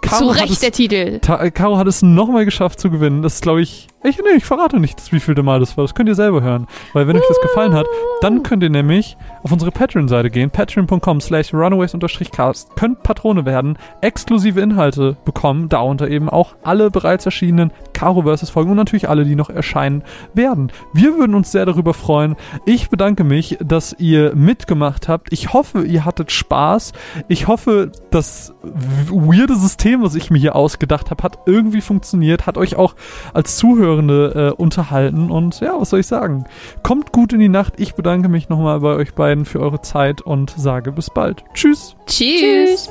Zu 0.03 0.09
Caro 0.09 0.33
hat 0.33 0.41
Recht 0.41 0.51
es, 0.53 0.59
der 0.59 0.71
Titel. 0.71 1.19
Ta 1.19 1.49
Caro 1.49 1.77
hat 1.77 1.87
es 1.87 2.01
nochmal 2.01 2.45
geschafft 2.45 2.79
zu 2.79 2.89
gewinnen. 2.89 3.21
Das 3.21 3.35
ist, 3.35 3.41
glaube 3.41 3.61
ich. 3.61 3.87
Ich, 4.05 4.17
nee, 4.17 4.35
ich 4.35 4.43
verrate 4.43 4.79
nicht, 4.79 4.99
wie 5.13 5.19
viel 5.21 5.33
Mal 5.41 5.61
das 5.61 5.77
war. 5.77 5.85
Das 5.85 5.95
könnt 5.95 6.09
ihr 6.09 6.15
selber 6.15 6.41
hören. 6.41 6.67
Weil, 6.91 7.07
wenn 7.07 7.15
euch 7.15 7.23
das 7.27 7.39
gefallen 7.39 7.73
hat, 7.73 7.87
dann 8.19 8.43
könnt 8.43 8.61
ihr 8.61 8.69
nämlich 8.69 9.15
auf 9.43 9.51
unsere 9.53 9.71
Patreon-Seite 9.71 10.29
gehen. 10.29 10.49
Patreon.com 10.49 11.21
slash 11.21 11.53
runaways-cast. 11.53 12.75
Könnt 12.75 13.01
Patrone 13.03 13.45
werden, 13.45 13.77
exklusive 14.01 14.59
Inhalte 14.59 15.15
bekommen. 15.23 15.69
Darunter 15.69 16.09
eben 16.09 16.29
auch 16.29 16.55
alle 16.63 16.91
bereits 16.91 17.25
erschienenen 17.25 17.71
Caro 18.03 18.23
vs. 18.23 18.49
Folgen 18.49 18.71
und 18.71 18.75
natürlich 18.75 19.07
alle, 19.07 19.23
die 19.23 19.35
noch 19.35 19.49
erscheinen 19.49 20.03
werden. 20.33 20.73
Wir 20.91 21.17
würden 21.17 21.35
uns 21.35 21.53
sehr 21.53 21.65
darüber 21.65 21.93
freuen. 21.93 22.35
Ich 22.65 22.89
bedanke 22.89 23.23
mich, 23.23 23.57
dass 23.63 23.95
ihr 23.97 24.35
mitgemacht 24.35 25.07
habt. 25.07 25.31
Ich 25.31 25.53
hoffe, 25.53 25.83
ihr 25.83 26.03
hattet 26.03 26.29
Spaß. 26.29 26.91
Ich 27.29 27.47
hoffe, 27.47 27.93
das 28.11 28.53
weirde 28.61 29.55
System, 29.55 30.03
was 30.03 30.15
ich 30.15 30.31
mir 30.31 30.37
hier 30.37 30.57
ausgedacht 30.57 31.11
habe, 31.11 31.23
hat 31.23 31.39
irgendwie 31.45 31.79
funktioniert, 31.79 32.45
hat 32.45 32.57
euch 32.57 32.75
auch 32.75 32.95
als 33.33 33.55
Zuhörende 33.55 34.51
äh, 34.51 34.61
unterhalten 34.61 35.31
und 35.31 35.61
ja, 35.61 35.79
was 35.79 35.91
soll 35.91 36.01
ich 36.01 36.07
sagen? 36.07 36.43
Kommt 36.83 37.13
gut 37.13 37.31
in 37.31 37.39
die 37.39 37.47
Nacht. 37.47 37.75
Ich 37.77 37.95
bedanke 37.95 38.27
mich 38.27 38.49
nochmal 38.49 38.81
bei 38.81 38.95
euch 38.95 39.13
beiden 39.13 39.45
für 39.45 39.61
eure 39.61 39.81
Zeit 39.81 40.19
und 40.19 40.49
sage 40.49 40.91
bis 40.91 41.09
bald. 41.09 41.45
Tschüss. 41.53 41.95
Tschüss. 42.05 42.89